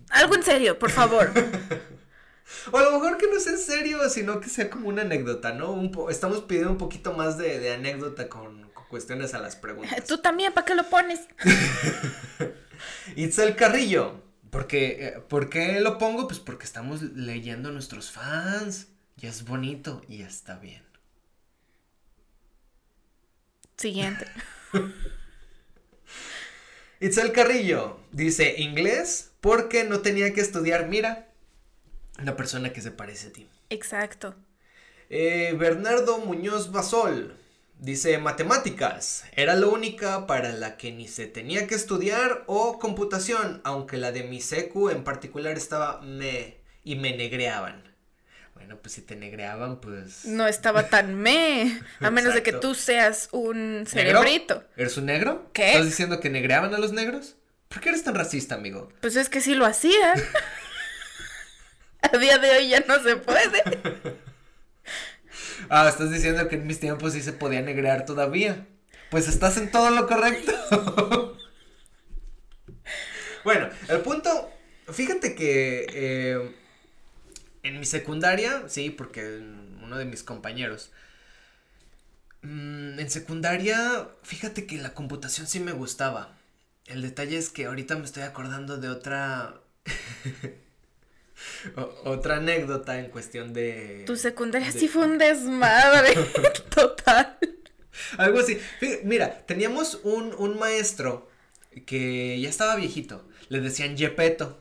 Algo 0.09 0.35
en 0.35 0.43
serio, 0.43 0.77
por 0.77 0.91
favor. 0.91 1.31
o 2.71 2.77
a 2.77 2.83
lo 2.83 2.91
mejor 2.91 3.17
que 3.17 3.27
no 3.27 3.39
sea 3.39 3.53
en 3.53 3.59
serio, 3.59 4.09
sino 4.09 4.39
que 4.39 4.49
sea 4.49 4.69
como 4.69 4.89
una 4.89 5.01
anécdota, 5.03 5.53
¿no? 5.53 5.89
estamos 6.09 6.41
pidiendo 6.41 6.71
un 6.71 6.77
poquito 6.77 7.13
más 7.13 7.37
de, 7.37 7.73
anécdota 7.73 8.27
con, 8.27 8.69
cuestiones 8.95 9.33
a 9.33 9.39
las 9.39 9.55
preguntas. 9.65 10.05
Tú 10.05 10.19
también, 10.19 10.53
¿para 10.53 10.63
qué 10.63 10.73
lo 10.73 10.89
pones? 10.89 11.19
Itzel 13.17 13.57
Carrillo. 13.57 14.23
Porque, 14.51 15.07
eh, 15.07 15.19
¿Por 15.27 15.49
qué 15.49 15.81
lo 15.81 15.97
pongo? 15.97 16.29
Pues 16.29 16.39
porque 16.39 16.63
estamos 16.63 17.01
leyendo 17.01 17.67
a 17.67 17.71
nuestros 17.73 18.09
fans. 18.09 18.87
Y 19.17 19.27
es 19.27 19.43
bonito 19.43 20.01
y 20.07 20.21
está 20.21 20.55
bien. 20.59 20.81
Siguiente. 23.75 24.27
Itzel 27.01 27.33
Carrillo 27.33 27.99
dice 28.13 28.55
inglés 28.59 29.33
porque 29.41 29.83
no 29.83 29.99
tenía 29.99 30.33
que 30.33 30.39
estudiar, 30.39 30.87
mira, 30.87 31.27
una 32.17 32.37
persona 32.37 32.71
que 32.71 32.79
se 32.79 32.91
parece 32.91 33.27
a 33.27 33.33
ti. 33.33 33.49
Exacto. 33.69 34.35
Eh, 35.09 35.53
Bernardo 35.59 36.19
Muñoz 36.19 36.71
Basol 36.71 37.35
dice 37.79 38.17
matemáticas, 38.17 39.25
era 39.35 39.55
la 39.55 39.67
única 39.67 40.27
para 40.27 40.51
la 40.51 40.77
que 40.77 40.91
ni 40.91 41.07
se 41.07 41.27
tenía 41.27 41.67
que 41.67 41.75
estudiar 41.75 42.43
o 42.47 42.79
computación, 42.79 43.61
aunque 43.63 43.97
la 43.97 44.11
de 44.11 44.23
mi 44.23 44.41
secu 44.41 44.89
en 44.89 45.03
particular 45.03 45.57
estaba 45.57 46.01
me 46.01 46.57
y 46.83 46.95
me 46.95 47.15
negreaban. 47.15 47.83
Bueno, 48.53 48.77
pues 48.77 48.93
si 48.93 49.01
te 49.01 49.15
negreaban, 49.15 49.81
pues. 49.81 50.25
No 50.25 50.47
estaba 50.47 50.87
tan 50.87 51.15
me. 51.15 51.81
A 51.99 52.09
menos 52.09 52.33
de 52.33 52.41
que 52.41 52.53
tú 52.53 52.73
seas 52.73 53.27
un 53.31 53.83
cerebrito. 53.85 54.63
¿Eres 54.77 54.97
un 54.97 55.07
negro? 55.07 55.49
¿Qué? 55.51 55.71
¿Estás 55.71 55.85
diciendo 55.85 56.19
que 56.19 56.29
negreaban 56.29 56.73
a 56.73 56.77
los 56.77 56.93
negros? 56.93 57.35
¿Por 57.67 57.81
qué 57.81 57.89
eres 57.89 58.03
tan 58.03 58.15
racista, 58.15 58.55
amigo? 58.55 58.89
Pues 59.01 59.17
es 59.17 59.27
que 59.27 59.41
sí 59.41 59.55
lo 59.55 59.65
hacían. 59.65 60.19
a 62.01 62.17
día 62.17 62.37
de 62.37 62.51
hoy 62.51 62.69
ya 62.69 62.79
no 62.87 63.03
se 63.03 63.17
puede. 63.17 63.61
ah, 65.69 65.87
estás 65.89 66.11
diciendo 66.11 66.47
que 66.47 66.55
en 66.55 66.67
mis 66.67 66.79
tiempos 66.79 67.13
sí 67.13 67.21
se 67.21 67.33
podía 67.33 67.61
negrear 67.61 68.05
todavía. 68.05 68.67
Pues 69.09 69.27
estás 69.27 69.57
en 69.57 69.71
todo 69.71 69.91
lo 69.91 70.07
correcto. 70.07 70.51
bueno, 73.43 73.69
el 73.89 73.99
punto. 74.01 74.49
Fíjate 74.91 75.35
que. 75.35 75.85
Eh, 75.91 76.55
en 77.63 77.79
mi 77.79 77.85
secundaria, 77.85 78.63
sí, 78.67 78.91
porque 78.91 79.41
uno 79.81 79.97
de 79.97 80.05
mis 80.05 80.23
compañeros. 80.23 80.91
Mm, 82.41 82.99
en 82.99 83.09
secundaria, 83.09 84.07
fíjate 84.23 84.67
que 84.67 84.77
la 84.77 84.93
computación 84.93 85.47
sí 85.47 85.59
me 85.59 85.71
gustaba. 85.71 86.37
El 86.85 87.01
detalle 87.01 87.37
es 87.37 87.49
que 87.49 87.65
ahorita 87.65 87.95
me 87.95 88.05
estoy 88.05 88.23
acordando 88.23 88.77
de 88.77 88.89
otra. 88.89 89.61
otra 92.03 92.37
anécdota 92.37 92.99
en 92.99 93.09
cuestión 93.09 93.53
de. 93.53 94.03
Tu 94.05 94.15
secundaria 94.15 94.71
sí 94.71 94.87
fue 94.87 95.05
un 95.05 95.17
desmadre. 95.17 96.13
Total. 96.75 97.37
Algo 98.17 98.39
así. 98.39 98.59
Mira, 99.03 99.45
teníamos 99.45 99.99
un, 100.03 100.33
un 100.37 100.59
maestro 100.59 101.29
que 101.85 102.39
ya 102.39 102.49
estaba 102.49 102.75
viejito. 102.75 103.27
Le 103.49 103.61
decían 103.61 103.95
Yepeto 103.95 104.59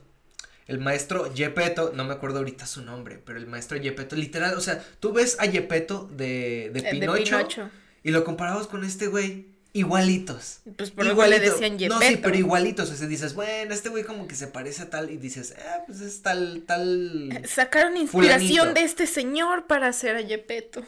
el 0.67 0.79
maestro 0.79 1.31
Yepeto, 1.31 1.91
no 1.93 2.05
me 2.05 2.13
acuerdo 2.13 2.39
ahorita 2.39 2.65
su 2.65 2.81
nombre, 2.81 3.21
pero 3.23 3.37
el 3.37 3.45
maestro 3.45 3.77
Yepeto, 3.77 4.15
literal, 4.15 4.55
o 4.55 4.61
sea, 4.61 4.83
tú 4.99 5.13
ves 5.13 5.37
a 5.39 5.45
Yepeto 5.45 6.09
de, 6.11 6.71
de, 6.73 6.81
Pinocho, 6.89 7.69
y 8.03 8.11
lo 8.11 8.23
comparabas 8.23 8.67
con 8.67 8.83
este 8.83 9.07
güey, 9.07 9.45
igualitos. 9.75 10.61
Pues 10.77 10.89
por 10.89 11.05
le 11.05 11.39
decían 11.39 11.77
Yepeto. 11.77 11.99
No, 11.99 12.07
sí, 12.07 12.17
pero 12.17 12.35
igualitos, 12.37 12.89
o 12.89 12.95
sea, 12.95 13.07
dices, 13.07 13.35
bueno, 13.35 13.73
este 13.73 13.89
güey 13.89 14.05
como 14.05 14.25
que 14.25 14.35
se 14.35 14.47
parece 14.47 14.83
a 14.83 14.89
tal, 14.89 15.11
y 15.11 15.17
dices, 15.17 15.53
ah, 15.59 15.83
pues 15.85 15.99
es 15.99 16.21
tal, 16.21 16.63
tal. 16.65 17.29
Eh, 17.33 17.45
sacaron 17.45 17.97
inspiración 17.97 18.73
de 18.73 18.83
este 18.83 19.05
señor 19.05 19.67
para 19.67 19.87
hacer 19.87 20.15
a 20.15 20.21
Yepeto. 20.21 20.83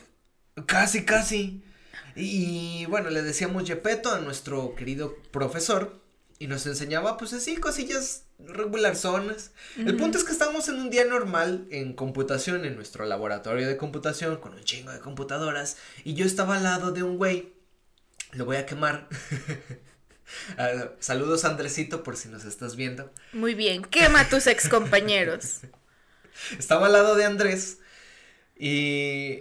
Casi, 0.66 1.04
casi. 1.04 1.62
Y 2.16 2.86
bueno, 2.86 3.10
le 3.10 3.22
decíamos 3.22 3.66
Yepeto 3.66 4.10
a 4.10 4.20
nuestro 4.20 4.74
querido 4.74 5.18
profesor, 5.32 6.02
y 6.40 6.48
nos 6.48 6.66
enseñaba, 6.66 7.18
pues 7.18 7.34
así, 7.34 7.58
cosillas 7.58 8.24
regular 8.40 8.96
zonas. 8.96 9.52
El 9.76 9.98
punto 9.98 10.18
es 10.18 10.24
que 10.24 10.32
estábamos 10.32 10.70
en 10.70 10.76
un 10.76 10.90
día 10.90 11.04
normal 11.04 11.68
en 11.72 11.94
computación, 11.94 12.64
en 12.64 12.76
nuestro 12.76 13.06
laboratorio 13.06 13.68
de 13.68 13.76
computación, 13.76 14.38
con 14.38 14.54
un 14.54 14.64
chingo 14.64 14.92
de 14.92 15.00
computadoras, 15.00 15.76
y 16.06 16.14
yo 16.14 16.26
estaba 16.26 16.56
al 16.56 16.64
lado 16.64 16.92
de 16.92 17.04
un 17.04 17.18
güey. 17.18 17.57
Lo 18.34 18.46
voy 18.46 18.58
a 18.58 18.66
quemar. 18.66 19.08
Ah, 20.58 20.90
saludos 21.00 21.46
Andresito 21.46 22.04
por 22.04 22.18
si 22.18 22.28
nos 22.28 22.44
estás 22.44 22.76
viendo. 22.76 23.14
Muy 23.32 23.54
bien, 23.54 23.84
quema 23.86 24.20
a 24.20 24.28
tus 24.28 24.46
ex 24.48 24.68
compañeros. 24.68 25.62
estaba 26.60 26.88
al 26.88 26.92
lado 26.92 27.16
de 27.16 27.24
Andrés 27.24 27.80
y, 28.60 29.40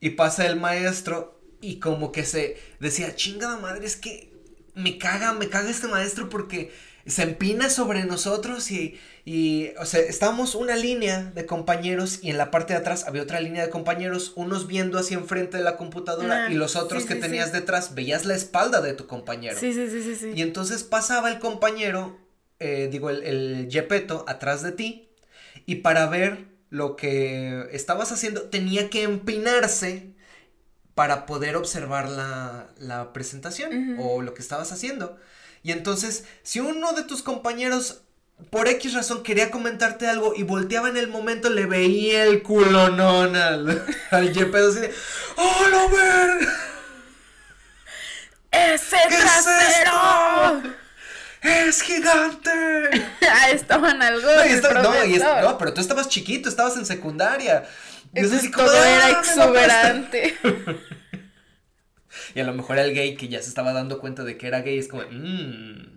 y 0.00 0.10
pasa 0.10 0.46
el 0.46 0.56
maestro 0.56 1.38
y 1.60 1.80
como 1.80 2.12
que 2.12 2.24
se 2.24 2.56
decía, 2.80 3.14
chingada 3.14 3.58
madre, 3.58 3.84
es 3.84 3.96
que 3.96 4.32
me 4.74 4.98
caga, 4.98 5.32
me 5.32 5.48
caga 5.48 5.70
este 5.70 5.88
maestro 5.88 6.28
porque 6.28 6.72
se 7.06 7.22
empina 7.22 7.70
sobre 7.70 8.04
nosotros 8.04 8.70
y, 8.70 8.98
y, 9.24 9.70
o 9.78 9.84
sea, 9.84 10.00
estábamos 10.00 10.54
una 10.54 10.76
línea 10.76 11.30
de 11.34 11.46
compañeros 11.46 12.18
y 12.22 12.30
en 12.30 12.38
la 12.38 12.50
parte 12.50 12.72
de 12.72 12.80
atrás 12.80 13.04
había 13.06 13.22
otra 13.22 13.40
línea 13.40 13.64
de 13.64 13.70
compañeros, 13.70 14.32
unos 14.34 14.66
viendo 14.66 14.98
hacia 14.98 15.16
enfrente 15.16 15.56
de 15.58 15.62
la 15.62 15.76
computadora 15.76 16.46
ah, 16.46 16.52
y 16.52 16.54
los 16.54 16.74
otros 16.74 17.04
que 17.06 17.14
tenías 17.14 17.52
detrás, 17.52 17.94
veías 17.94 18.24
la 18.24 18.34
espalda 18.34 18.80
de 18.80 18.92
tu 18.92 19.06
compañero. 19.06 19.58
Sí, 19.58 19.72
sí, 19.72 19.88
sí, 19.88 20.02
sí. 20.02 20.16
sí. 20.16 20.32
Y 20.34 20.42
entonces 20.42 20.82
pasaba 20.82 21.30
el 21.30 21.38
compañero, 21.38 22.18
eh, 22.58 22.88
digo, 22.90 23.10
el, 23.10 23.22
el 23.22 23.68
Yepeto 23.68 24.24
atrás 24.26 24.62
de 24.62 24.72
ti 24.72 25.08
y 25.64 25.76
para 25.76 26.06
ver 26.06 26.46
lo 26.70 26.96
que 26.96 27.68
estabas 27.72 28.10
haciendo 28.10 28.42
tenía 28.42 28.90
que 28.90 29.04
empinarse 29.04 30.14
para 30.96 31.26
poder 31.26 31.56
observar 31.56 32.08
la, 32.08 32.68
la 32.78 33.12
presentación 33.12 33.96
o 34.00 34.22
lo 34.22 34.34
que 34.34 34.42
estabas 34.42 34.72
haciendo. 34.72 35.18
Y 35.66 35.72
entonces, 35.72 36.22
si 36.44 36.60
uno 36.60 36.92
de 36.92 37.02
tus 37.02 37.22
compañeros 37.22 38.02
por 38.50 38.68
X 38.68 38.94
razón 38.94 39.24
quería 39.24 39.50
comentarte 39.50 40.06
algo 40.06 40.32
y 40.36 40.44
volteaba 40.44 40.88
en 40.88 40.96
el 40.96 41.08
momento, 41.08 41.50
le 41.50 41.66
veía 41.66 42.22
el 42.22 42.44
culonón 42.44 43.34
al, 43.34 43.84
al 44.12 44.32
Yepedo 44.32 44.70
así 44.70 44.78
de, 44.78 44.94
¡Oh, 45.34 45.66
no 45.68 45.88
ver! 45.88 46.48
¡Ese 48.52 48.96
trasero! 49.08 50.62
¡Es 51.42 51.82
gigante! 51.82 52.52
ah, 53.28 53.50
estaban 53.50 54.00
algo. 54.02 54.28
No, 55.18 55.40
no, 55.42 55.58
pero 55.58 55.74
tú 55.74 55.80
estabas 55.80 56.08
chiquito, 56.08 56.48
estabas 56.48 56.76
en 56.76 56.86
secundaria. 56.86 57.68
Entonces, 58.14 58.52
todo 58.52 58.72
era 58.72 59.06
ah, 59.06 59.10
exuberante. 59.10 60.38
Y 62.34 62.40
a 62.40 62.44
lo 62.44 62.54
mejor 62.54 62.78
el 62.78 62.94
gay 62.94 63.16
que 63.16 63.28
ya 63.28 63.42
se 63.42 63.48
estaba 63.48 63.72
dando 63.72 63.98
cuenta 63.98 64.24
de 64.24 64.36
que 64.36 64.46
era 64.46 64.62
gay 64.62 64.78
es 64.78 64.88
como, 64.88 65.02
mmm, 65.10 65.96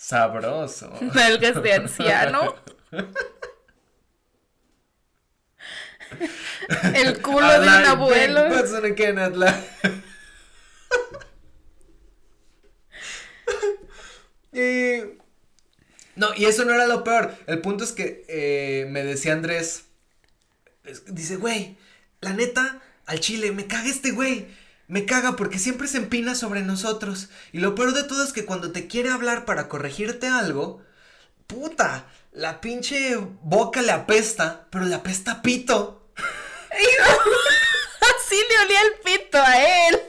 Sabroso. 0.00 0.92
Nalgas 1.14 1.62
de 1.62 1.74
anciano. 1.74 2.56
El 6.94 7.20
culo 7.20 7.60
de 7.60 7.68
un 7.68 7.68
abuelo. 7.68 8.48
y... 14.52 15.02
No, 16.16 16.34
y 16.34 16.46
eso 16.46 16.64
no 16.64 16.72
era 16.72 16.86
lo 16.86 17.04
peor. 17.04 17.34
El 17.46 17.60
punto 17.60 17.84
es 17.84 17.92
que 17.92 18.24
eh, 18.28 18.86
me 18.90 19.04
decía 19.04 19.34
Andrés. 19.34 19.84
Dice, 21.08 21.36
güey, 21.36 21.76
la 22.20 22.32
neta, 22.32 22.80
al 23.04 23.20
chile, 23.20 23.52
me 23.52 23.66
caga 23.66 23.88
este 23.88 24.12
güey. 24.12 24.46
Me 24.90 25.06
caga 25.06 25.36
porque 25.36 25.60
siempre 25.60 25.86
se 25.86 25.98
empina 25.98 26.34
sobre 26.34 26.62
nosotros. 26.62 27.28
Y 27.52 27.60
lo 27.60 27.76
peor 27.76 27.94
de 27.94 28.02
todo 28.02 28.24
es 28.24 28.32
que 28.32 28.44
cuando 28.44 28.72
te 28.72 28.88
quiere 28.88 29.10
hablar 29.10 29.44
para 29.44 29.68
corregirte 29.68 30.26
algo, 30.26 30.82
puta, 31.46 32.06
la 32.32 32.60
pinche 32.60 33.16
boca 33.42 33.82
le 33.82 33.92
apesta, 33.92 34.66
pero 34.68 34.86
le 34.86 34.96
apesta 34.96 35.42
pito. 35.42 36.10
Así 38.00 38.34
le 38.34 38.64
olía 38.64 38.80
el 38.82 38.92
pito 39.04 39.38
a 39.38 39.86
él. 39.86 40.00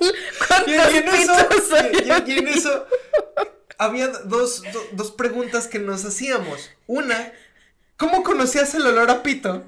Y, 0.66 0.74
en 0.74 1.08
eso, 1.10 1.36
y, 2.26 2.32
en 2.40 2.48
eso 2.48 2.88
había 3.78 4.08
dos, 4.08 4.64
dos 4.94 5.12
preguntas 5.12 5.68
que 5.68 5.78
nos 5.78 6.06
hacíamos. 6.06 6.72
Una, 6.88 7.32
¿cómo 7.98 8.24
conocías 8.24 8.74
el 8.74 8.88
olor 8.88 9.12
a 9.12 9.22
pito? 9.22 9.64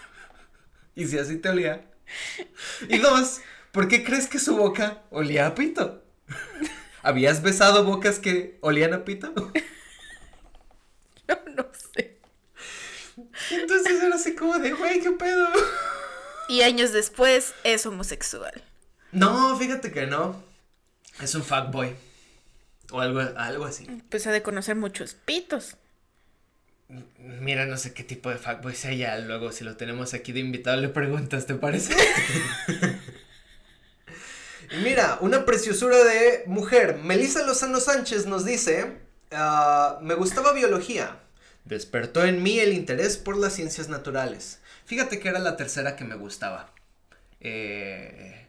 y 0.94 1.06
si 1.06 1.18
así 1.18 1.38
te 1.38 1.48
olía. 1.48 1.82
Y 2.90 2.98
dos, 2.98 3.40
¿por 3.72 3.88
qué 3.88 4.04
crees 4.04 4.26
que 4.26 4.38
su 4.38 4.56
boca 4.56 5.02
olía 5.10 5.46
a 5.46 5.54
pito? 5.54 6.02
¿Habías 7.02 7.42
besado 7.42 7.84
bocas 7.84 8.18
que 8.18 8.58
olían 8.60 8.92
a 8.92 9.04
pito? 9.04 9.32
Yo 11.28 11.36
no 11.54 11.66
sé. 11.94 12.18
Entonces 13.50 14.02
era 14.02 14.14
así 14.14 14.34
como 14.34 14.58
de, 14.58 14.72
güey, 14.72 15.00
¿qué 15.00 15.10
pedo? 15.12 15.48
Y 16.48 16.62
años 16.62 16.92
después 16.92 17.54
es 17.64 17.84
homosexual. 17.86 18.62
No, 19.12 19.56
fíjate 19.58 19.92
que 19.92 20.06
no. 20.06 20.42
Es 21.20 21.34
un 21.34 21.42
fuckboy. 21.42 21.94
O 22.90 23.00
algo, 23.00 23.20
algo 23.20 23.64
así. 23.66 23.86
Pues 24.08 24.26
ha 24.26 24.32
de 24.32 24.42
conocer 24.42 24.76
muchos 24.76 25.14
pitos. 25.14 25.76
Mira, 27.18 27.66
no 27.66 27.76
sé 27.76 27.92
qué 27.92 28.02
tipo 28.02 28.30
de 28.30 28.36
fuckboy 28.36 28.74
sea 28.74 28.94
ya. 28.94 29.18
Luego, 29.18 29.52
si 29.52 29.64
lo 29.64 29.76
tenemos 29.76 30.14
aquí 30.14 30.32
de 30.32 30.40
invitado, 30.40 30.80
le 30.80 30.88
preguntas, 30.88 31.46
¿te 31.46 31.54
parece? 31.54 31.94
Mira, 34.82 35.18
una 35.20 35.44
preciosura 35.44 36.02
de 36.04 36.44
mujer. 36.46 36.98
Melissa 37.02 37.44
Lozano 37.44 37.80
Sánchez 37.80 38.26
nos 38.26 38.44
dice: 38.44 39.00
ah, 39.32 39.98
Me 40.02 40.14
gustaba 40.14 40.52
biología. 40.52 41.20
Despertó 41.64 42.24
en 42.24 42.42
mí 42.42 42.58
el 42.58 42.72
interés 42.72 43.16
por 43.16 43.36
las 43.36 43.54
ciencias 43.54 43.88
naturales. 43.88 44.60
Fíjate 44.84 45.20
que 45.20 45.28
era 45.28 45.38
la 45.38 45.56
tercera 45.56 45.96
que 45.96 46.04
me 46.04 46.14
gustaba. 46.14 46.72
Eh, 47.40 48.48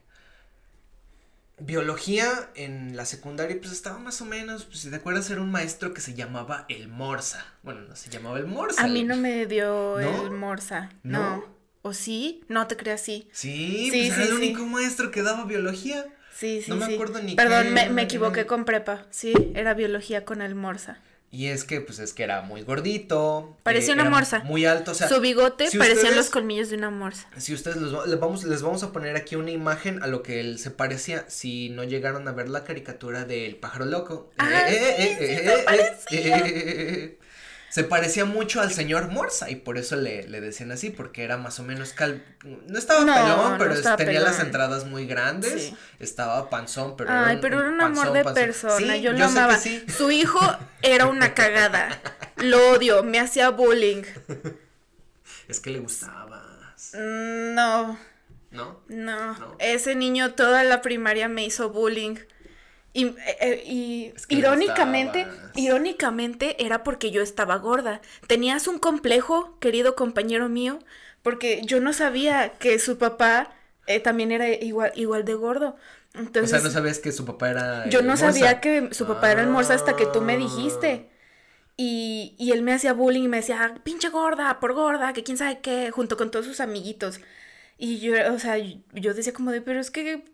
biología 1.60 2.50
en 2.56 2.96
la 2.96 3.06
secundaria, 3.06 3.58
pues 3.60 3.74
estaba 3.74 4.00
más 4.00 4.22
o 4.22 4.26
menos, 4.26 4.66
pues 4.66 4.80
si 4.80 4.90
te 4.90 4.96
acuerdas, 4.96 5.30
era 5.30 5.42
un 5.42 5.52
maestro 5.52 5.94
que 5.94 6.02
se 6.02 6.14
llamaba 6.14 6.66
el 6.70 6.88
Morsa. 6.88 7.46
Bueno, 7.62 7.82
no 7.82 7.96
se 7.96 8.10
llamaba 8.10 8.38
el 8.38 8.46
Morsa. 8.46 8.84
A 8.84 8.88
mí 8.88 9.04
no 9.04 9.18
me 9.18 9.46
dio 9.46 10.00
el 10.00 10.32
Morsa. 10.32 10.90
No. 11.04 11.59
¿O 11.90 11.94
sí? 11.94 12.44
No 12.50 12.68
te 12.68 12.78
creas 12.78 13.02
sí. 13.02 13.28
Sí, 13.32 13.88
pues 13.90 14.14
era 14.14 14.26
el 14.26 14.34
único 14.34 14.64
maestro 14.64 15.10
que 15.10 15.24
daba 15.24 15.46
biología. 15.46 16.06
Sí, 16.32 16.62
sí. 16.62 16.70
No 16.70 16.76
me 16.76 16.86
acuerdo 16.86 17.20
ni 17.20 17.34
Perdón, 17.34 17.74
me, 17.74 17.90
me 17.90 18.04
equivoqué 18.04 18.46
con 18.46 18.64
prepa. 18.64 19.08
Sí, 19.10 19.34
era 19.56 19.74
biología 19.74 20.24
con 20.24 20.44
el 20.44 20.54
Morsa. 20.54 21.02
Y 21.32 21.48
es 21.48 21.64
que, 21.64 21.82
pues, 21.82 21.98
es 21.98 22.14
que 22.14 22.22
era 22.22 22.42
muy 22.42 22.62
gordito. 22.62 23.58
Parecía 23.64 23.96
una 23.96 24.08
morsa. 24.08 24.40
Muy 24.40 24.66
alto, 24.66 24.92
o 24.92 24.94
sea. 24.94 25.10
Su 25.10 25.20
bigote 25.20 25.68
parecían 25.80 26.16
los 26.16 26.30
colmillos 26.30 26.70
de 26.70 26.78
una 26.78 26.92
morsa. 26.92 27.28
Si 27.38 27.56
ustedes 27.56 27.78
les 27.78 28.20
vamos, 28.20 28.44
les 28.44 28.62
vamos 28.62 28.84
a 28.84 28.92
poner 28.92 29.16
aquí 29.16 29.36
una 29.36 29.50
imagen 29.50 30.04
a 30.04 30.08
lo 30.08 30.22
que 30.22 30.40
él 30.40 30.60
se 30.60 30.70
parecía 30.70 31.26
si 31.28 31.70
no 31.70 31.84
llegaron 31.84 32.28
a 32.28 32.34
ver 32.34 32.50
la 32.50 32.64
caricatura 32.64 33.26
del 33.26 33.56
pájaro 33.56 33.86
loco. 33.86 34.32
se 34.38 35.64
parecía 35.66 37.14
mucho 38.26 38.62
al 38.62 38.72
señor 38.72 39.10
Morsa 39.10 39.50
y 39.50 39.56
por 39.56 39.78
eso 39.78 39.96
le, 39.96 40.28
le 40.28 40.42
decían 40.42 40.72
así, 40.72 40.90
porque 40.90 41.24
era 41.24 41.38
más 41.38 41.60
o 41.60 41.64
menos 41.64 41.94
cal... 41.94 42.24
No 42.68 42.78
estaba 42.78 43.02
pelón, 43.02 43.58
pero 43.58 43.96
tenía 43.96 44.20
las 44.20 44.40
entradas 44.40 44.86
muy 44.86 45.06
grandes, 45.06 45.74
estaba 46.00 46.50
panzón, 46.50 46.96
pero 46.98 47.10
Ay, 47.12 47.38
pero 47.42 47.60
era 47.60 47.70
un 47.70 47.82
amor 47.82 48.12
de 48.12 48.24
persona, 48.24 48.98
yo 48.98 49.14
lo 49.14 49.26
amaba. 49.26 49.58
Su 49.88 50.12
hijo 50.12 50.40
era 50.82 51.06
una 51.08 51.34
cagada, 51.34 52.00
lo 52.38 52.72
odio, 52.72 53.04
me 53.04 53.20
hacía 53.20 53.50
bullying. 53.50 54.04
Es 55.50 55.60
que 55.60 55.72
le 55.72 55.80
gustaba. 55.80 56.76
Mm, 56.94 57.56
no. 57.56 57.98
¿No? 58.52 58.82
No. 58.88 59.56
Ese 59.60 59.96
niño 59.96 60.34
toda 60.34 60.64
la 60.64 60.82
primaria 60.82 61.28
me 61.28 61.44
hizo 61.44 61.72
bullying. 61.72 62.18
Y, 62.92 63.06
eh, 63.06 63.16
eh, 63.40 64.14
irónicamente, 64.30 65.28
irónicamente 65.56 66.64
era 66.66 66.84
porque 66.84 67.12
yo 67.12 67.22
estaba 67.22 67.58
gorda. 67.58 68.02
Tenías 68.28 68.68
un 68.68 68.80
complejo, 68.80 69.58
querido 69.60 69.96
compañero 69.96 70.50
mío, 70.50 70.80
porque 71.22 71.62
yo 71.64 71.80
no 71.80 71.94
sabía 71.94 72.54
que 72.60 72.80
su 72.80 72.98
papá 72.98 73.52
eh, 73.86 74.00
también 74.00 74.32
era 74.32 74.50
igual, 74.50 74.92
igual 74.96 75.24
de 75.26 75.36
gordo. 75.36 75.76
Entonces, 76.16 76.54
o 76.54 76.58
sea, 76.58 76.64
no 76.68 76.72
sabías 76.72 77.00
que 77.00 77.12
su 77.12 77.26
papá 77.26 77.52
era. 77.52 77.90
Yo 77.90 78.02
no 78.02 78.18
sabía 78.18 78.60
que 78.60 78.90
su 78.92 79.06
papá 79.06 79.32
era 79.32 79.42
el 79.42 79.48
morsa 79.48 79.76
hasta 79.76 79.96
que 79.96 80.08
tú 80.08 80.22
me 80.22 80.38
dijiste. 80.38 81.10
Y, 81.78 82.36
y 82.38 82.52
él 82.52 82.62
me 82.62 82.74
hacía 82.74 82.92
bullying 82.92 83.24
y 83.24 83.28
me 83.30 83.38
decía, 83.38 83.76
pinche 83.84 84.10
gorda, 84.10 84.60
por 84.60 84.74
gorda, 84.74 85.14
que 85.14 85.24
quién 85.24 85.38
sabe 85.38 85.60
qué, 85.62 85.92
junto 85.92 86.18
con 86.18 86.30
todos 86.30 86.46
sus 86.46 86.60
amiguitos. 86.60 87.22
Y 87.78 88.00
yo, 88.00 88.14
o 88.34 88.40
sea, 88.40 88.58
yo 88.58 89.14
decía 89.14 89.32
como 89.32 89.52
de, 89.52 89.62
pero 89.62 89.80
es 89.80 89.90
que 89.90 90.26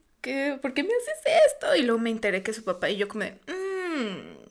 ¿por 0.62 0.74
qué 0.74 0.84
me 0.84 0.90
haces 0.90 1.34
esto? 1.48 1.76
Y 1.76 1.84
luego 1.84 2.00
me 2.00 2.10
enteré 2.10 2.44
que 2.44 2.54
su 2.54 2.64
papá 2.64 2.90
y 2.90 2.98
yo 2.98 3.08
como, 3.08 3.26
mmm, 3.26 4.46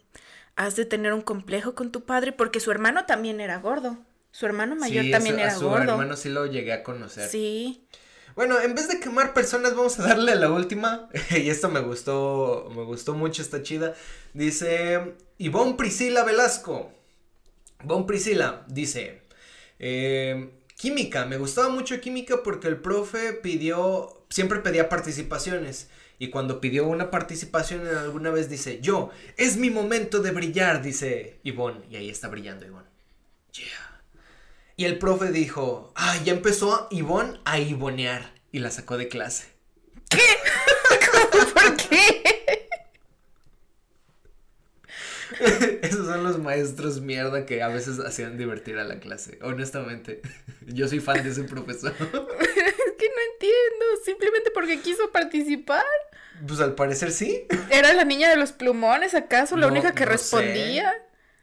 has 0.57 0.77
de 0.77 0.85
tener 0.85 1.13
un 1.13 1.23
complejo 1.23 1.75
con 1.75 1.91
tu 1.91 2.05
padre 2.05 2.33
porque 2.33 2.61
su 2.61 2.71
hermano 2.71 3.07
también 3.07 3.41
era 3.41 3.59
gordo. 3.59 3.99
Su 4.31 4.47
hermano 4.47 4.75
mayor 4.75 5.07
también 5.11 5.39
era 5.39 5.55
gordo. 5.55 5.85
Su 5.85 5.91
hermano 5.91 6.17
sí 6.17 6.29
lo 6.29 6.47
llegué 6.47 6.73
a 6.73 6.83
conocer. 6.83 7.29
Sí. 7.29 7.87
Bueno, 8.35 8.61
en 8.61 8.75
vez 8.75 8.89
de 8.89 8.99
quemar 8.99 9.33
personas, 9.33 9.77
vamos 9.77 9.99
a 10.01 10.09
darle 10.09 10.35
la 10.35 10.51
última. 10.51 11.09
y 11.31 11.49
esto 11.51 11.69
me 11.69 11.81
gustó, 11.81 12.69
me 12.75 12.83
gustó 12.83 13.15
mucho, 13.15 13.43
está 13.43 13.63
chida. 13.63 13.95
Dice 14.33 15.15
Ivonne 15.39 15.75
Priscila 15.75 16.25
Velasco. 16.25 16.93
Ivonne 17.85 18.07
Priscila 18.07 18.65
dice, 18.67 19.23
eh, 19.79 20.51
química, 20.77 21.27
me 21.27 21.37
gustaba 21.37 21.69
mucho 21.69 22.01
química 22.01 22.43
porque 22.43 22.69
el 22.69 22.79
profe 22.79 23.35
pidió 23.35 24.14
siempre 24.35 24.59
pedía 24.59 24.89
participaciones. 24.89 25.87
Y 26.19 26.31
cuando 26.31 26.61
pidió 26.61 26.89
una 26.89 27.13
participación 27.13 27.87
en 27.87 27.95
alguna 27.95 28.31
vez 28.31 28.51
dice, 28.51 28.81
yo, 28.81 29.11
es 29.37 29.57
mi 29.57 29.71
momento 29.71 30.21
de 30.23 30.33
brillar, 30.33 30.83
dice 30.83 31.39
Ivonne. 31.45 31.85
Y 31.89 31.95
ahí 31.95 32.11
está 32.11 32.27
brillando 32.27 32.67
Ivonne. 32.67 32.89
Yeah. 33.53 34.03
Y 34.77 34.87
el 34.87 34.99
profe 34.99 35.31
dijo, 35.31 35.93
ah, 35.95 36.17
ya 36.25 36.33
empezó 36.33 36.89
Ivonne 36.91 37.39
a 37.45 37.61
ivonear. 37.61 38.35
Y 38.51 38.59
la 38.59 38.73
sacó 38.73 38.97
de 38.97 39.07
clase. 39.07 39.47
¿Qué? 40.09 40.19
¿Por 41.55 41.77
qué? 41.77 42.25
Esos 45.83 46.07
son 46.07 46.25
los 46.25 46.41
maestros 46.41 47.01
mierda 47.01 47.47
que 47.47 47.63
a 47.63 47.69
veces 47.69 48.01
hacían 48.01 48.37
divertir 48.37 48.79
a 48.79 48.85
la 48.85 48.99
clase. 48.99 49.39
Honestamente, 49.43 50.23
yo 50.67 50.89
soy 50.89 50.99
fan 50.99 51.23
de 51.23 51.31
ese 51.31 51.45
profesor. 51.45 51.95
Entiendo, 53.35 53.85
simplemente 54.05 54.51
porque 54.51 54.81
quiso 54.81 55.11
participar. 55.11 55.85
Pues 56.47 56.61
al 56.61 56.75
parecer 56.75 57.13
sí. 57.13 57.47
¿Era 57.71 57.93
la 57.93 58.05
niña 58.05 58.31
de 58.31 58.37
los 58.37 58.53
plumones 58.53 59.15
acaso? 59.15 59.57
La 59.57 59.67
única 59.67 59.93
que 59.93 60.05
respondía. 60.05 60.93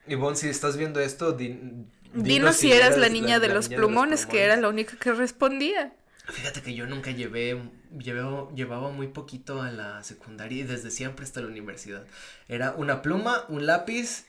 Y 0.07 0.13
Ivonne, 0.13 0.35
si 0.35 0.49
estás 0.49 0.77
viendo 0.77 0.99
esto, 0.99 1.33
dinos, 1.33 2.55
si, 2.57 2.71
eras, 2.71 2.97
la 2.97 3.09
niña, 3.09 3.39
de, 3.39 3.49
los 3.49 3.69
plumones, 3.69 4.25
que 4.25 4.43
era 4.43 4.55
la 4.57 4.69
única 4.69 4.97
que 4.97 5.13
respondía. 5.13 5.93
Fíjate 6.25 6.61
que 6.61 6.73
yo 6.73 6.85
nunca 6.85 7.11
llevé, 7.11 7.61
llevaba 7.99 8.89
muy 8.89 9.07
poquito 9.07 9.61
a 9.61 9.71
la 9.71 10.03
secundaria 10.03 10.59
y 10.59 10.63
desde 10.63 10.91
siempre 10.91 11.25
hasta 11.25 11.41
la 11.41 11.47
universidad. 11.47 12.05
Era 12.47 12.73
una 12.73 13.01
pluma, 13.01 13.45
un 13.49 13.65
lápiz 13.65 14.25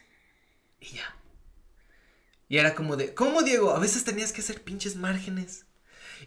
y 0.80 0.96
ya. 0.96 1.16
Y 2.48 2.58
era 2.58 2.74
como 2.74 2.96
de, 2.96 3.14
¿cómo 3.14 3.42
Diego? 3.42 3.74
A 3.74 3.78
veces 3.78 4.04
tenías 4.04 4.32
que 4.32 4.40
hacer 4.40 4.62
pinches 4.62 4.96
márgenes. 4.96 5.64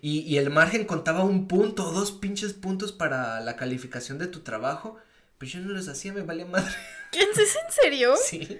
Y, 0.01 0.19
y 0.21 0.37
el 0.37 0.49
margen 0.49 0.85
contaba 0.85 1.23
un 1.23 1.47
punto 1.47 1.87
o 1.87 1.91
dos 1.91 2.11
pinches 2.11 2.53
puntos 2.53 2.91
para 2.91 3.39
la 3.41 3.55
calificación 3.55 4.17
de 4.17 4.27
tu 4.27 4.41
trabajo. 4.41 4.97
Pero 5.37 5.51
yo 5.51 5.59
no 5.59 5.69
los 5.71 5.87
hacía, 5.87 6.13
me 6.13 6.21
valía 6.21 6.45
madre. 6.45 6.73
¿Es 7.11 7.37
en 7.39 7.71
serio? 7.71 8.15
Sí. 8.25 8.59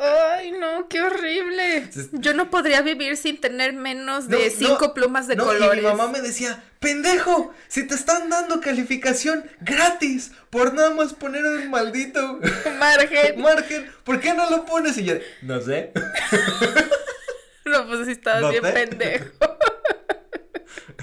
Ay, 0.00 0.52
no, 0.52 0.86
qué 0.88 1.00
horrible. 1.00 1.90
Yo 2.12 2.32
no 2.32 2.50
podría 2.50 2.82
vivir 2.82 3.16
sin 3.16 3.40
tener 3.40 3.72
menos 3.72 4.28
de 4.28 4.48
cinco 4.50 4.94
plumas 4.94 5.26
de 5.26 5.34
no, 5.34 5.52
Y 5.52 5.76
mi 5.76 5.82
mamá 5.82 6.06
me 6.06 6.20
decía, 6.20 6.62
pendejo, 6.78 7.52
si 7.66 7.84
te 7.84 7.96
están 7.96 8.30
dando 8.30 8.60
calificación 8.60 9.44
gratis 9.60 10.30
por 10.50 10.72
nada 10.72 10.90
más 10.90 11.14
poner 11.14 11.44
un 11.44 11.68
maldito 11.70 12.38
margen. 12.78 13.40
margen, 13.42 13.90
¿por 14.04 14.20
qué 14.20 14.34
no 14.34 14.48
lo 14.48 14.64
pones? 14.66 14.96
Y 14.98 15.04
yo, 15.04 15.14
no 15.42 15.60
sé. 15.60 15.90
no, 17.64 17.86
pues 17.88 18.06
si 18.06 18.12
estabas 18.12 18.52
bien 18.52 18.62
pendejo. 18.62 19.26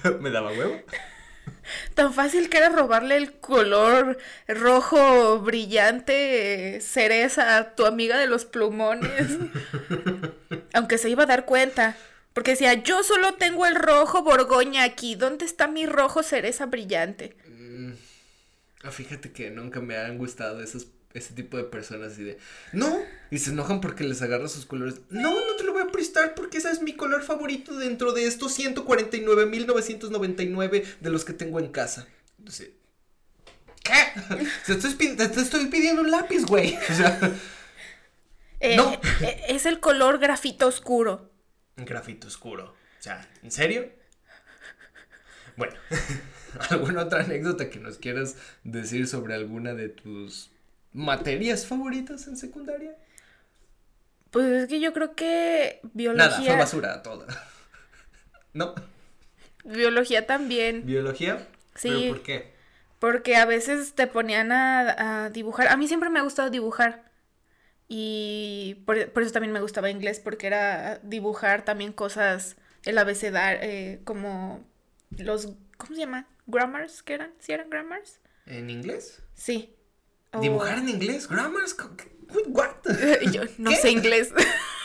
me 0.21 0.31
daba 0.31 0.51
huevo. 0.51 0.81
Tan 1.93 2.13
fácil 2.13 2.49
que 2.49 2.57
era 2.57 2.69
robarle 2.69 3.17
el 3.17 3.33
color 3.33 4.17
rojo 4.47 5.39
brillante 5.39 6.79
cereza 6.81 7.57
a 7.57 7.75
tu 7.75 7.85
amiga 7.85 8.17
de 8.17 8.27
los 8.27 8.45
plumones. 8.45 9.37
Aunque 10.73 10.97
se 10.97 11.09
iba 11.09 11.23
a 11.23 11.27
dar 11.27 11.45
cuenta. 11.45 11.95
Porque 12.33 12.51
decía, 12.51 12.73
yo 12.73 13.01
solo 13.01 13.35
tengo 13.35 13.65
el 13.65 13.75
rojo 13.75 14.21
Borgoña 14.21 14.83
aquí. 14.83 15.15
¿Dónde 15.15 15.45
está 15.45 15.67
mi 15.67 15.85
rojo 15.85 16.21
cereza 16.21 16.65
brillante? 16.65 17.35
Mm, 17.47 17.93
ah, 18.83 18.91
fíjate 18.91 19.31
que 19.31 19.49
nunca 19.51 19.79
me 19.79 19.97
han 19.97 20.17
gustado 20.17 20.61
esos 20.61 20.87
ese 21.15 21.33
tipo 21.33 21.55
de 21.55 21.63
personas 21.63 22.19
y 22.19 22.25
de, 22.25 22.37
no, 22.73 22.99
y 23.31 23.39
se 23.39 23.51
enojan 23.51 23.79
porque 23.79 24.03
les 24.03 24.21
agarra 24.21 24.49
sus 24.49 24.65
colores. 24.65 24.99
No, 25.09 25.33
no 25.33 25.55
te 25.55 25.63
lo 25.63 25.71
voy 25.71 25.83
a 25.83 25.84
porque 26.35 26.59
ese 26.59 26.71
es 26.71 26.81
mi 26.81 26.93
color 26.93 27.23
favorito 27.23 27.77
dentro 27.77 28.13
de 28.13 28.25
estos 28.25 28.57
149.999 28.59 30.99
de 30.99 31.09
los 31.09 31.25
que 31.25 31.33
tengo 31.33 31.59
en 31.59 31.67
casa. 31.69 32.07
Entonces, 32.37 32.69
¿qué? 33.83 33.93
te, 34.65 34.73
estoy, 35.41 35.65
pidiendo 35.67 36.01
un 36.01 36.11
lápiz, 36.11 36.45
güey. 36.45 36.77
O 36.89 36.93
sea, 36.93 37.19
eh, 38.59 38.75
no. 38.75 38.93
Eh, 39.21 39.45
es 39.49 39.65
el 39.65 39.79
color 39.79 40.19
grafito 40.19 40.67
oscuro. 40.67 41.31
Grafito 41.75 42.27
oscuro. 42.27 42.75
O 42.99 43.03
sea, 43.03 43.27
¿en 43.43 43.51
serio? 43.51 43.89
Bueno, 45.57 45.73
¿alguna 46.69 47.03
otra 47.03 47.21
anécdota 47.21 47.69
que 47.69 47.79
nos 47.79 47.97
quieras 47.97 48.35
decir 48.63 49.07
sobre 49.07 49.35
alguna 49.35 49.73
de 49.73 49.89
tus 49.89 50.51
materias 50.93 51.65
favoritas 51.65 52.27
en 52.27 52.37
secundaria? 52.37 52.95
Pues 54.35 54.63
es 54.63 54.67
que 54.67 54.81
yo 54.81 54.91
creo 54.91 55.15
que 55.15 55.79
biología. 55.93 56.27
Nada, 56.27 56.41
fue 56.41 56.55
basura 56.57 57.01
toda. 57.01 57.25
¿No? 58.53 58.75
Biología 59.63 60.27
también. 60.27 60.85
¿Biología? 60.85 61.47
Sí. 61.75 61.87
¿Pero 61.87 62.15
por 62.15 62.23
qué? 62.23 62.53
Porque 62.99 63.37
a 63.37 63.45
veces 63.45 63.95
te 63.95 64.07
ponían 64.07 64.51
a, 64.51 65.29
dibujar. 65.29 65.69
A 65.69 65.77
mí 65.77 65.87
siempre 65.87 66.09
me 66.09 66.19
ha 66.19 66.23
gustado 66.23 66.49
dibujar. 66.49 67.09
Y 67.87 68.83
por, 68.85 68.97
eso 68.97 69.31
también 69.31 69.53
me 69.53 69.61
gustaba 69.61 69.89
inglés, 69.89 70.19
porque 70.19 70.47
era 70.47 70.99
dibujar 71.01 71.63
también 71.63 71.93
cosas, 71.93 72.57
el 72.83 72.97
abecedario, 72.97 73.61
eh, 73.63 74.01
como 74.03 74.65
los, 75.11 75.53
¿cómo 75.77 75.95
se 75.95 76.01
llama? 76.01 76.27
¿Grammars? 76.45 77.03
¿Qué 77.03 77.13
eran? 77.13 77.31
¿Sí 77.39 77.53
eran 77.53 77.69
grammars? 77.69 78.19
¿En 78.47 78.69
inglés? 78.69 79.21
Sí. 79.33 79.73
¿Dibujar 80.41 80.79
en 80.79 80.89
inglés? 80.89 81.29
¿Grammars? 81.29 81.73
¿What? 82.47 82.69
Yo 83.31 83.41
no 83.57 83.71
sé 83.71 83.91
inglés. 83.91 84.31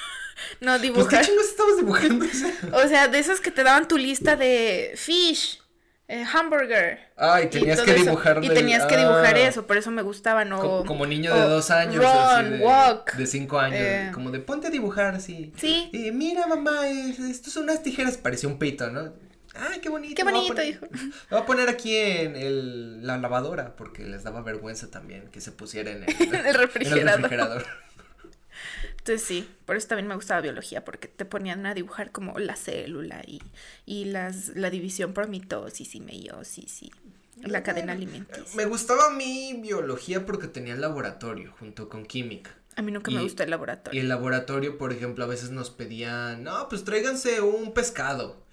no, 0.60 0.78
dibujar. 0.78 1.24
¿Pues 1.24 1.28
qué 1.28 1.50
estabas 1.50 1.76
dibujando? 1.76 2.26
o 2.72 2.88
sea, 2.88 3.08
de 3.08 3.18
esos 3.18 3.40
que 3.40 3.50
te 3.50 3.62
daban 3.62 3.88
tu 3.88 3.96
lista 3.96 4.36
de 4.36 4.92
fish, 4.96 5.60
eh, 6.08 6.24
hamburger. 6.32 6.98
Ah, 7.16 7.40
y 7.42 7.48
tenías 7.48 7.80
que 7.80 7.94
dibujar. 7.94 8.42
Y 8.42 8.48
tenías 8.48 8.86
que 8.86 8.96
dibujar 8.96 9.34
ah. 9.34 9.40
eso, 9.40 9.66
por 9.66 9.76
eso 9.76 9.90
me 9.90 10.02
gustaba, 10.02 10.44
¿no? 10.44 10.84
Como, 10.84 11.06
niño 11.06 11.34
de 11.34 11.42
dos 11.42 11.70
años. 11.70 11.96
Run, 11.96 12.58
de, 12.58 12.64
walk. 12.64 13.14
De 13.14 13.26
cinco 13.26 13.58
años. 13.58 13.80
Eh. 13.80 14.10
como 14.12 14.30
de 14.30 14.40
ponte 14.40 14.68
a 14.68 14.70
dibujar 14.70 15.14
así. 15.14 15.52
Sí. 15.56 15.88
Y 15.92 16.10
mira, 16.10 16.46
mamá, 16.46 16.88
esto 16.88 17.50
son 17.50 17.64
unas 17.64 17.82
tijeras. 17.82 18.16
Parecía 18.16 18.48
un 18.48 18.58
pito, 18.58 18.90
¿no? 18.90 19.12
¡Ay, 19.54 19.80
qué 19.80 19.88
bonito! 19.88 20.14
¡Qué 20.14 20.24
bonito, 20.24 20.62
hijo! 20.62 20.86
Lo 21.30 21.36
voy 21.36 21.40
a 21.40 21.46
poner 21.46 21.68
aquí 21.68 21.96
en 21.96 22.36
el, 22.36 23.06
la 23.06 23.18
lavadora 23.18 23.76
porque 23.76 24.04
les 24.04 24.22
daba 24.22 24.42
vergüenza 24.42 24.90
también 24.90 25.28
que 25.30 25.40
se 25.40 25.52
pusiera 25.52 25.90
en 25.90 26.04
el, 26.04 26.54
refrigerador. 26.54 27.66
Entonces 28.98 29.22
sí, 29.22 29.48
por 29.64 29.76
eso 29.76 29.88
también 29.88 30.08
me 30.08 30.14
gustaba 30.14 30.40
biología, 30.40 30.84
porque 30.84 31.08
te 31.08 31.24
ponían 31.24 31.64
a 31.66 31.74
dibujar 31.74 32.12
como 32.12 32.38
la 32.38 32.54
célula 32.54 33.22
y, 33.26 33.40
y 33.86 34.04
las, 34.04 34.48
la 34.48 34.70
división 34.70 35.14
por 35.14 35.28
mitosis 35.28 35.94
y 35.94 36.00
meiosis 36.00 36.82
y 36.82 36.92
la 37.42 37.62
cadena 37.62 37.92
alimenticia. 37.92 38.44
Me 38.54 38.66
gustaba 38.66 39.06
a 39.06 39.10
mí 39.10 39.58
biología 39.62 40.26
porque 40.26 40.48
tenía 40.48 40.74
el 40.74 40.80
laboratorio 40.80 41.54
junto 41.58 41.88
con 41.88 42.04
química. 42.04 42.54
A 42.76 42.82
mí 42.82 42.92
nunca 42.92 43.10
me 43.10 43.22
gustó 43.22 43.42
el 43.42 43.50
laboratorio. 43.50 43.98
Y 43.98 44.02
el 44.02 44.08
laboratorio, 44.08 44.78
por 44.78 44.92
ejemplo, 44.92 45.24
a 45.24 45.26
veces 45.26 45.50
nos 45.50 45.70
pedían, 45.70 46.44
no, 46.44 46.68
pues 46.68 46.84
tráiganse 46.84 47.40
un 47.40 47.72
pescado. 47.72 48.44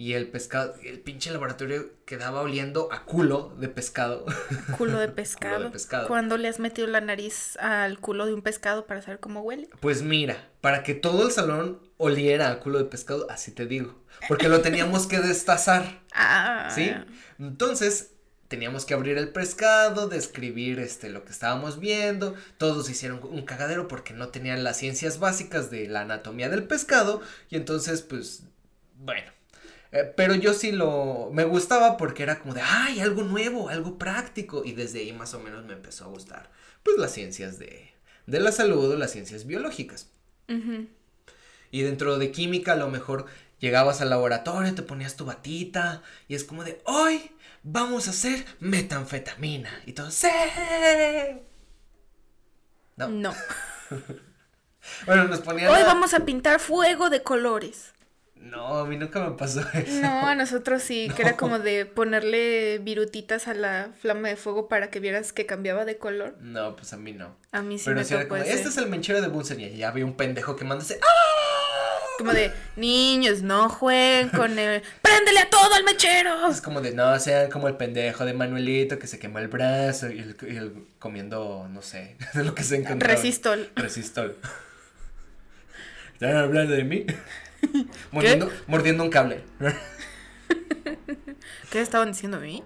Y 0.00 0.14
el 0.14 0.28
pescado, 0.28 0.76
el 0.82 0.98
pinche 1.00 1.30
laboratorio 1.30 1.90
quedaba 2.06 2.40
oliendo 2.40 2.90
a 2.90 3.04
culo 3.04 3.54
de 3.58 3.68
pescado. 3.68 4.24
Culo 4.78 4.98
de 4.98 5.08
pescado. 5.08 5.56
culo 5.56 5.64
de 5.66 5.72
pescado. 5.72 6.08
¿Cuándo 6.08 6.38
le 6.38 6.48
has 6.48 6.58
metido 6.58 6.86
la 6.86 7.02
nariz 7.02 7.58
al 7.58 7.98
culo 7.98 8.24
de 8.24 8.32
un 8.32 8.40
pescado 8.40 8.86
para 8.86 9.02
saber 9.02 9.20
cómo 9.20 9.42
huele? 9.42 9.68
Pues 9.80 10.00
mira, 10.00 10.48
para 10.62 10.84
que 10.84 10.94
todo 10.94 11.26
el 11.26 11.32
salón 11.32 11.82
oliera 11.98 12.50
a 12.50 12.60
culo 12.60 12.78
de 12.78 12.86
pescado, 12.86 13.26
así 13.28 13.50
te 13.50 13.66
digo. 13.66 14.02
Porque 14.26 14.48
lo 14.48 14.62
teníamos 14.62 15.06
que 15.06 15.20
destazar. 15.20 16.00
Ah. 16.12 16.70
¿Sí? 16.74 16.90
Entonces, 17.38 18.14
teníamos 18.48 18.86
que 18.86 18.94
abrir 18.94 19.18
el 19.18 19.28
pescado, 19.28 20.08
describir 20.08 20.78
este 20.80 21.10
lo 21.10 21.24
que 21.24 21.32
estábamos 21.32 21.78
viendo. 21.78 22.34
Todos 22.56 22.88
hicieron 22.88 23.20
un 23.22 23.42
cagadero 23.42 23.86
porque 23.86 24.14
no 24.14 24.28
tenían 24.28 24.64
las 24.64 24.78
ciencias 24.78 25.18
básicas 25.18 25.70
de 25.70 25.88
la 25.88 26.00
anatomía 26.00 26.48
del 26.48 26.64
pescado. 26.64 27.20
Y 27.50 27.56
entonces, 27.56 28.00
pues, 28.00 28.44
bueno 28.94 29.39
eh, 29.92 30.12
pero 30.16 30.34
yo 30.34 30.54
sí 30.54 30.72
lo, 30.72 31.30
me 31.32 31.44
gustaba 31.44 31.96
porque 31.96 32.22
era 32.22 32.38
como 32.38 32.54
de, 32.54 32.62
ay, 32.62 33.00
algo 33.00 33.22
nuevo, 33.22 33.68
algo 33.68 33.98
práctico. 33.98 34.62
Y 34.64 34.72
desde 34.72 35.00
ahí 35.00 35.12
más 35.12 35.34
o 35.34 35.40
menos 35.40 35.64
me 35.64 35.72
empezó 35.72 36.04
a 36.04 36.08
gustar, 36.08 36.50
pues 36.82 36.96
las 36.98 37.12
ciencias 37.12 37.58
de, 37.58 37.92
de 38.26 38.40
la 38.40 38.52
salud 38.52 38.90
o 38.90 38.96
las 38.96 39.12
ciencias 39.12 39.46
biológicas. 39.46 40.10
Y 41.70 41.82
dentro 41.82 42.18
de 42.18 42.32
química 42.32 42.72
a 42.72 42.76
lo 42.76 42.88
mejor 42.88 43.26
llegabas 43.60 44.00
al 44.00 44.10
laboratorio, 44.10 44.74
te 44.74 44.82
ponías 44.82 45.14
tu 45.14 45.24
batita 45.24 46.02
y 46.26 46.34
es 46.34 46.42
como 46.42 46.64
de, 46.64 46.82
hoy 46.86 47.30
vamos 47.62 48.08
a 48.08 48.10
hacer 48.10 48.44
metanfetamina. 48.58 49.70
Y 49.86 49.92
todo, 49.92 50.10
¡sí! 50.10 50.26
No. 52.96 53.08
No. 53.08 53.34
bueno, 55.06 55.28
nos 55.28 55.40
ponían... 55.40 55.70
Hoy 55.70 55.82
vamos 55.84 56.14
a 56.14 56.24
pintar 56.24 56.58
fuego 56.58 57.10
de 57.10 57.22
colores. 57.22 57.92
No, 58.40 58.78
a 58.78 58.86
mí 58.86 58.96
nunca 58.96 59.28
me 59.28 59.36
pasó 59.36 59.60
eso. 59.74 60.00
No, 60.00 60.26
a 60.26 60.34
nosotros 60.34 60.82
sí, 60.82 61.10
que 61.14 61.22
era 61.22 61.36
como 61.36 61.58
de 61.58 61.84
ponerle 61.86 62.78
virutitas 62.78 63.48
a 63.48 63.54
la 63.54 63.90
flama 64.00 64.28
de 64.28 64.36
fuego 64.36 64.66
para 64.68 64.90
que 64.90 64.98
vieras 64.98 65.32
que 65.32 65.46
cambiaba 65.46 65.84
de 65.84 65.98
color. 65.98 66.36
No, 66.40 66.74
pues 66.74 66.92
a 66.92 66.96
mí 66.96 67.12
no. 67.12 67.36
A 67.52 67.62
mí 67.62 67.78
sí 67.78 67.84
Pero 67.86 67.98
me 67.98 68.04
sí 68.04 68.14
como, 68.28 68.36
Este 68.36 68.68
es 68.68 68.76
el 68.78 68.88
menchero 68.88 69.20
de 69.20 69.28
Bunsen 69.28 69.60
y 69.60 69.76
ya 69.76 69.88
había 69.88 70.04
un 70.04 70.16
pendejo 70.16 70.56
quemándose. 70.56 70.98
¡Ah! 71.02 71.06
Como 72.18 72.34
de, 72.34 72.52
niños, 72.76 73.40
no 73.40 73.70
jueguen 73.70 74.28
con 74.28 74.58
el... 74.58 74.82
¡Préndele 75.00 75.40
a 75.40 75.48
todo 75.48 75.72
al 75.72 75.84
mechero! 75.84 76.50
Es 76.50 76.60
como 76.60 76.82
de, 76.82 76.92
no, 76.92 77.18
sean 77.18 77.50
como 77.50 77.66
el 77.66 77.78
pendejo 77.78 78.26
de 78.26 78.34
Manuelito 78.34 78.98
que 78.98 79.06
se 79.06 79.18
quema 79.18 79.40
el 79.40 79.48
brazo 79.48 80.10
y 80.10 80.18
el, 80.18 80.86
comiendo, 80.98 81.66
no 81.70 81.80
sé, 81.80 82.18
de 82.34 82.44
lo 82.44 82.54
que 82.54 82.62
se 82.62 82.76
encontró. 82.76 83.08
Resistol. 83.08 83.70
Resistol. 83.74 84.36
¿Están 86.12 86.36
hablando 86.36 86.74
de 86.74 86.84
mí? 86.84 87.06
mordiendo, 88.12 88.50
mordiendo 88.66 89.04
un 89.04 89.10
cable. 89.10 89.44
¿Qué 91.70 91.80
estaban 91.80 92.12
diciendo 92.12 92.38
a 92.38 92.40
mí? 92.40 92.64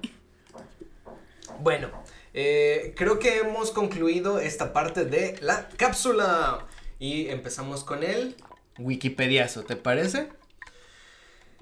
Bueno, 1.60 1.90
eh, 2.32 2.94
creo 2.96 3.18
que 3.18 3.38
hemos 3.38 3.70
concluido 3.70 4.40
esta 4.40 4.72
parte 4.72 5.04
de 5.04 5.38
la 5.40 5.68
cápsula. 5.76 6.66
Y 6.98 7.28
empezamos 7.28 7.84
con 7.84 8.02
el 8.02 8.36
Wikipediazo, 8.78 9.64
¿te 9.64 9.76
parece? 9.76 10.28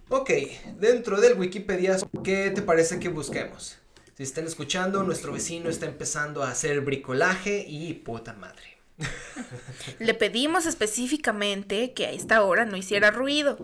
Ok, 0.08 0.30
dentro 0.78 1.20
del 1.20 1.38
Wikipediazo, 1.38 2.08
¿qué 2.22 2.50
te 2.50 2.62
parece 2.62 2.98
que 2.98 3.08
busquemos? 3.08 3.78
Si 4.16 4.22
están 4.22 4.46
escuchando, 4.46 5.02
nuestro 5.02 5.32
vecino 5.32 5.70
está 5.70 5.86
empezando 5.86 6.42
a 6.42 6.50
hacer 6.50 6.82
bricolaje 6.82 7.64
y 7.66 7.94
puta 7.94 8.34
madre. 8.34 8.76
le 9.98 10.14
pedimos 10.14 10.66
específicamente 10.66 11.92
que 11.92 12.06
a 12.06 12.10
esta 12.10 12.42
hora 12.42 12.64
no 12.64 12.76
hiciera 12.76 13.10
ruido. 13.10 13.58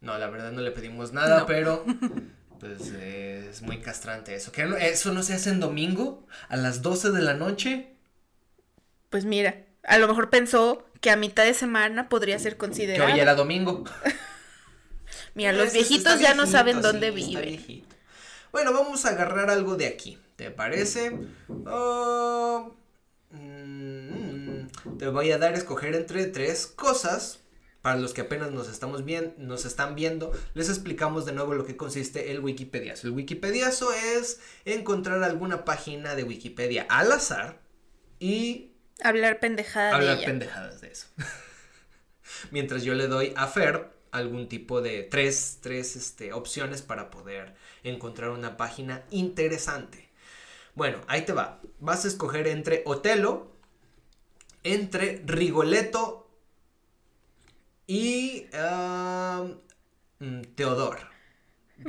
No, 0.00 0.16
la 0.18 0.28
verdad 0.28 0.52
no 0.52 0.60
le 0.60 0.70
pedimos 0.70 1.12
nada, 1.12 1.46
pero 1.46 1.84
pues 2.60 2.92
es 2.92 3.62
muy 3.62 3.78
castrante 3.80 4.34
eso. 4.34 4.52
¿Que 4.52 4.68
eso 4.80 5.12
no 5.12 5.22
se 5.22 5.34
hace 5.34 5.50
en 5.50 5.60
domingo 5.60 6.26
a 6.48 6.56
las 6.56 6.82
12 6.82 7.10
de 7.10 7.22
la 7.22 7.34
noche? 7.34 7.94
Pues 9.10 9.24
mira, 9.24 9.64
a 9.82 9.98
lo 9.98 10.06
mejor 10.06 10.30
pensó 10.30 10.86
que 11.00 11.10
a 11.10 11.16
mitad 11.16 11.44
de 11.44 11.54
semana 11.54 12.08
podría 12.08 12.38
ser 12.38 12.56
considerado. 12.56 13.06
Que 13.06 13.12
hoy 13.12 13.20
era 13.20 13.34
domingo. 13.34 13.84
mira, 15.34 15.52
los 15.52 15.72
viejitos 15.72 16.20
ya 16.20 16.34
no 16.34 16.46
saben 16.46 16.82
dónde 16.82 17.10
viven. 17.10 17.84
Bueno, 18.52 18.72
vamos 18.72 19.04
a 19.04 19.10
agarrar 19.10 19.50
algo 19.50 19.76
de 19.76 19.86
aquí. 19.86 20.18
¿Te 20.36 20.50
parece? 20.50 21.18
Oh, 21.48 22.74
mm, 23.32 24.27
te 24.98 25.08
voy 25.08 25.30
a 25.32 25.38
dar 25.38 25.54
a 25.54 25.58
escoger 25.58 25.94
entre 25.94 26.26
tres 26.26 26.66
cosas. 26.66 27.40
Para 27.82 27.96
los 27.96 28.12
que 28.12 28.22
apenas 28.22 28.50
nos 28.50 28.68
estamos 28.68 29.04
bien, 29.04 29.34
nos 29.38 29.64
están 29.64 29.94
viendo, 29.94 30.32
les 30.54 30.68
explicamos 30.68 31.24
de 31.26 31.32
nuevo 31.32 31.54
lo 31.54 31.64
que 31.64 31.76
consiste 31.76 32.32
el 32.32 32.40
Wikipediazo. 32.40 33.06
El 33.06 33.12
Wikipediazo 33.14 33.92
es 33.92 34.40
encontrar 34.64 35.22
alguna 35.22 35.64
página 35.64 36.16
de 36.16 36.24
Wikipedia 36.24 36.86
al 36.90 37.12
azar 37.12 37.60
y 38.18 38.72
hablar 39.02 39.38
pendejadas 39.38 39.94
hablar 39.94 40.18
pendejadas 40.24 40.80
de 40.80 40.88
eso. 40.90 41.06
Mientras 42.50 42.82
yo 42.82 42.94
le 42.94 43.06
doy 43.06 43.32
a 43.36 43.46
Fer 43.46 43.90
algún 44.10 44.48
tipo 44.48 44.80
de 44.80 45.02
tres, 45.04 45.58
tres 45.60 45.96
este, 45.96 46.32
opciones 46.32 46.82
para 46.82 47.10
poder 47.10 47.54
encontrar 47.82 48.30
una 48.30 48.56
página 48.56 49.04
interesante. 49.10 50.08
Bueno, 50.74 51.00
ahí 51.08 51.22
te 51.22 51.32
va. 51.32 51.60
Vas 51.80 52.04
a 52.04 52.08
escoger 52.08 52.46
entre 52.46 52.82
Otelo, 52.86 53.57
entre 54.74 55.22
Rigoletto 55.24 56.30
y 57.86 58.46
mm, 60.18 60.42
Teodor. 60.54 60.98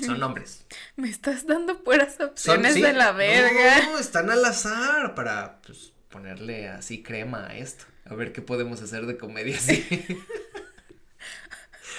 Son 0.02 0.20
nombres. 0.20 0.66
Me 0.96 1.10
estás 1.10 1.46
dando 1.46 1.84
puras 1.84 2.20
opciones 2.20 2.76
de 2.76 2.94
la 2.94 3.12
verga. 3.12 3.86
No, 3.86 4.00
están 4.00 4.30
al 4.30 4.44
azar 4.46 5.16
para 5.16 5.62
pues, 5.62 5.94
ponerle 6.10 6.68
así 6.70 7.02
crema 7.04 7.48
a 7.48 7.58
esto. 7.58 7.86
A 8.06 8.16
ver 8.16 8.32
qué 8.32 8.42
podemos 8.42 8.82
hacer 8.82 9.06
de 9.06 9.18
comedia 9.18 9.58
así. 9.58 9.86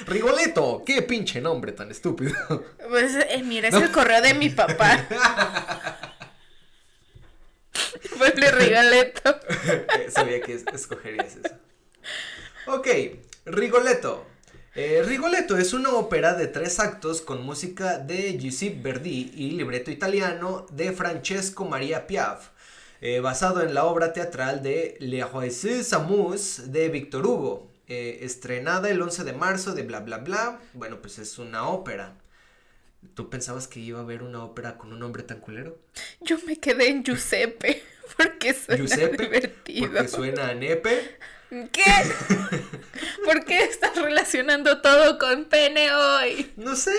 Rigoleto, 0.07 0.83
qué 0.85 1.03
pinche 1.03 1.41
nombre 1.41 1.73
tan 1.73 1.91
estúpido. 1.91 2.35
Pues 2.89 3.15
eh, 3.15 3.43
mira, 3.45 3.69
es 3.69 3.75
el 3.75 3.91
correo 3.91 4.23
de 4.23 4.35
mi 4.35 4.49
papá. 4.49 5.07
Ponle 8.19 8.51
Rigoleto. 8.51 9.41
Sabía 10.09 10.41
que 10.41 10.55
escogerías 10.73 11.37
eso. 11.37 11.55
Ok, 12.67 12.89
Rigoletto. 13.47 14.27
Eh, 14.75 15.03
Rigoletto 15.05 15.57
es 15.57 15.73
una 15.73 15.91
ópera 15.91 16.35
de 16.35 16.47
tres 16.47 16.79
actos 16.79 17.21
con 17.21 17.45
música 17.45 17.99
de 17.99 18.39
Giuseppe 18.39 18.81
Verdi 18.81 19.33
y 19.35 19.51
libreto 19.53 19.91
italiano 19.91 20.67
de 20.71 20.93
Francesco 20.93 21.65
Maria 21.65 22.07
Piaf, 22.07 22.51
eh, 23.01 23.19
basado 23.19 23.63
en 23.63 23.75
la 23.75 23.85
obra 23.85 24.13
teatral 24.13 24.63
de 24.63 24.97
Le 25.01 25.23
Joyeux 25.23 25.93
Amours 25.93 26.71
de 26.71 26.89
Victor 26.89 27.27
Hugo, 27.27 27.69
eh, 27.89 28.21
estrenada 28.23 28.89
el 28.89 29.03
11 29.03 29.25
de 29.25 29.33
marzo 29.33 29.75
de 29.75 29.83
bla 29.83 30.01
bla 30.01 30.19
bla. 30.19 30.61
Bueno, 30.75 31.01
pues 31.01 31.19
es 31.19 31.39
una 31.39 31.67
ópera. 31.69 32.15
¿Tú 33.15 33.31
pensabas 33.31 33.67
que 33.67 33.81
iba 33.81 33.99
a 33.99 34.03
haber 34.03 34.23
una 34.23 34.45
ópera 34.45 34.77
con 34.77 34.93
un 34.93 34.99
nombre 34.99 35.23
tan 35.23 35.41
culero? 35.41 35.79
Yo 36.21 36.39
me 36.47 36.57
quedé 36.59 36.89
en 36.89 37.03
Giuseppe, 37.03 37.83
porque 38.17 38.55
suena 38.55 38.77
Giuseppe, 38.77 39.25
divertido. 39.25 39.93
Porque 39.93 40.09
suena 40.09 40.49
a 40.49 40.55
nepe. 40.55 41.19
¿Qué? 41.51 41.83
¿Por 43.25 43.45
qué 43.45 43.65
estás 43.65 43.97
relacionando 43.97 44.81
todo 44.81 45.19
con 45.19 45.47
pene 45.47 45.93
hoy? 45.93 46.53
No 46.57 46.77
sé. 46.77 46.95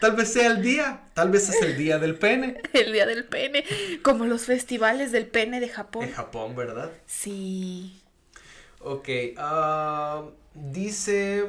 Tal 0.00 0.16
vez 0.16 0.32
sea 0.32 0.48
el 0.48 0.62
día. 0.62 1.02
Tal 1.14 1.30
vez 1.30 1.48
es 1.48 1.62
el 1.62 1.76
día 1.76 1.98
del 1.98 2.18
pene. 2.18 2.60
El 2.72 2.92
día 2.92 3.06
del 3.06 3.24
pene. 3.26 3.64
Como 4.02 4.26
los 4.26 4.46
festivales 4.46 5.12
del 5.12 5.26
pene 5.28 5.60
de 5.60 5.68
Japón. 5.68 6.06
De 6.06 6.12
Japón, 6.12 6.56
¿verdad? 6.56 6.90
Sí. 7.06 8.02
Ok. 8.80 9.08
Ah, 9.36 10.24
dice. 10.54 11.46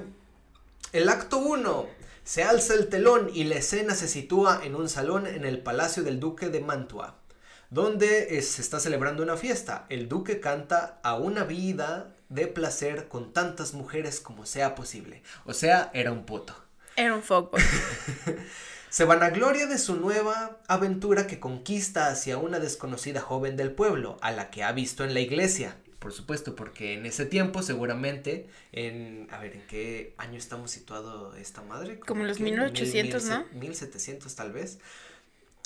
El 0.93 1.09
acto 1.09 1.39
1. 1.39 2.00
Se 2.31 2.43
alza 2.43 2.75
el 2.75 2.87
telón 2.87 3.29
y 3.33 3.43
la 3.43 3.55
escena 3.55 3.93
se 3.93 4.07
sitúa 4.07 4.61
en 4.63 4.73
un 4.75 4.87
salón 4.87 5.27
en 5.27 5.43
el 5.43 5.59
Palacio 5.59 6.01
del 6.01 6.21
Duque 6.21 6.47
de 6.47 6.61
Mantua 6.61 7.17
donde 7.69 8.37
eh, 8.37 8.41
se 8.41 8.61
está 8.61 8.79
celebrando 8.79 9.21
una 9.21 9.35
fiesta. 9.35 9.85
El 9.89 10.07
duque 10.07 10.39
canta 10.39 11.01
a 11.03 11.15
una 11.15 11.43
vida 11.43 12.15
de 12.29 12.47
placer 12.47 13.09
con 13.09 13.33
tantas 13.33 13.73
mujeres 13.73 14.21
como 14.21 14.45
sea 14.45 14.75
posible. 14.75 15.23
O 15.43 15.53
sea, 15.53 15.91
era 15.93 16.13
un 16.13 16.25
puto. 16.25 16.55
Era 16.95 17.15
un 17.15 17.21
foco. 17.21 17.57
se 18.89 19.03
vanagloria 19.03 19.67
de 19.67 19.77
su 19.77 19.97
nueva 19.97 20.57
aventura 20.69 21.27
que 21.27 21.41
conquista 21.41 22.07
hacia 22.07 22.37
una 22.37 22.59
desconocida 22.59 23.19
joven 23.19 23.57
del 23.57 23.73
pueblo, 23.73 24.17
a 24.21 24.31
la 24.31 24.51
que 24.51 24.63
ha 24.63 24.71
visto 24.71 25.03
en 25.03 25.13
la 25.13 25.19
iglesia. 25.19 25.75
Por 26.01 26.13
supuesto, 26.13 26.55
porque 26.55 26.95
en 26.95 27.05
ese 27.05 27.27
tiempo 27.27 27.61
seguramente, 27.61 28.47
en, 28.71 29.27
a 29.29 29.37
ver, 29.37 29.53
¿en 29.53 29.61
qué 29.67 30.15
año 30.17 30.39
estamos 30.39 30.71
situado 30.71 31.35
esta 31.35 31.61
madre? 31.61 31.99
Como, 31.99 32.23
los 32.23 32.39
1800, 32.39 33.23
¿no? 33.25 33.45
1700 33.53 34.33
tal 34.33 34.51
vez. 34.51 34.79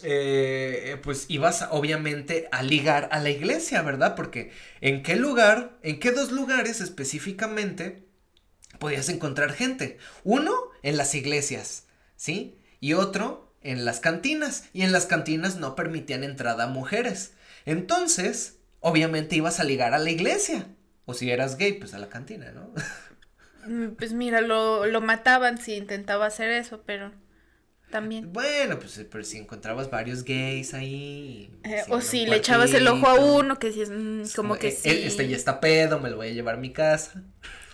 Eh, 0.03 0.97
pues 1.03 1.27
ibas 1.29 1.65
obviamente 1.71 2.49
a 2.51 2.63
ligar 2.63 3.07
a 3.13 3.21
la 3.21 3.29
iglesia, 3.29 3.81
¿verdad? 3.81 4.13
Porque 4.17 4.51
en 4.81 5.03
qué 5.03 5.15
lugar, 5.15 5.77
en 5.83 6.01
qué 6.01 6.11
dos 6.11 6.33
lugares 6.33 6.81
específicamente 6.81 8.03
podías 8.77 9.07
encontrar 9.07 9.53
gente. 9.53 9.99
Uno 10.25 10.53
en 10.83 10.97
las 10.97 11.15
iglesias, 11.15 11.85
¿sí? 12.17 12.57
Y 12.81 12.91
otro 12.91 13.53
en 13.61 13.85
las 13.85 14.01
cantinas. 14.01 14.65
Y 14.73 14.81
en 14.81 14.91
las 14.91 15.05
cantinas 15.05 15.55
no 15.55 15.77
permitían 15.77 16.25
entrada 16.25 16.65
a 16.65 16.67
mujeres. 16.67 17.31
Entonces, 17.65 18.57
obviamente 18.85 19.35
ibas 19.35 19.59
a 19.59 19.63
ligar 19.63 19.95
a 19.95 19.99
la 19.99 20.11
iglesia. 20.11 20.67
O 21.05 21.13
si 21.13 21.31
eras 21.31 21.57
gay, 21.57 21.73
pues 21.73 21.93
a 21.93 21.99
la 21.99 22.07
cantina, 22.07 22.51
¿no? 22.51 22.71
Mm, 23.67 23.95
pues 23.95 24.13
mira, 24.13 24.41
lo, 24.41 24.85
lo 24.85 25.01
mataban 25.01 25.57
si 25.57 25.73
intentaba 25.73 26.27
hacer 26.27 26.51
eso, 26.51 26.83
pero... 26.85 27.11
También. 27.89 28.33
Bueno, 28.33 28.77
pues 28.77 29.05
pero 29.09 29.23
si 29.23 29.37
encontrabas 29.37 29.89
varios 29.89 30.23
gays 30.23 30.73
ahí. 30.73 31.49
Eh, 31.63 31.83
o 31.89 32.01
si 32.01 32.25
le 32.25 32.37
echabas 32.37 32.73
el 32.73 32.87
ojo 32.87 33.07
a 33.07 33.13
uno, 33.15 33.57
que 33.57 33.71
si 33.71 33.81
es 33.81 33.89
mm, 33.89 34.23
como 34.35 34.57
que 34.57 34.69
eh, 34.69 34.71
sí. 34.71 34.89
Este 34.89 35.27
ya 35.27 35.35
está 35.35 35.59
pedo, 35.59 35.99
me 35.99 36.09
lo 36.09 36.17
voy 36.17 36.29
a 36.29 36.31
llevar 36.31 36.55
a 36.55 36.57
mi 36.57 36.73
casa. 36.73 37.23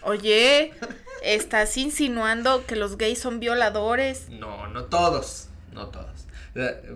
Oye, 0.01 0.73
¿estás 1.23 1.75
insinuando 1.77 2.65
que 2.65 2.75
los 2.75 2.97
gays 2.97 3.19
son 3.19 3.39
violadores? 3.39 4.29
No, 4.29 4.67
no 4.67 4.85
todos, 4.85 5.47
no 5.71 5.87
todos. 5.87 6.27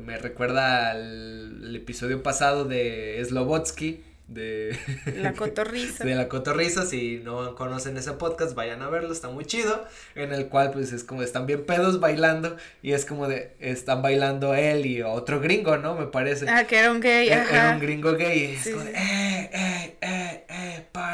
Me 0.06 0.18
recuerda 0.18 0.92
al 0.92 1.76
episodio 1.76 2.22
pasado 2.22 2.66
de 2.66 3.24
Slobotsky 3.26 4.04
de 4.28 4.76
La 5.18 5.34
Cotorriza. 5.34 6.04
de 6.04 6.16
La 6.16 6.28
Cotorriza, 6.28 6.86
si 6.86 7.22
no 7.24 7.54
conocen 7.54 7.96
ese 7.96 8.14
podcast, 8.14 8.56
vayan 8.56 8.82
a 8.82 8.90
verlo, 8.90 9.14
está 9.14 9.30
muy 9.30 9.46
chido, 9.46 9.86
en 10.16 10.34
el 10.34 10.48
cual 10.48 10.72
pues 10.72 10.92
es 10.94 11.04
como 11.04 11.22
están 11.22 11.46
bien 11.46 11.64
pedos 11.66 12.00
bailando 12.00 12.58
y 12.82 12.94
es 12.94 13.06
como 13.06 13.28
de 13.28 13.56
están 13.60 14.02
bailando 14.02 14.56
él 14.56 14.88
y 14.88 15.04
otro 15.04 15.40
gringo, 15.40 15.78
¿no? 15.78 15.94
Me 15.96 16.08
parece. 16.08 16.50
Ah, 16.50 16.66
que 16.66 16.80
era 16.80 16.92
un 16.92 17.02
gay, 17.02 17.28
era, 17.28 17.50
Era 17.50 17.74
un 17.76 17.80
gringo 17.80 18.14
gay, 18.14 18.56
es 18.56 18.68
como 18.68 18.84
de, 18.84 18.92
eh, 18.92 19.50
eh, 19.54 19.98
eh, 20.02 20.25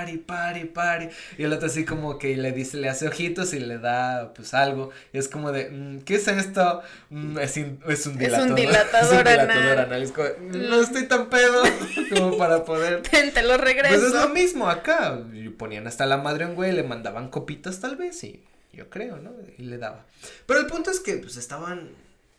party, 0.02 0.18
party, 0.18 0.66
party, 0.66 1.10
y 1.38 1.44
el 1.44 1.54
otro 1.54 1.68
así 1.68 1.86
como 1.86 2.18
que 2.18 2.36
le 2.36 2.52
dice, 2.52 2.78
le 2.78 2.90
hace 2.90 3.08
ojitos 3.08 3.54
y 3.54 3.60
le 3.60 3.78
da 3.78 4.34
pues 4.34 4.54
algo, 4.54 4.90
y 5.14 5.18
es 5.18 5.28
como 5.28 5.52
de, 5.52 5.70
mm, 5.70 6.00
¿qué 6.02 6.16
es 6.16 6.28
esto? 6.28 6.82
Mm, 7.10 7.38
es, 7.40 7.58
es, 7.58 8.06
un 8.08 8.18
dilatador. 8.18 8.42
Es 8.42 8.50
un 8.50 8.56
dilatador, 8.56 9.94
es 9.94 10.14
no 10.40 10.82
estoy 10.82 11.08
tan 11.08 11.30
pedo 11.30 11.64
como 12.16 12.38
para 12.38 12.64
poder 12.66 13.02
te 13.34 13.44
lo 13.44 13.58
regreso. 13.58 13.96
Pues 13.96 14.08
es 14.08 14.14
lo 14.14 14.30
mismo 14.30 14.70
acá. 14.70 15.20
Ponían 15.58 15.88
hasta 15.88 16.06
la 16.06 16.18
madre 16.18 16.46
un 16.46 16.56
güey, 16.56 16.72
le 16.72 16.84
mandaban 16.84 17.30
copitas 17.30 17.80
tal 17.80 17.96
vez 17.96 18.24
y 18.24 18.44
yo 18.74 18.90
creo, 18.90 19.18
¿no? 19.18 19.32
Y 19.58 19.64
le 19.64 19.78
daba. 19.78 20.06
Pero 20.46 20.60
el 20.60 20.68
punto 20.68 20.92
es 20.92 21.00
que 21.00 21.18
pues 21.18 21.38
estaban 21.38 21.92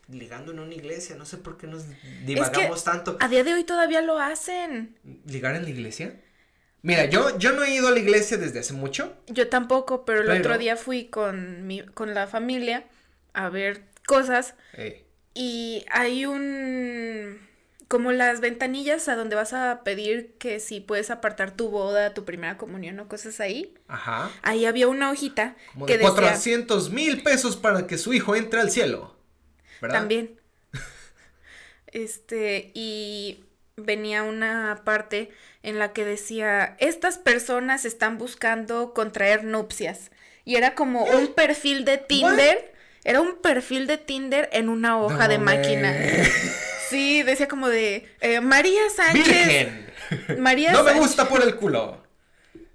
ligando 0.09 0.53
en 0.53 0.59
una 0.59 0.75
iglesia, 0.75 1.17
no 1.17 1.25
sé 1.25 1.39
por 1.39 1.57
qué 1.57 1.67
nos 1.67 1.85
divagamos 2.25 2.85
tanto. 2.85 3.17
A 3.21 3.29
día 3.29 3.45
de 3.45 3.55
hoy 3.55 3.65
todavía 3.65 4.01
lo 4.01 4.19
hacen. 4.19 4.97
¿Ligar 5.27 5.55
en 5.55 5.65
la 5.65 5.71
iglesia? 5.71 6.21
Mira, 6.83 7.05
yo, 7.05 7.39
yo 7.39 7.53
no 7.53 7.63
he 7.63 7.75
ido 7.75 7.89
a 7.89 7.93
la 7.93 8.01
iglesia 8.01 8.37
desde 8.37 8.59
hace 8.59 8.73
mucho. 8.73 9.17
Yo 9.29 9.49
tampoco, 9.49 10.05
pero 10.05 10.21
el 10.21 10.31
otro 10.31 10.59
día 10.59 10.77
fui 10.77 11.07
con 11.07 11.67
mi, 11.67 11.83
con 11.83 12.13
la 12.13 12.27
familia 12.27 12.85
a 13.33 13.49
ver 13.49 13.85
cosas. 14.05 14.55
Y 15.35 15.85
hay 15.91 16.27
un 16.27 17.39
como 17.93 18.11
las 18.11 18.41
ventanillas 18.41 19.07
a 19.09 19.17
donde 19.17 19.37
vas 19.37 19.53
a 19.53 19.83
pedir 19.85 20.33
que 20.39 20.61
si 20.61 20.81
puedes 20.81 21.11
apartar 21.11 21.55
tu 21.55 21.69
boda, 21.69 22.15
tu 22.15 22.25
primera 22.25 22.57
comunión 22.57 22.99
o 23.01 23.07
cosas 23.07 23.39
ahí. 23.39 23.75
Ajá. 23.87 24.31
Ahí 24.41 24.65
había 24.65 24.89
una 24.89 25.11
hojita 25.11 25.57
Como 25.75 25.85
que 25.85 25.99
de 25.99 26.05
400 26.05 26.89
mil 26.89 27.23
pesos 27.23 27.57
para 27.57 27.87
que 27.87 27.99
su 27.99 28.15
hijo 28.15 28.35
entre 28.35 28.61
al 28.61 28.71
cielo. 28.71 29.15
¿Verdad? 29.83 29.99
También. 29.99 30.41
este, 31.89 32.71
y 32.73 33.45
venía 33.77 34.23
una 34.23 34.81
parte 34.87 35.31
en 35.63 35.79
la 35.79 35.93
que 35.93 36.05
decía, 36.05 36.77
estas 36.79 37.19
personas 37.19 37.85
están 37.85 38.19
buscando 38.19 38.93
contraer 38.95 39.45
nupcias. 39.45 40.11
Y 40.45 40.57
era 40.57 40.75
como 40.75 41.05
un 41.05 41.29
perfil 41.35 41.85
de 41.85 41.99
Tinder. 41.99 42.73
Era 43.05 43.21
un 43.21 43.37
perfil 43.37 43.87
de 43.87 43.99
Tinder 43.99 44.49
en 44.53 44.69
una 44.69 44.99
hoja 45.01 45.29
de 45.29 45.39
máquina. 45.39 45.95
Sí, 46.89 47.23
decía 47.23 47.49
como 47.49 47.69
de 47.69 48.07
eh, 48.21 48.41
María 48.41 48.83
Sánchez. 48.95 49.27
Virgen. 49.27 49.87
María 50.39 50.73
no 50.73 50.85
me 50.85 50.93
gusta 50.93 51.27
por 51.27 51.43
el 51.43 51.57
culo. 51.57 52.03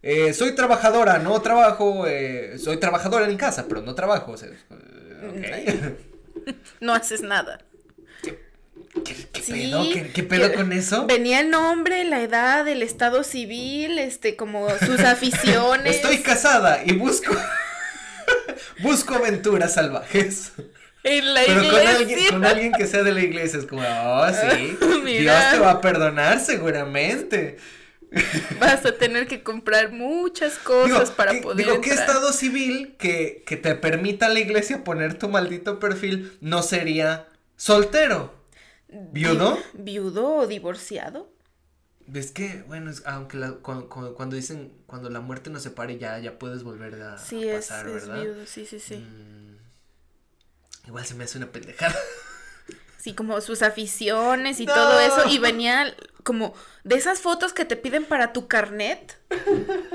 Eh, 0.01 0.33
soy 0.33 0.55
trabajadora, 0.55 1.19
no 1.19 1.41
trabajo. 1.41 2.07
Eh, 2.07 2.57
soy 2.57 2.77
trabajadora 2.77 3.29
en 3.29 3.38
casa, 3.38 3.65
pero 3.67 3.81
no 3.81 3.95
trabajo. 3.95 4.35
No 6.79 6.93
haces 6.93 7.21
nada. 7.23 7.59
Pedo? 9.04 9.84
¿Qué, 10.14 10.24
pedo 10.24 10.54
con 10.54 10.74
eso? 10.74 11.06
Venía 11.08 11.39
el 11.41 11.50
nombre, 11.50 12.04
la 12.04 12.22
edad, 12.22 12.68
el 12.68 12.82
estado 12.82 13.24
civil, 13.24 14.00
este, 14.00 14.36
como 14.36 14.70
sus 14.80 15.00
aficiones. 15.00 15.95
Estoy 15.95 16.20
casada 16.20 16.82
y 16.86 16.93
busco. 16.93 17.36
busco 18.80 19.16
aventuras 19.16 19.74
salvajes. 19.74 20.52
En 21.04 21.34
la 21.34 21.41
Pero 21.45 21.64
iglesia. 21.64 21.80
con 21.80 21.88
alguien, 21.88 22.30
con 22.30 22.45
alguien 22.45 22.72
que 22.74 22.88
sea 22.88 23.04
de 23.04 23.14
la 23.14 23.22
iglesia 23.22 23.60
es 23.60 23.66
como, 23.66 23.82
oh, 23.82 24.28
sí, 24.30 24.78
Dios 25.06 25.52
te 25.52 25.60
va 25.60 25.72
a 25.72 25.82
perdonar 25.82 26.39
seguramente. 26.39 27.58
Vas 28.60 28.86
a 28.86 28.93
tener 28.93 29.28
que 29.28 29.43
comprar 29.43 29.91
muchas 29.91 30.58
cosas 30.58 31.12
para 31.12 31.34
¿qué, 31.34 31.41
poder. 31.41 31.66
Digo, 31.66 31.82
¿qué 31.82 31.89
estado 31.91 32.32
civil 32.32 32.95
que, 32.98 33.43
que 33.45 33.58
te 33.58 33.76
permita 33.76 34.30
la 34.30 34.39
iglesia 34.39 34.84
poner 34.84 35.16
tu 35.16 35.28
maldito 35.28 35.80
perfil 35.80 36.38
no 36.39 36.64
sería 36.64 37.28
soltero? 37.58 38.34
¿Viudo? 38.89 39.57
¿Viudo 39.73 40.35
o 40.35 40.47
divorciado? 40.47 41.29
¿Ves 42.05 42.31
que, 42.31 42.63
bueno, 42.67 42.89
es, 42.89 43.03
aunque 43.05 43.38
la, 43.38 43.51
cuando, 43.55 43.89
cuando, 43.89 44.35
dicen, 44.35 44.71
cuando 44.85 45.09
la 45.09 45.19
muerte 45.19 45.49
nos 45.49 45.63
separe 45.63 45.97
ya, 45.97 46.17
ya 46.19 46.39
puedes 46.39 46.63
volver 46.63 47.01
a, 47.01 47.17
sí, 47.17 47.49
a 47.49 47.55
pasar, 47.55 47.88
es, 47.88 47.93
¿verdad? 47.93 48.17
Es 48.17 48.23
viudo, 48.23 48.45
sí, 48.45 48.65
sí, 48.65 48.79
sí. 48.79 48.95
Mm, 48.95 49.57
igual 50.88 51.05
se 51.05 51.15
me 51.15 51.25
hace 51.25 51.38
una 51.38 51.51
pendejada. 51.51 51.95
Sí, 52.99 53.13
como 53.13 53.39
sus 53.39 53.61
aficiones 53.61 54.59
y 54.59 54.65
no. 54.65 54.73
todo 54.73 54.99
eso. 54.99 55.29
Y 55.29 55.38
venía 55.38 55.95
como 56.23 56.53
de 56.83 56.95
esas 56.95 57.21
fotos 57.21 57.53
que 57.53 57.63
te 57.63 57.77
piden 57.77 58.03
para 58.03 58.33
tu 58.33 58.49
carnet. 58.49 59.17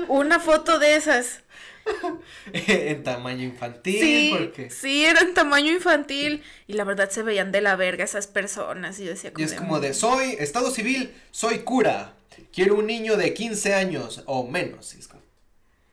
Una 0.07 0.39
foto 0.39 0.79
de 0.79 0.95
esas. 0.95 1.42
en 2.53 3.03
tamaño 3.03 3.43
infantil. 3.43 3.99
Sí, 3.99 4.35
porque... 4.37 4.69
sí, 4.69 5.05
era 5.05 5.21
en 5.21 5.33
tamaño 5.33 5.71
infantil. 5.71 6.43
Y 6.67 6.73
la 6.73 6.83
verdad 6.83 7.09
se 7.09 7.23
veían 7.23 7.51
de 7.51 7.61
la 7.61 7.75
verga 7.75 8.03
esas 8.03 8.27
personas. 8.27 8.99
Y 8.99 9.05
yo 9.05 9.11
decía 9.11 9.31
como. 9.33 9.41
Y 9.41 9.45
es 9.45 9.51
de, 9.51 9.57
como 9.57 9.79
de, 9.79 9.93
soy 9.93 10.35
estado 10.39 10.71
civil, 10.71 11.13
soy 11.31 11.59
cura. 11.59 12.13
Quiero 12.51 12.75
un 12.75 12.87
niño 12.87 13.17
de 13.17 13.33
15 13.33 13.73
años 13.73 14.23
o 14.25 14.47
menos. 14.47 14.95
Y 14.95 14.99
es 14.99 15.07
como, 15.07 15.23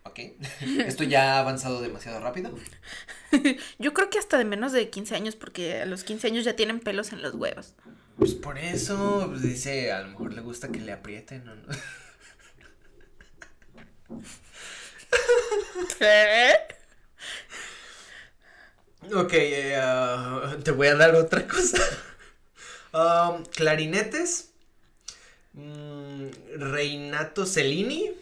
ok. 0.05 0.18
Esto 0.86 1.05
ya 1.05 1.34
ha 1.34 1.41
avanzado 1.41 1.80
demasiado 1.80 2.20
rápido. 2.20 2.55
Yo 3.78 3.95
creo 3.95 4.11
que 4.11 4.18
hasta 4.18 4.38
de 4.38 4.45
menos 4.45 4.72
de 4.72 4.91
15 4.91 5.14
años, 5.14 5.36
porque 5.36 5.82
a 5.82 5.86
los 5.86 6.05
15 6.05 6.28
años 6.28 6.45
ya 6.45 6.57
tienen 6.57 6.80
pelos 6.80 7.12
en 7.12 7.22
los 7.22 7.34
huevos. 7.34 7.74
Pues 8.16 8.34
por 8.34 8.59
eso, 8.59 9.26
pues 9.30 9.41
dice, 9.43 9.93
a 9.93 10.03
lo 10.03 10.09
mejor 10.09 10.34
le 10.34 10.43
gusta 10.43 10.68
que 10.68 10.80
le 10.80 10.93
aprieten 10.93 11.49
o 11.49 11.55
no. 11.55 11.68
¿Qué? 15.99 16.55
Ok, 19.15 19.33
uh, 19.33 20.63
te 20.63 20.71
voy 20.71 20.89
a 20.89 20.95
dar 20.95 21.15
otra 21.15 21.47
cosa. 21.47 21.79
Um, 22.93 23.45
clarinetes. 23.45 24.53
Um, 25.55 26.31
Reinato 26.57 27.47
Cellini. 27.47 28.13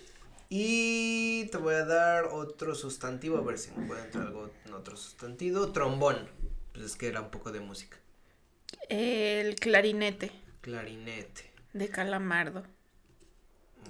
Y 0.51 1.45
te 1.47 1.59
voy 1.59 1.75
a 1.75 1.85
dar 1.85 2.25
otro 2.27 2.75
sustantivo, 2.75 3.37
a 3.37 3.43
ver 3.43 3.59
si 3.59 3.71
encuentro 3.71 4.23
algo 4.23 4.51
en 4.65 4.73
otro 4.73 4.97
sustantivo. 4.97 5.73
Trombón. 5.73 6.29
Pues 6.73 6.87
es 6.87 6.97
que 6.97 7.09
era 7.09 7.21
un 7.21 7.31
poco 7.31 7.53
de 7.53 7.61
música. 7.61 7.99
El 8.89 9.57
clarinete. 9.57 10.33
Clarinete. 10.63 11.51
De 11.75 11.89
calamardo. 11.89 12.65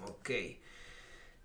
Ok. 0.07 0.31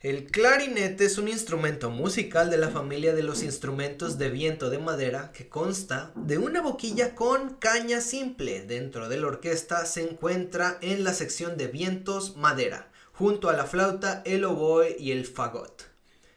El 0.04 0.26
clarinete 0.26 1.06
es 1.06 1.18
un 1.18 1.30
instrumento 1.30 1.90
musical 1.90 2.50
de 2.50 2.58
la 2.58 2.68
familia 2.68 3.16
de 3.16 3.24
los 3.24 3.42
instrumentos 3.42 4.18
de 4.18 4.30
viento 4.30 4.70
de 4.70 4.78
madera 4.78 5.32
que 5.32 5.48
consta 5.48 6.12
de 6.16 6.38
una 6.38 6.62
boquilla 6.62 7.16
con 7.16 7.54
caña 7.54 8.02
simple. 8.02 8.66
Dentro 8.66 9.08
de 9.08 9.16
la 9.16 9.28
orquesta 9.28 9.86
se 9.86 10.04
encuentra 10.04 10.78
en 10.82 11.06
la 11.06 11.14
sección 11.14 11.56
de 11.56 11.68
vientos 11.68 12.36
madera 12.36 12.92
junto 13.14 13.50
a 13.50 13.54
la 13.54 13.64
flauta, 13.64 14.22
el 14.26 14.44
oboe 14.44 14.94
y 15.00 15.14
el 15.14 15.26
fagot. 15.26 15.84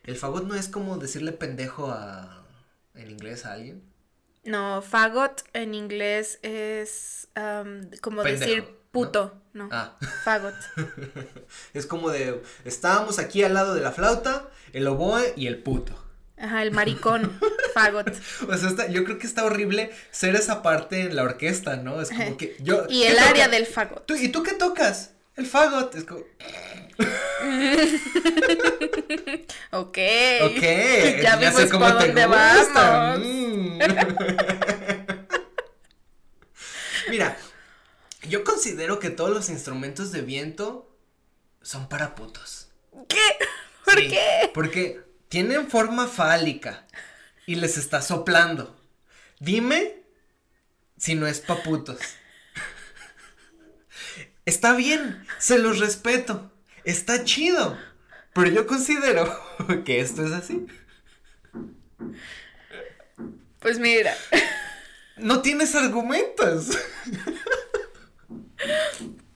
¿El 0.05 0.15
fagot 0.15 0.47
no 0.47 0.55
es 0.55 0.69
como 0.69 0.99
decirle 0.99 1.33
pendejo 1.33 1.91
a... 1.91 2.47
en 2.95 3.11
inglés 3.11 3.47
a 3.47 3.55
alguien? 3.55 3.83
No, 4.45 4.81
fagot 4.81 5.43
en 5.55 5.75
inglés 5.75 6.39
es 6.43 7.27
um, 7.35 7.91
como 8.01 8.23
pendejo, 8.23 8.47
decir 8.49 8.77
puto, 8.97 9.43
¿no? 9.53 9.65
no 9.65 9.71
ah. 9.73 9.97
Fagot. 10.25 10.55
es 11.75 11.87
como 11.87 12.11
de, 12.11 12.43
estábamos 12.65 13.19
aquí 13.19 13.43
al 13.43 13.53
lado 13.55 13.75
de 13.75 13.83
la 13.83 13.93
flauta, 13.93 14.49
el 14.73 14.87
oboe 14.89 15.35
y 15.37 15.47
el 15.47 15.59
puto. 15.59 15.93
Ajá, 16.39 16.63
el 16.63 16.71
maricón, 16.71 17.39
fagot. 17.75 18.09
O 18.49 18.57
sea, 18.57 18.69
está, 18.71 18.87
yo 18.89 19.05
creo 19.05 19.19
que 19.19 19.27
está 19.27 19.45
horrible 19.45 19.91
ser 20.11 20.35
esa 20.35 20.63
parte 20.63 21.03
en 21.03 21.17
la 21.17 21.25
orquesta, 21.25 21.77
¿no? 21.77 22.01
Es 22.01 22.09
como 22.09 22.39
que 22.39 22.57
yo... 22.61 22.87
Y 22.89 23.03
el 23.05 23.19
área 23.19 23.49
del 23.49 23.67
fagot. 23.67 24.07
¿Tú, 24.07 24.15
¿Y 24.15 24.29
tú 24.29 24.43
qué 24.43 24.53
tocas? 24.53 25.11
El 25.37 25.47
fagot 25.47 25.95
es 25.95 26.05
como. 26.05 26.21
ok. 29.73 29.99
Ok. 30.45 30.63
Ya 31.23 31.37
vimos 31.37 31.65
por 31.67 31.99
dónde 31.99 32.27
vamos. 32.27 33.19
Mm. 33.19 33.79
Mira, 37.11 37.37
yo 38.29 38.45
considero 38.45 38.99
que 38.99 39.11
todos 39.11 39.31
los 39.31 39.49
instrumentos 39.49 40.13
de 40.13 40.23
viento 40.23 40.97
son 41.63 41.89
para 41.89 42.15
putos. 42.15 42.69
¿Qué? 43.09 43.19
¿Por 43.85 43.99
sí, 43.99 44.09
qué? 44.09 44.51
Porque 44.55 45.01
tienen 45.29 45.69
forma 45.69 46.07
fálica 46.07 46.87
y 47.47 47.57
les 47.57 47.77
está 47.77 48.03
soplando. 48.03 48.79
Dime 49.39 50.03
si 50.97 51.15
no 51.15 51.27
es 51.27 51.41
pa' 51.41 51.63
putos. 51.63 51.99
Está 54.45 54.75
bien, 54.75 55.27
se 55.39 55.59
los 55.59 55.81
respeto, 55.81 56.53
está 56.85 57.25
chido, 57.25 57.77
pero 58.33 58.49
yo 58.49 58.67
considero 58.67 59.29
que 59.85 60.01
esto 60.01 60.25
es 60.25 60.33
así. 60.33 60.67
Pues 63.59 63.81
mira. 63.81 64.17
No 65.17 65.41
tienes 65.41 65.75
argumentos. 65.75 66.69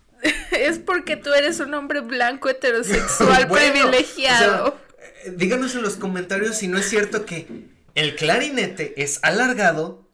Es 0.52 0.78
porque 0.78 1.16
tú 1.16 1.32
eres 1.32 1.60
un 1.60 1.72
hombre 1.72 2.00
blanco 2.00 2.50
heterosexual 2.50 3.46
bueno, 3.46 3.72
privilegiado. 3.72 4.66
O 4.66 4.68
sea, 4.68 5.32
díganos 5.32 5.74
en 5.74 5.82
los 5.82 5.96
comentarios 5.96 6.58
si 6.58 6.68
no 6.68 6.76
es 6.78 6.88
cierto 6.88 7.24
que 7.24 7.48
el 7.94 8.16
clarinete 8.16 9.02
es 9.02 9.20
alargado 9.22 10.06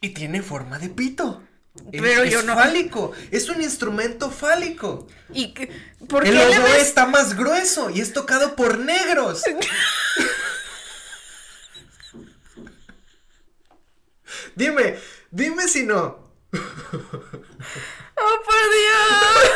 y 0.00 0.10
tiene 0.10 0.42
forma 0.42 0.78
de 0.78 0.90
pito. 0.90 1.42
Pero 1.90 2.22
es, 2.22 2.30
yo 2.30 2.40
es 2.40 2.42
no. 2.42 2.54
fálico, 2.54 3.12
es 3.30 3.48
un 3.48 3.62
instrumento 3.62 4.30
fálico. 4.30 5.06
¿Y 5.32 5.54
qué? 5.54 5.70
por 6.08 6.24
El 6.26 6.26
qué 6.26 6.34
le 6.44 6.58
oboe 6.58 6.60
ves? 6.60 6.82
está 6.82 7.06
más 7.06 7.36
grueso 7.36 7.90
y 7.90 8.00
es 8.00 8.12
tocado 8.12 8.56
por 8.56 8.78
negros. 8.78 9.42
dime, 14.56 14.96
dime 15.30 15.68
si 15.68 15.84
no. 15.84 16.32
¡Oh, 18.20 18.42
por 18.44 18.54
Dios! 18.72 19.52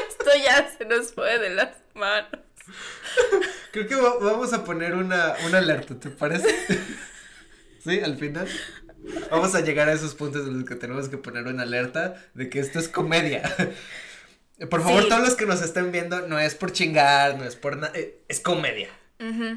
Esto 0.08 0.30
ya 0.42 0.70
se 0.76 0.84
nos 0.84 1.12
fue 1.12 1.38
de 1.38 1.50
las 1.50 1.70
manos. 1.94 2.30
Creo 3.72 3.86
que 3.86 3.94
va- 3.96 4.18
vamos 4.20 4.52
a 4.52 4.64
poner 4.64 4.94
una, 4.94 5.34
una 5.46 5.58
alerta, 5.58 5.94
¿te 5.98 6.10
parece? 6.10 6.48
¿Sí? 7.82 8.00
Al 8.00 8.16
final. 8.16 8.48
Vamos 9.30 9.54
a 9.54 9.60
llegar 9.60 9.88
a 9.88 9.92
esos 9.92 10.14
puntos 10.14 10.46
en 10.46 10.60
los 10.60 10.68
que 10.68 10.76
tenemos 10.76 11.08
que 11.08 11.18
poner 11.18 11.44
una 11.46 11.64
alerta 11.64 12.14
de 12.34 12.48
que 12.48 12.60
esto 12.60 12.78
es 12.78 12.88
comedia. 12.88 13.42
Por 14.70 14.82
favor, 14.82 15.02
Sí. 15.02 15.08
todos 15.08 15.20
los 15.22 15.34
que 15.34 15.44
nos 15.46 15.60
estén 15.62 15.92
viendo, 15.92 16.26
no 16.26 16.38
es 16.38 16.54
por 16.54 16.72
chingar, 16.72 17.36
no 17.36 17.44
es 17.44 17.56
por 17.56 17.76
nada, 17.76 17.92
es 18.28 18.40
comedia. 18.40 18.88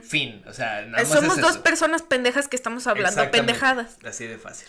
Fin, 0.04 0.44
o 0.48 0.54
sea, 0.54 0.82
nada 0.86 1.04
más 1.04 1.10
Somos 1.10 1.36
es 1.38 1.42
dos 1.42 1.52
eso. 1.52 1.64
personas 1.64 2.02
pendejas 2.02 2.48
que 2.48 2.56
estamos 2.56 2.88
hablando 2.88 3.30
pendejadas. 3.32 3.98
Así 4.06 4.26
de 4.26 4.38
fácil. 4.38 4.68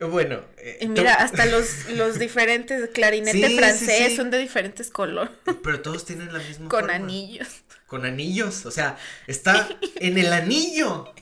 Bueno, 0.00 0.42
eh, 0.58 0.78
Y 0.82 0.88
mira, 0.88 1.14
hasta 1.14 1.46
los, 1.46 1.86
los 1.90 2.18
diferentes 2.18 2.90
clarinete 2.90 3.32
Sí, 3.32 3.46
sí, 3.48 3.56
francés 3.56 4.08
sí. 4.10 4.16
son 4.16 4.30
de 4.30 4.38
diferentes 4.38 4.90
colores. 4.90 5.30
pero 5.62 5.80
todos 5.80 6.04
tienen 6.04 6.32
la 6.32 6.38
misma 6.40 6.68
Con 6.68 6.80
forma. 6.80 6.94
anillos. 6.94 7.48
Con 7.86 8.04
anillos, 8.04 8.66
o 8.66 8.70
sea, 8.70 8.98
está 9.26 9.68
en 9.96 10.18
el 10.18 10.32
anillo. 10.32 11.14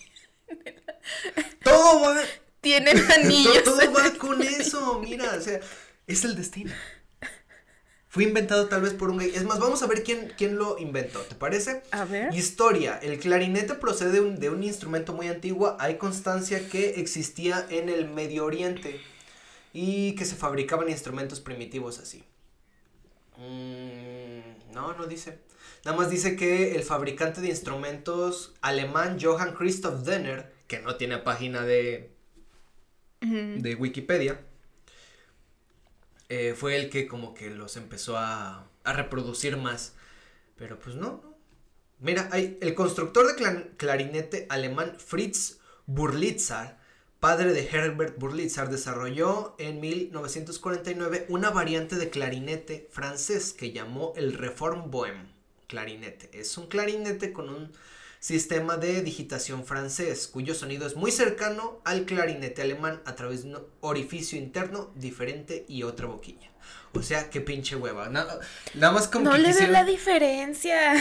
Todo 1.62 2.00
va, 2.00 2.22
Tienen 2.60 2.98
anillos. 3.12 3.62
todo, 3.64 3.78
todo 3.78 3.92
va 3.92 4.10
con 4.18 4.42
eso, 4.42 5.00
mira, 5.00 5.34
o 5.36 5.40
sea, 5.40 5.60
es 6.06 6.24
el 6.24 6.34
destino. 6.36 6.72
Fue 8.14 8.22
inventado 8.22 8.68
tal 8.68 8.80
vez 8.80 8.94
por 8.94 9.10
un 9.10 9.18
gay. 9.18 9.32
Es 9.34 9.42
más, 9.42 9.58
vamos 9.58 9.82
a 9.82 9.88
ver 9.88 10.04
quién, 10.04 10.32
quién 10.38 10.54
lo 10.54 10.78
inventó, 10.78 11.18
¿te 11.22 11.34
parece? 11.34 11.82
A 11.90 12.04
ver. 12.04 12.32
Historia. 12.32 12.96
El 13.02 13.18
clarinete 13.18 13.74
procede 13.74 14.12
de 14.12 14.20
un, 14.20 14.38
de 14.38 14.50
un 14.50 14.62
instrumento 14.62 15.12
muy 15.12 15.26
antiguo. 15.26 15.76
Hay 15.80 15.96
constancia 15.96 16.68
que 16.68 17.00
existía 17.00 17.66
en 17.70 17.88
el 17.88 18.08
Medio 18.08 18.44
Oriente 18.44 19.00
y 19.72 20.14
que 20.14 20.24
se 20.26 20.36
fabricaban 20.36 20.88
instrumentos 20.88 21.40
primitivos 21.40 21.98
así. 21.98 22.22
Mm, 23.36 24.72
no, 24.72 24.96
no 24.96 25.06
dice. 25.08 25.40
Nada 25.84 25.96
más 25.96 26.08
dice 26.08 26.36
que 26.36 26.76
el 26.76 26.84
fabricante 26.84 27.40
de 27.40 27.48
instrumentos 27.48 28.54
alemán 28.60 29.18
Johann 29.20 29.56
Christoph 29.56 30.04
Denner, 30.04 30.54
que 30.68 30.78
no 30.78 30.94
tiene 30.94 31.18
página 31.18 31.62
de, 31.62 32.12
de 33.20 33.74
Wikipedia, 33.74 34.40
eh, 36.28 36.54
fue 36.56 36.76
el 36.76 36.90
que 36.90 37.06
como 37.06 37.34
que 37.34 37.50
los 37.50 37.76
empezó 37.76 38.16
a, 38.16 38.68
a 38.84 38.92
reproducir 38.92 39.56
más. 39.56 39.94
Pero 40.56 40.78
pues 40.78 40.96
no, 40.96 41.34
Mira, 42.00 42.28
hay 42.32 42.58
el 42.60 42.74
constructor 42.74 43.26
de 43.26 43.76
clarinete 43.76 44.46
alemán 44.50 44.96
Fritz 44.98 45.58
Burlitzer, 45.86 46.76
padre 47.18 47.54
de 47.54 47.66
Herbert 47.66 48.18
Burlitzer, 48.18 48.68
desarrolló 48.68 49.54
en 49.58 49.80
1949 49.80 51.24
una 51.30 51.50
variante 51.50 51.96
de 51.96 52.10
clarinete 52.10 52.88
francés 52.90 53.54
que 53.54 53.72
llamó 53.72 54.12
el 54.16 54.34
Reform 54.34 54.90
Bohème 54.90 55.32
clarinete. 55.66 56.28
Es 56.38 56.58
un 56.58 56.66
clarinete 56.66 57.32
con 57.32 57.48
un 57.48 57.72
sistema 58.24 58.78
de 58.78 59.02
digitación 59.02 59.66
francés, 59.66 60.28
cuyo 60.28 60.54
sonido 60.54 60.86
es 60.86 60.96
muy 60.96 61.12
cercano 61.12 61.82
al 61.84 62.06
clarinete 62.06 62.62
alemán 62.62 63.02
a 63.04 63.14
través 63.16 63.42
de 63.42 63.50
un 63.50 63.66
orificio 63.82 64.38
interno 64.38 64.90
diferente 64.94 65.66
y 65.68 65.82
otra 65.82 66.06
boquilla. 66.06 66.50
O 66.94 67.02
sea, 67.02 67.28
qué 67.28 67.42
pinche 67.42 67.76
hueva. 67.76 68.08
nada 68.08 68.40
más 68.92 69.08
como 69.08 69.26
no 69.26 69.36
le 69.36 69.52
ve 69.52 69.68
la 69.68 69.84
diferencia. 69.84 70.94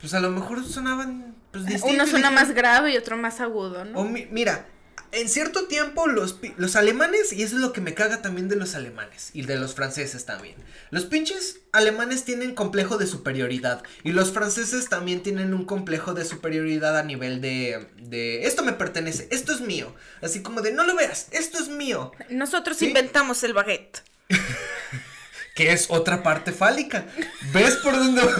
Pues 0.00 0.14
a 0.14 0.20
lo 0.20 0.30
mejor 0.30 0.64
sonaban 0.64 1.34
pues, 1.50 1.66
distintos. 1.66 1.92
Uno 1.92 2.06
suena 2.06 2.30
más 2.30 2.52
grave 2.52 2.92
y 2.92 2.96
otro 2.96 3.16
más 3.16 3.40
agudo, 3.40 3.84
¿no? 3.84 3.98
O 3.98 4.04
mira, 4.04 4.68
en 5.12 5.28
cierto 5.28 5.66
tiempo 5.66 6.06
los, 6.06 6.38
los 6.56 6.76
alemanes, 6.76 7.32
y 7.32 7.42
eso 7.42 7.56
es 7.56 7.62
lo 7.62 7.72
que 7.72 7.80
me 7.80 7.94
caga 7.94 8.22
también 8.22 8.48
de 8.48 8.56
los 8.56 8.74
alemanes 8.74 9.30
y 9.32 9.42
de 9.42 9.56
los 9.56 9.74
franceses 9.74 10.24
también. 10.24 10.56
Los 10.90 11.06
pinches 11.06 11.58
alemanes 11.72 12.24
tienen 12.24 12.54
complejo 12.54 12.98
de 12.98 13.06
superioridad 13.06 13.82
y 14.02 14.12
los 14.12 14.32
franceses 14.32 14.88
también 14.88 15.22
tienen 15.22 15.54
un 15.54 15.64
complejo 15.64 16.14
de 16.14 16.24
superioridad 16.24 16.98
a 16.98 17.02
nivel 17.02 17.40
de, 17.40 17.86
de 17.96 18.46
esto 18.46 18.62
me 18.62 18.72
pertenece, 18.72 19.28
esto 19.30 19.52
es 19.52 19.60
mío. 19.60 19.94
Así 20.22 20.42
como 20.42 20.62
de 20.62 20.72
no 20.72 20.84
lo 20.84 20.94
veas, 20.94 21.28
esto 21.30 21.58
es 21.58 21.68
mío. 21.68 22.12
Nosotros 22.28 22.80
inventamos 22.82 23.42
el 23.42 23.54
baguette. 23.54 24.02
que 25.54 25.72
es 25.72 25.86
otra 25.90 26.22
parte 26.22 26.52
fálica. 26.52 27.06
¿Ves 27.52 27.76
por 27.76 27.96
dónde... 27.96 28.22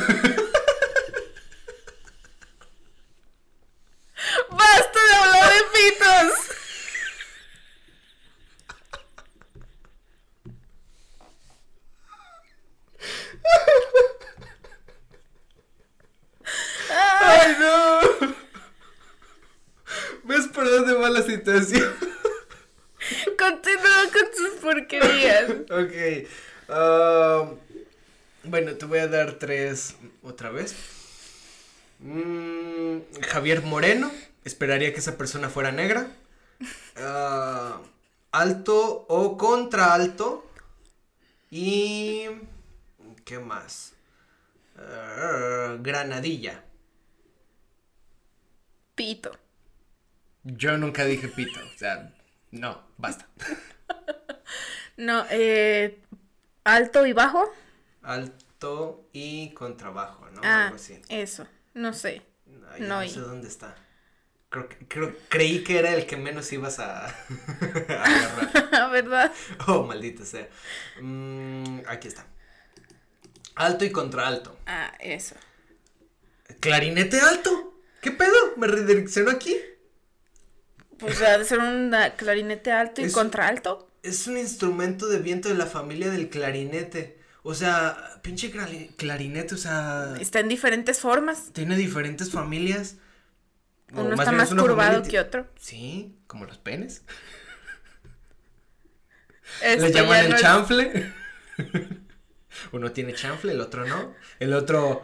¡Basta 4.51 5.01
de 5.07 5.15
hablar 5.15 5.53
de 5.53 5.61
pitos! 5.73 6.60
¡Ay, 17.21 17.57
no! 17.61 18.01
¿Ves 20.25 20.49
por 20.49 20.69
dónde 20.69 20.95
va 20.95 21.11
la 21.11 21.23
situación? 21.23 21.95
Continúa 23.39 24.11
con 24.13 24.31
tus 24.31 24.61
porquerías. 24.61 25.51
ok. 25.71 26.29
Ah, 26.69 27.51
bueno, 28.45 28.75
te 28.75 28.87
voy 28.87 29.01
a 29.01 29.09
dar 29.09 29.33
tres 29.35 29.97
otra 30.23 30.51
vez. 30.51 30.75
Mm, 31.99 32.99
Javier 33.29 33.63
Moreno. 33.63 34.11
Esperaría 34.45 34.93
que 34.93 35.01
esa 35.01 35.19
persona 35.19 35.51
fuera 35.51 35.73
negra. 35.73 36.09
Ah, 36.97 37.81
alto 38.33 39.07
o 39.09 39.37
contra 39.37 39.95
alto. 39.95 40.47
Y... 41.51 42.27
¿Qué 43.31 43.39
más? 43.39 43.93
Ah, 44.77 45.77
granadilla. 45.79 46.65
Pito. 48.97 49.31
Yo 50.43 50.77
nunca 50.77 51.05
dije 51.05 51.29
pito. 51.29 51.61
O 51.61 51.79
sea, 51.79 52.13
no, 52.51 52.83
basta. 52.99 53.29
no, 54.97 55.25
eh, 55.31 56.03
alto 56.65 57.07
y 57.07 57.13
bajo. 57.13 57.49
Alto 58.03 59.09
y 59.13 59.51
contrabajo, 59.55 60.29
¿no? 60.31 60.41
Ah, 60.43 60.73
eso. 61.09 61.47
No 61.75 61.93
sé. 61.93 62.23
no, 62.81 63.09
sé 63.09 63.21
dónde 63.21 63.47
está. 63.47 63.77
Creo, 64.49 65.15
creí 65.29 65.63
que 65.63 65.79
era 65.79 65.95
el 65.95 66.05
que 66.05 66.17
menos 66.17 66.53
ibas 66.53 66.81
a, 66.81 67.07
agarrar. 67.61 68.91
¿Verdad? 68.91 69.33
Oh, 69.69 69.85
maldito 69.85 70.25
sea. 70.25 70.49
Mm, 71.01 71.83
aquí 71.87 72.09
está. 72.09 72.27
Alto 73.61 73.85
y 73.85 73.93
contralto. 73.93 74.57
Ah, 74.67 74.95
eso. 75.01 75.35
Clarinete 76.61 77.21
alto. 77.21 77.75
¿Qué 78.01 78.11
pedo? 78.11 78.33
¿Me 78.57 78.67
redireccionó 78.67 79.31
aquí? 79.31 79.55
Pues 80.97 81.21
ha 81.21 81.37
de 81.37 81.45
ser 81.45 81.59
un 81.59 81.95
clarinete 82.17 82.73
alto 82.73 83.03
y 83.03 83.13
contralto. 83.13 83.93
Es 84.03 84.27
un 84.27 84.39
instrumento 84.39 85.09
de 85.09 85.19
viento 85.19 85.51
de 85.51 85.57
la 85.57 85.67
familia 85.67 86.09
del 86.09 86.31
clarinete. 86.31 87.21
O 87.43 87.55
sea, 87.55 88.19
pinche 88.23 88.51
clarinete, 88.97 89.55
o 89.55 89.59
sea. 89.59 90.15
Está 90.19 90.41
en 90.41 90.49
diferentes 90.49 90.99
formas. 90.99 91.53
Tiene 91.53 91.77
diferentes 91.77 92.31
familias. 92.31 92.97
Uno 93.93 94.15
está 94.15 94.33
más 94.33 94.55
curvado 94.55 95.03
que 95.03 95.21
otro. 95.21 95.47
Sí, 95.61 96.17
como 96.27 96.47
los 96.47 96.57
penes. 96.57 97.03
Le 99.63 99.93
llaman 99.93 100.33
el 100.33 100.37
chanfle. 100.37 101.13
Uno 102.73 102.93
tiene 102.93 103.15
chanfle, 103.15 103.53
el 103.53 103.61
otro 103.61 103.87
no. 103.87 104.15
El 104.39 104.55
otro, 104.55 105.03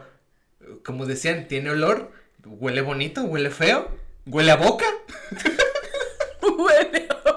como 0.83 1.05
decían, 1.05 1.47
tiene 1.47 1.71
olor. 1.71 2.11
Huele 2.45 2.81
bonito, 2.81 3.23
huele 3.23 3.49
feo. 3.49 3.89
Huele 4.25 4.51
a 4.51 4.55
boca. 4.55 4.85
huele 6.41 7.07
a 7.09 7.31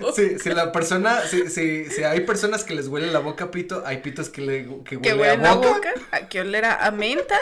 boca. 0.00 0.12
Sí, 0.14 0.38
si 0.38 0.50
la 0.50 0.72
persona, 0.72 1.20
si, 1.22 1.48
si, 1.48 1.86
si, 1.86 2.02
hay 2.04 2.20
personas 2.20 2.64
que 2.64 2.74
les 2.74 2.88
huele 2.88 3.08
la 3.08 3.18
boca 3.18 3.44
a 3.44 3.50
pito, 3.50 3.82
hay 3.86 3.98
pitos 3.98 4.28
que, 4.28 4.40
le, 4.40 4.68
que, 4.84 4.96
huele 4.96 5.30
a 5.30 5.54
boca. 5.54 5.68
A 5.68 5.74
boca. 5.74 5.94
¿A 6.12 6.28
que 6.28 6.40
olera 6.40 6.84
a 6.84 6.90
menta? 6.90 7.38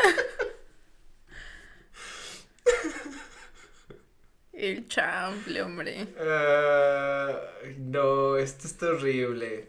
El 4.56 4.88
chample, 4.88 5.60
hombre. 5.60 6.06
Ah, 6.18 7.38
no, 7.78 8.38
esto 8.38 8.66
es 8.66 8.78
terrible. 8.78 9.68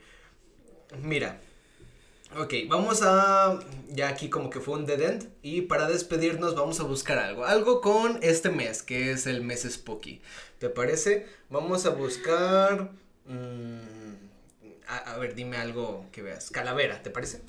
Mira. 1.02 1.42
Ok, 2.36 2.54
vamos 2.68 3.02
a. 3.04 3.60
Ya 3.88 4.10
aquí 4.10 4.30
como 4.30 4.50
que 4.50 4.60
fue 4.60 4.76
un 4.76 4.86
dead 4.86 5.02
end. 5.02 5.30
Y 5.42 5.62
para 5.62 5.88
despedirnos, 5.88 6.56
vamos 6.56 6.80
a 6.80 6.84
buscar 6.84 7.18
algo. 7.20 7.46
Algo 7.46 7.80
con 7.80 8.20
este 8.22 8.50
mes, 8.50 8.84
que 8.84 9.12
es 9.12 9.28
el 9.28 9.42
mes 9.44 9.64
Spooky. 9.64 10.22
¿Te 10.60 10.70
parece? 10.70 11.26
Vamos 11.50 11.86
a 11.86 11.92
buscar. 11.92 12.92
Mm, 13.26 14.14
a, 14.88 15.18
ver, 15.18 15.36
dime 15.36 15.58
algo 15.58 16.06
que 16.12 16.22
veas. 16.22 16.52
Calavera, 16.52 17.02
¿te 17.02 17.10
parece? 17.10 17.42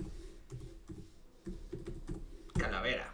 Calavera. 2.56 3.12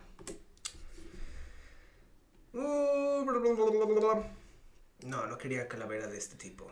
No, 5.02 5.26
no 5.26 5.38
quería 5.38 5.66
calavera 5.66 6.06
de 6.08 6.18
este 6.18 6.36
tipo. 6.36 6.66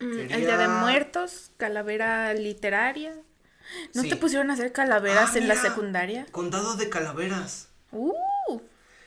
Mm, 0.00 0.18
el 0.18 0.40
día 0.40 0.56
de 0.56 0.68
muertos, 0.68 1.50
calavera 1.56 2.32
literaria. 2.34 3.14
¿No 3.94 4.02
te 4.02 4.16
pusieron 4.16 4.50
a 4.50 4.54
hacer 4.54 4.72
calaveras 4.72 5.30
ah, 5.34 5.38
en 5.38 5.48
la 5.48 5.56
secundaria? 5.56 6.26
Condado 6.30 6.76
de 6.76 6.88
Calaveras. 6.88 7.68
Uh. 7.92 8.12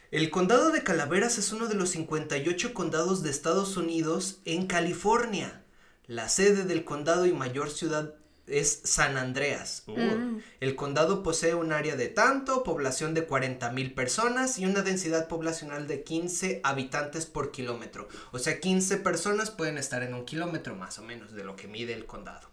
El 0.09 0.29
condado 0.29 0.71
de 0.71 0.83
Calaveras 0.83 1.37
es 1.37 1.51
uno 1.51 1.67
de 1.67 1.75
los 1.75 1.89
58 1.89 2.73
condados 2.73 3.23
de 3.23 3.29
Estados 3.29 3.75
Unidos 3.75 4.39
en 4.45 4.67
California. 4.67 5.63
La 6.05 6.29
sede 6.29 6.63
del 6.63 6.85
condado 6.85 7.25
y 7.25 7.33
mayor 7.33 7.69
ciudad 7.69 8.13
es 8.47 8.79
San 8.85 9.17
Andreas. 9.17 9.83
Uh. 9.87 9.99
Mm. 9.99 10.41
El 10.61 10.75
condado 10.75 11.23
posee 11.23 11.53
un 11.53 11.73
área 11.73 11.97
de 11.97 12.07
tanto, 12.07 12.63
población 12.63 13.13
de 13.13 13.25
40 13.25 13.69
mil 13.71 13.93
personas 13.93 14.57
y 14.57 14.65
una 14.65 14.81
densidad 14.81 15.27
poblacional 15.27 15.87
de 15.87 16.03
15 16.03 16.61
habitantes 16.63 17.25
por 17.25 17.51
kilómetro. 17.51 18.07
O 18.31 18.39
sea, 18.39 18.61
15 18.61 18.97
personas 18.97 19.51
pueden 19.51 19.77
estar 19.77 20.03
en 20.03 20.13
un 20.13 20.23
kilómetro 20.23 20.75
más 20.75 20.97
o 20.99 21.03
menos 21.03 21.33
de 21.33 21.43
lo 21.43 21.57
que 21.57 21.67
mide 21.67 21.93
el 21.93 22.05
condado. 22.05 22.49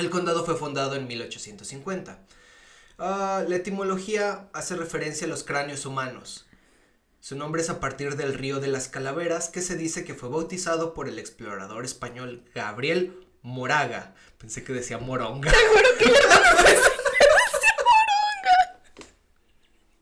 El 0.00 0.08
condado 0.08 0.46
fue 0.46 0.56
fundado 0.56 0.94
en 0.94 1.06
1850. 1.06 2.20
Ah, 2.98 3.44
la 3.46 3.56
etimología 3.56 4.48
hace 4.54 4.74
referencia 4.74 5.26
a 5.26 5.30
los 5.30 5.44
cráneos 5.44 5.84
humanos. 5.84 6.46
Su 7.20 7.36
nombre 7.36 7.60
es 7.60 7.68
a 7.68 7.80
partir 7.80 8.16
del 8.16 8.32
río 8.32 8.60
de 8.60 8.68
las 8.68 8.88
Calaveras, 8.88 9.50
que 9.50 9.60
se 9.60 9.76
dice 9.76 10.04
que 10.04 10.14
fue 10.14 10.30
bautizado 10.30 10.94
por 10.94 11.06
el 11.06 11.18
explorador 11.18 11.84
español 11.84 12.42
Gabriel 12.54 13.14
Moraga. 13.42 14.14
Pensé 14.38 14.64
que 14.64 14.72
decía 14.72 14.96
Moronga. 14.96 15.50
Seguro 15.50 15.88
que 15.98 16.06
le 16.06 16.12
Moronga. 16.24 16.78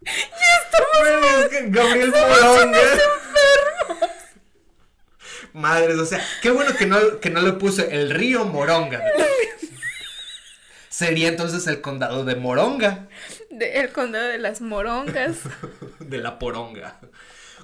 Ya 0.00 0.60
estamos. 0.62 1.72
Gabriel 1.72 2.12
Moronga. 2.12 2.80
Madres, 5.54 5.98
o 5.98 6.06
sea, 6.06 6.24
qué 6.40 6.52
bueno 6.52 6.76
que 6.76 6.86
no, 6.86 7.18
que 7.18 7.30
no 7.30 7.40
le 7.40 7.54
puse 7.54 7.92
el 7.92 8.10
río 8.10 8.44
Moronga. 8.44 9.02
Sería 10.98 11.28
entonces 11.28 11.66
el 11.68 11.80
condado 11.80 12.24
de 12.24 12.34
Moronga. 12.34 13.08
el 13.50 13.92
condado 13.92 14.26
de 14.26 14.38
las 14.38 14.60
morongas. 14.60 15.36
de 16.00 16.18
la 16.18 16.40
poronga. 16.40 16.98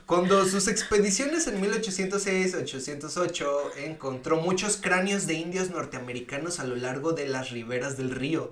Cuando 0.07 0.47
sus 0.47 0.69
expediciones 0.69 1.49
en 1.49 1.61
1806-808 1.61 3.77
encontró 3.79 4.37
muchos 4.37 4.77
cráneos 4.77 5.27
de 5.27 5.35
indios 5.35 5.71
norteamericanos 5.71 6.61
a 6.61 6.65
lo 6.65 6.77
largo 6.77 7.13
de 7.13 7.27
las 7.27 7.51
riberas 7.51 7.97
del 7.97 8.13
río, 8.13 8.51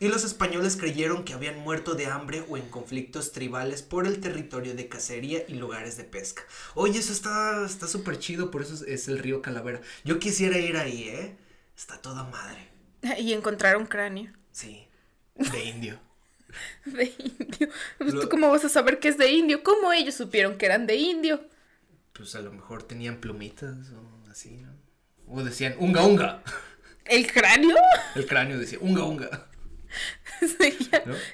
y 0.00 0.08
los 0.08 0.24
españoles 0.24 0.78
creyeron 0.78 1.24
que 1.24 1.34
habían 1.34 1.58
muerto 1.58 1.92
de 1.92 2.06
hambre 2.06 2.42
o 2.48 2.56
en 2.56 2.70
conflictos 2.70 3.32
tribales 3.32 3.82
por 3.82 4.06
el 4.06 4.20
territorio 4.20 4.74
de 4.74 4.88
cacería 4.88 5.44
y 5.46 5.56
lugares 5.56 5.98
de 5.98 6.04
pesca. 6.04 6.42
Oye, 6.74 7.00
eso 7.00 7.12
está 7.12 7.68
súper 7.86 8.18
chido, 8.18 8.50
por 8.50 8.62
eso 8.62 8.82
es, 8.86 9.08
el 9.08 9.18
río 9.18 9.42
Calavera. 9.42 9.82
Yo 10.04 10.18
quisiera 10.18 10.56
ir 10.56 10.78
ahí, 10.78 11.10
¿eh? 11.10 11.36
Está 11.76 12.00
toda 12.00 12.24
madre. 12.24 12.71
Y 13.18 13.32
encontrar 13.32 13.76
un 13.76 13.86
cráneo. 13.86 14.32
Sí, 14.52 14.86
de 15.34 15.64
indio. 15.64 16.00
de 16.84 17.04
indio. 17.04 17.68
Pues, 17.98 18.12
¿Tú 18.12 18.28
cómo 18.28 18.50
vas 18.50 18.64
a 18.64 18.68
saber 18.68 18.98
que 18.98 19.08
es 19.08 19.18
de 19.18 19.30
indio? 19.30 19.62
¿Cómo 19.62 19.92
ellos 19.92 20.14
supieron 20.14 20.58
que 20.58 20.66
eran 20.66 20.86
de 20.86 20.96
indio? 20.96 21.44
Pues 22.12 22.34
a 22.34 22.40
lo 22.40 22.52
mejor 22.52 22.82
tenían 22.82 23.18
plumitas 23.18 23.90
o 23.90 24.30
así, 24.30 24.58
¿no? 24.58 24.72
O 25.26 25.42
decían 25.42 25.74
unga 25.78 26.04
unga. 26.04 26.42
¿El 27.04 27.30
cráneo? 27.30 27.76
El 28.14 28.26
cráneo 28.26 28.58
decía 28.58 28.78
unga 28.80 29.04
unga. 29.04 29.48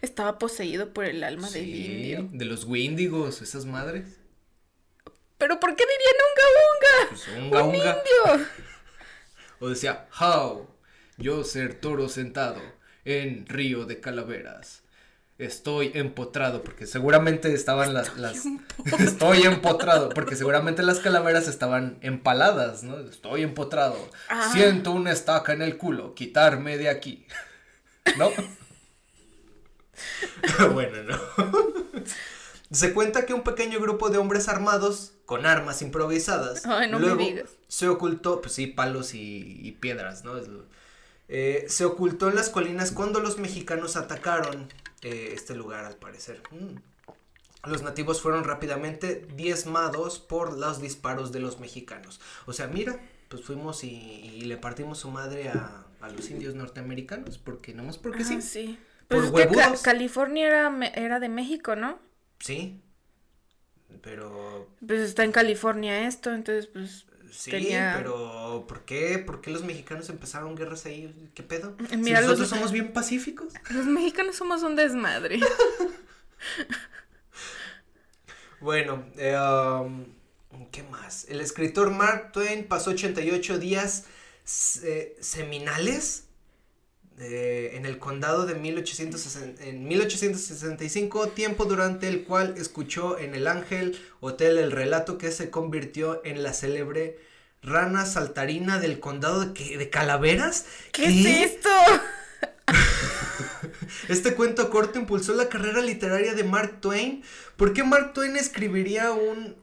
Estaba 0.03 0.39
poseído 0.39 0.93
por 0.93 1.05
el 1.05 1.23
alma 1.25 1.51
del 1.51 1.69
indio. 1.69 2.29
De 2.33 2.45
los 2.45 2.65
Windigos, 2.65 3.43
esas 3.43 3.65
madres. 3.67 4.19
¿Pero 5.37 5.61
por 5.61 5.77
qué 5.77 5.85
dirían 5.85 6.17
unga 6.29 6.45
unga? 6.69 7.09
Pues 7.11 7.29
unga 7.39 7.63
Un 7.63 7.75
indio. 7.75 8.49
O 9.61 9.69
decía, 9.69 10.09
how, 10.21 10.69
yo 11.19 11.45
ser 11.45 11.75
toro 11.75 12.09
sentado 12.09 12.61
en 13.05 13.47
río 13.47 13.85
de 13.85 14.01
calaveras. 14.01 14.83
Estoy 15.37 15.93
empotrado, 15.95 16.65
porque 16.65 16.87
seguramente 16.87 17.53
estaban 17.53 17.95
las... 17.95 18.17
las... 18.17 18.45
Estoy 18.99 19.43
empotrado, 19.43 20.09
porque 20.09 20.35
seguramente 20.35 20.83
las 20.83 20.99
calaveras 20.99 21.47
estaban 21.47 21.99
empaladas, 22.01 22.83
¿no? 22.83 22.99
Estoy 22.99 23.43
empotrado. 23.43 23.97
Ah. 24.29 24.51
Siento 24.53 24.91
una 24.91 25.13
estaca 25.13 25.53
en 25.53 25.63
el 25.63 25.77
culo, 25.77 26.15
quitarme 26.15 26.77
de 26.77 26.89
aquí. 26.89 27.27
¿No? 28.17 28.31
bueno, 30.73 31.03
no. 31.05 31.19
Se 32.71 32.93
cuenta 32.93 33.25
que 33.25 33.33
un 33.33 33.43
pequeño 33.43 33.81
grupo 33.81 34.11
de 34.11 34.19
hombres 34.19 34.49
armados 34.49 35.13
con 35.25 35.47
armas 35.47 35.83
improvisadas 35.83 36.65
luego 36.91 37.25
se 37.69 37.89
ocultó, 37.89 38.41
pues 38.41 38.55
sí, 38.55 38.67
palos 38.67 39.15
y, 39.15 39.77
piedras, 39.81 40.25
¿no? 40.25 40.35
Eh, 41.29 41.67
se 41.69 41.85
ocultó 41.85 42.29
en 42.29 42.35
las 42.35 42.49
colinas 42.49 42.91
cuando 42.91 43.21
los 43.21 43.39
mexicanos 43.39 43.97
atacaron 43.97 44.69
eh, 45.03 45.31
este 45.35 45.55
lugar, 45.55 45.85
al 45.85 45.97
parecer. 45.97 46.43
Mm. 46.51 47.69
Los 47.69 47.83
nativos 47.83 48.23
fueron 48.23 48.45
rápidamente 48.45 49.27
diezmados 49.37 50.19
por 50.19 50.57
los 50.57 50.81
disparos 50.81 51.33
de 51.33 51.41
los 51.41 51.61
mexicanos. 51.61 52.21
O 52.47 52.53
sea, 52.53 52.67
mira, 52.67 52.99
pues 53.29 53.45
fuimos 53.45 53.85
y, 53.85 54.43
le 54.43 54.57
partimos 54.57 54.99
su 54.99 55.11
madre 55.11 55.51
a, 55.51 55.85
los 56.17 56.31
indios 56.31 56.55
norteamericanos, 56.55 57.39
porque 57.39 57.75
nomás 57.75 57.99
porque 57.99 58.25
sí. 58.25 58.41
Sí. 58.41 58.79
Pues 59.09 59.31
por 59.31 59.83
California 59.83 60.47
era, 60.47 60.87
era 60.95 61.21
de 61.21 61.29
México, 61.29 61.77
¿no? 61.77 61.99
Sí. 62.39 62.81
Pero. 64.03 64.69
Pues 64.87 65.01
está 65.01 65.25
en 65.25 65.33
California 65.33 66.07
esto, 66.07 66.33
entonces 66.33 66.67
pues. 66.69 67.07
Sí, 67.31 67.51
pero 67.51 68.65
¿por 68.69 68.85
qué? 68.85 69.19
¿Por 69.19 69.41
qué 69.41 69.51
los 69.51 69.65
mexicanos 69.65 70.09
empezaron 70.09 70.55
guerras 70.55 70.87
ahí? 70.87 71.31
¿Qué 71.35 71.43
pedo? 71.43 71.77
Mira, 71.97 72.21
nosotros 72.21 72.49
somos 72.49 72.73
bien 72.73 72.93
pacíficos. 72.93 73.53
Los 73.71 73.87
mexicanos 73.87 74.37
somos 74.37 74.63
un 74.63 74.77
desmadre. 74.77 75.41
bueno, 78.61 79.05
eh, 79.17 79.37
um, 79.37 80.07
¿qué 80.71 80.83
más? 80.85 81.27
El 81.29 81.41
escritor 81.41 81.91
Mark 81.91 82.33
Twain 82.33 82.67
pasó 82.67 82.91
88 82.91 83.59
días 83.59 84.05
eh, 84.83 85.17
seminales 85.21 86.28
eh, 87.21 87.73
en 87.75 87.85
el 87.85 87.99
condado 87.99 88.47
de 88.47 88.55
1860, 88.55 89.65
en 89.65 89.89
1865, 89.89 91.29
tiempo 91.29 91.65
durante 91.65 92.07
el 92.07 92.23
cual 92.23 92.55
escuchó 92.57 93.19
en 93.19 93.35
el 93.35 93.49
Ángel 93.49 93.99
Hotel 94.21 94.57
el 94.59 94.71
relato 94.71 95.19
que 95.19 95.33
se 95.33 95.51
convirtió 95.51 96.21
en 96.25 96.45
la 96.45 96.53
célebre 96.53 97.19
rana 97.61 98.07
saltarina 98.07 98.79
del 98.79 99.01
condado 99.01 99.45
de, 99.45 99.77
de 99.77 99.91
Calaveras. 99.91 100.67
¿Qué, 100.93 101.07
es 101.07 101.27
esto? 101.27 101.71
este 104.09 104.35
cuento 104.35 104.71
corto 104.71 104.99
impulsó 104.99 105.35
la 105.35 105.49
carrera 105.49 105.81
literaria 105.81 106.35
de 106.35 106.45
Mark 106.45 106.81
Twain. 106.81 107.25
¿Por 107.57 107.73
qué 107.73 107.83
Mark 107.83 108.13
Twain 108.13 108.37
escribiría 108.37 109.11
un, 109.11 109.57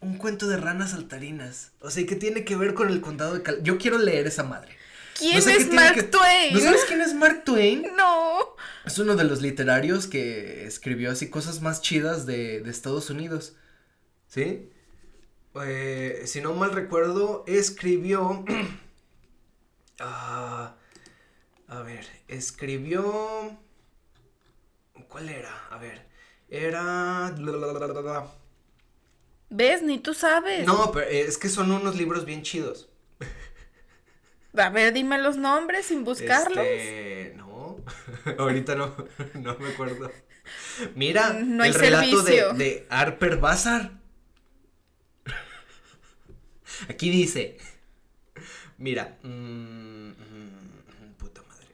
un 0.00 0.18
cuento 0.18 0.48
de 0.48 0.56
ranas 0.56 0.90
saltarinas? 0.90 1.70
O 1.78 1.90
sea, 1.90 2.04
¿qué 2.04 2.16
tiene 2.16 2.44
que 2.44 2.56
ver 2.56 2.74
con 2.74 2.88
el 2.88 3.00
condado 3.00 3.34
de 3.34 3.42
Calaveras? 3.42 3.64
Yo 3.64 3.78
quiero 3.78 3.98
leer 3.98 4.26
esa 4.26 4.42
madre. 4.42 4.76
¿Quién 5.14 5.36
es 5.36 5.72
Mark 5.72 6.10
Twain? 6.10 6.54
¿No 6.54 6.60
sabes 6.60 6.84
quién 6.86 7.00
es 7.00 7.14
Mark 7.14 7.44
Twain? 7.44 7.86
No. 7.96 8.56
Es 8.84 8.98
uno 8.98 9.16
de 9.16 9.24
los 9.24 9.40
literarios 9.40 10.06
que 10.06 10.66
escribió 10.66 11.10
así 11.10 11.30
cosas 11.30 11.62
más 11.62 11.80
chidas 11.80 12.26
de, 12.26 12.58
Estados 12.68 13.08
Unidos. 13.08 13.56
¿Sí? 14.26 14.70
Eh, 15.64 16.22
si 16.26 16.40
no 16.40 16.54
mal 16.54 16.72
recuerdo, 16.72 17.44
escribió... 17.46 18.44
Ah, 20.00 20.74
a 21.68 21.82
ver, 21.82 22.04
escribió... 22.26 23.56
¿Cuál 25.08 25.28
era? 25.28 25.68
A 25.70 25.78
ver, 25.78 26.08
era... 26.48 27.32
¿Ves? 29.50 29.82
Ni 29.82 30.00
tú 30.00 30.14
sabes. 30.14 30.66
No, 30.66 30.90
pero 30.90 31.06
es 31.08 31.38
que 31.38 31.48
son 31.48 31.70
unos 31.70 31.94
libros 31.96 32.24
bien 32.24 32.42
chidos. 32.42 32.88
A 34.58 34.70
ver, 34.70 34.92
dime 34.92 35.18
los 35.18 35.36
nombres 35.36 35.86
sin 35.86 36.04
buscarlos. 36.04 36.64
Este, 36.64 37.34
no, 37.36 37.76
ahorita 38.38 38.74
no, 38.74 38.94
no 39.34 39.56
me 39.58 39.68
acuerdo. 39.68 40.10
Mira, 40.94 41.32
no 41.32 41.64
el 41.64 41.74
relato 41.74 42.22
de, 42.22 42.52
de, 42.54 42.86
Harper 42.90 43.38
Bazar. 43.38 43.92
Aquí 46.88 47.08
dice, 47.08 47.56
mira, 48.78 49.16
mmm, 49.22 50.10
puta 51.16 51.42
madre. 51.42 51.66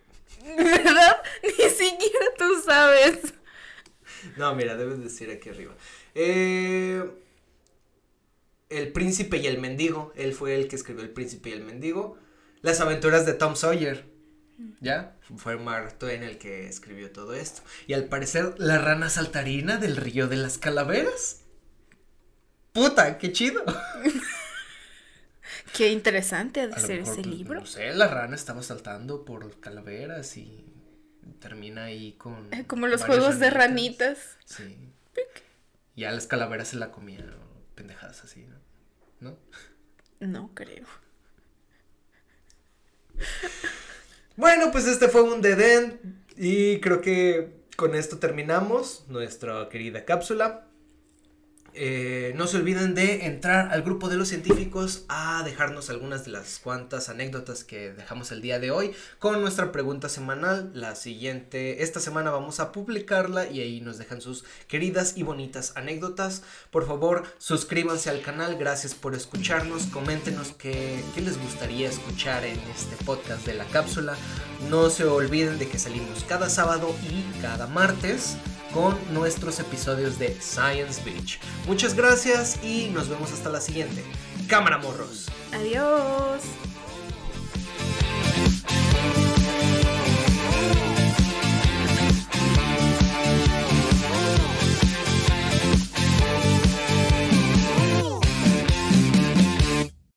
¿Verdad? 0.57 1.17
Ni 1.43 1.69
siquiera 1.71 2.27
tú 2.39 2.63
sabes. 2.65 3.35
No, 4.37 4.55
mira, 4.55 4.77
debes 4.77 5.03
decir 5.03 5.31
aquí 5.31 5.49
arriba. 5.49 5.75
Eh, 6.15 7.03
el 8.69 8.93
príncipe 8.93 9.39
y 9.39 9.47
el 9.47 9.59
mendigo. 9.59 10.13
Él 10.15 10.35
fue 10.35 10.55
el 10.55 10.69
que 10.69 10.77
escribió 10.77 11.03
El 11.03 11.11
príncipe 11.11 11.49
y 11.49 11.53
el 11.55 11.65
mendigo. 11.65 12.19
Las 12.63 12.81
aventuras 12.81 13.27
de 13.27 13.35
Tom 13.35 13.57
Sawyer. 13.57 14.09
¿Ya? 14.81 15.17
Fue 15.37 15.57
Mark 15.57 15.99
Twain 15.99 16.23
el 16.23 16.39
que 16.39 16.67
escribió 16.69 17.11
todo 17.11 17.35
esto. 17.35 17.63
Y 17.87 17.95
al 17.95 18.05
parecer, 18.05 18.55
la 18.59 18.79
rana 18.79 19.09
saltarina 19.09 19.79
del 19.79 19.97
río 19.97 20.29
de 20.29 20.37
las 20.37 20.59
calaveras. 20.59 21.43
Puta, 22.73 23.19
qué 23.19 23.33
chido. 23.33 23.65
Qué 25.77 25.89
interesante 25.89 26.61
ha 26.61 26.69
de 26.69 26.81
ser 26.81 27.01
ese 27.01 27.23
libro. 27.23 27.61
No 27.61 27.67
sé, 27.67 27.93
la 27.95 28.09
rana 28.09 28.35
estaba 28.35 28.63
saltando 28.63 29.25
por 29.25 29.61
calaveras 29.61 30.37
y 30.37 30.65
termina 31.39 31.85
ahí 31.85 32.13
con. 32.13 32.53
Eh, 32.53 32.65
como 32.69 32.87
los 32.87 33.05
juegos 33.05 33.39
de 33.39 33.51
ranitas. 33.51 34.37
Sí. 34.45 34.77
Y 35.95 36.05
a 36.05 36.13
las 36.13 36.27
calaveras 36.27 36.69
se 36.69 36.77
la 36.77 36.91
comían, 36.91 37.35
pendejadas 37.75 38.25
así, 38.25 38.47
¿no? 38.47 38.57
¿No? 39.21 39.39
No 40.21 40.51
creo. 40.55 40.87
Bueno, 44.37 44.73
pues 44.73 44.87
este 44.87 45.09
fue 45.09 45.23
un 45.23 45.43
Deden 45.43 46.01
y 46.37 46.81
creo 46.81 47.03
que 47.03 47.61
con 47.77 47.95
esto 47.95 48.19
terminamos 48.19 49.05
nuestra 49.09 49.69
querida 49.69 50.05
cápsula. 50.05 50.70
Eh, 51.75 52.33
no 52.37 52.47
se 52.47 52.57
olviden 52.57 52.95
de 52.95 53.27
entrar 53.27 53.73
al 53.73 53.83
grupo 53.83 54.09
de 54.09 54.17
los 54.17 54.29
científicos 54.29 55.05
a 55.09 55.43
dejarnos 55.45 55.89
algunas 55.89 56.25
de 56.25 56.33
las 56.33 56.59
cuantas 56.59 57.09
anécdotas 57.09 57.63
que 57.63 57.93
dejamos 57.93 58.33
el 58.33 58.43
día 58.43 58.59
de 58.59 58.71
hoy 58.71 58.93
con 59.19 59.41
nuestra 59.41 59.71
pregunta 59.71 60.09
semanal. 60.09 60.71
La 60.75 60.97
siguiente, 60.97 61.83
esta 61.83 62.01
semana 62.01 62.31
vamos 62.31 62.59
a 62.59 62.73
publicarla 62.73 63.49
y 63.49 63.61
ahí 63.61 63.81
nos 63.81 63.99
dejan 63.99 64.21
sus 64.21 64.45
queridas 64.67 65.17
y 65.17 65.23
bonitas 65.23 65.73
anécdotas. 65.77 66.43
Por 66.71 66.87
favor, 66.87 67.23
suscríbanse 67.39 68.11
al 68.11 68.23
canal, 68.23 68.57
gracias 68.57 68.95
por 68.95 69.15
escucharnos, 69.15 69.87
coméntenos 69.87 70.53
qué, 70.53 71.03
qué 71.15 71.21
les 71.21 71.41
gustaría 71.41 71.89
escuchar 71.89 72.45
en 72.45 72.59
este 72.77 72.97
podcast 73.05 73.47
de 73.47 73.55
la 73.55 73.65
cápsula. 73.67 74.17
No 74.69 74.91
se 74.91 75.05
olviden 75.05 75.59
de 75.59 75.69
que 75.69 75.79
salimos 75.79 76.25
cada 76.25 76.49
sábado 76.49 76.95
y 77.09 77.41
cada 77.41 77.67
martes 77.67 78.37
con 78.73 78.97
nuestros 79.13 79.59
episodios 79.61 80.19
de 80.19 80.37
Science 80.41 81.03
Beach. 81.05 81.39
Muchas 81.67 81.95
gracias 81.95 82.63
y 82.63 82.91
nos 82.93 83.09
vemos 83.09 83.33
hasta 83.33 83.51
la 83.51 83.61
siguiente. 83.61 84.05
Cámara 84.49 84.79
Morros. 84.79 85.27
Adiós. 85.53 86.43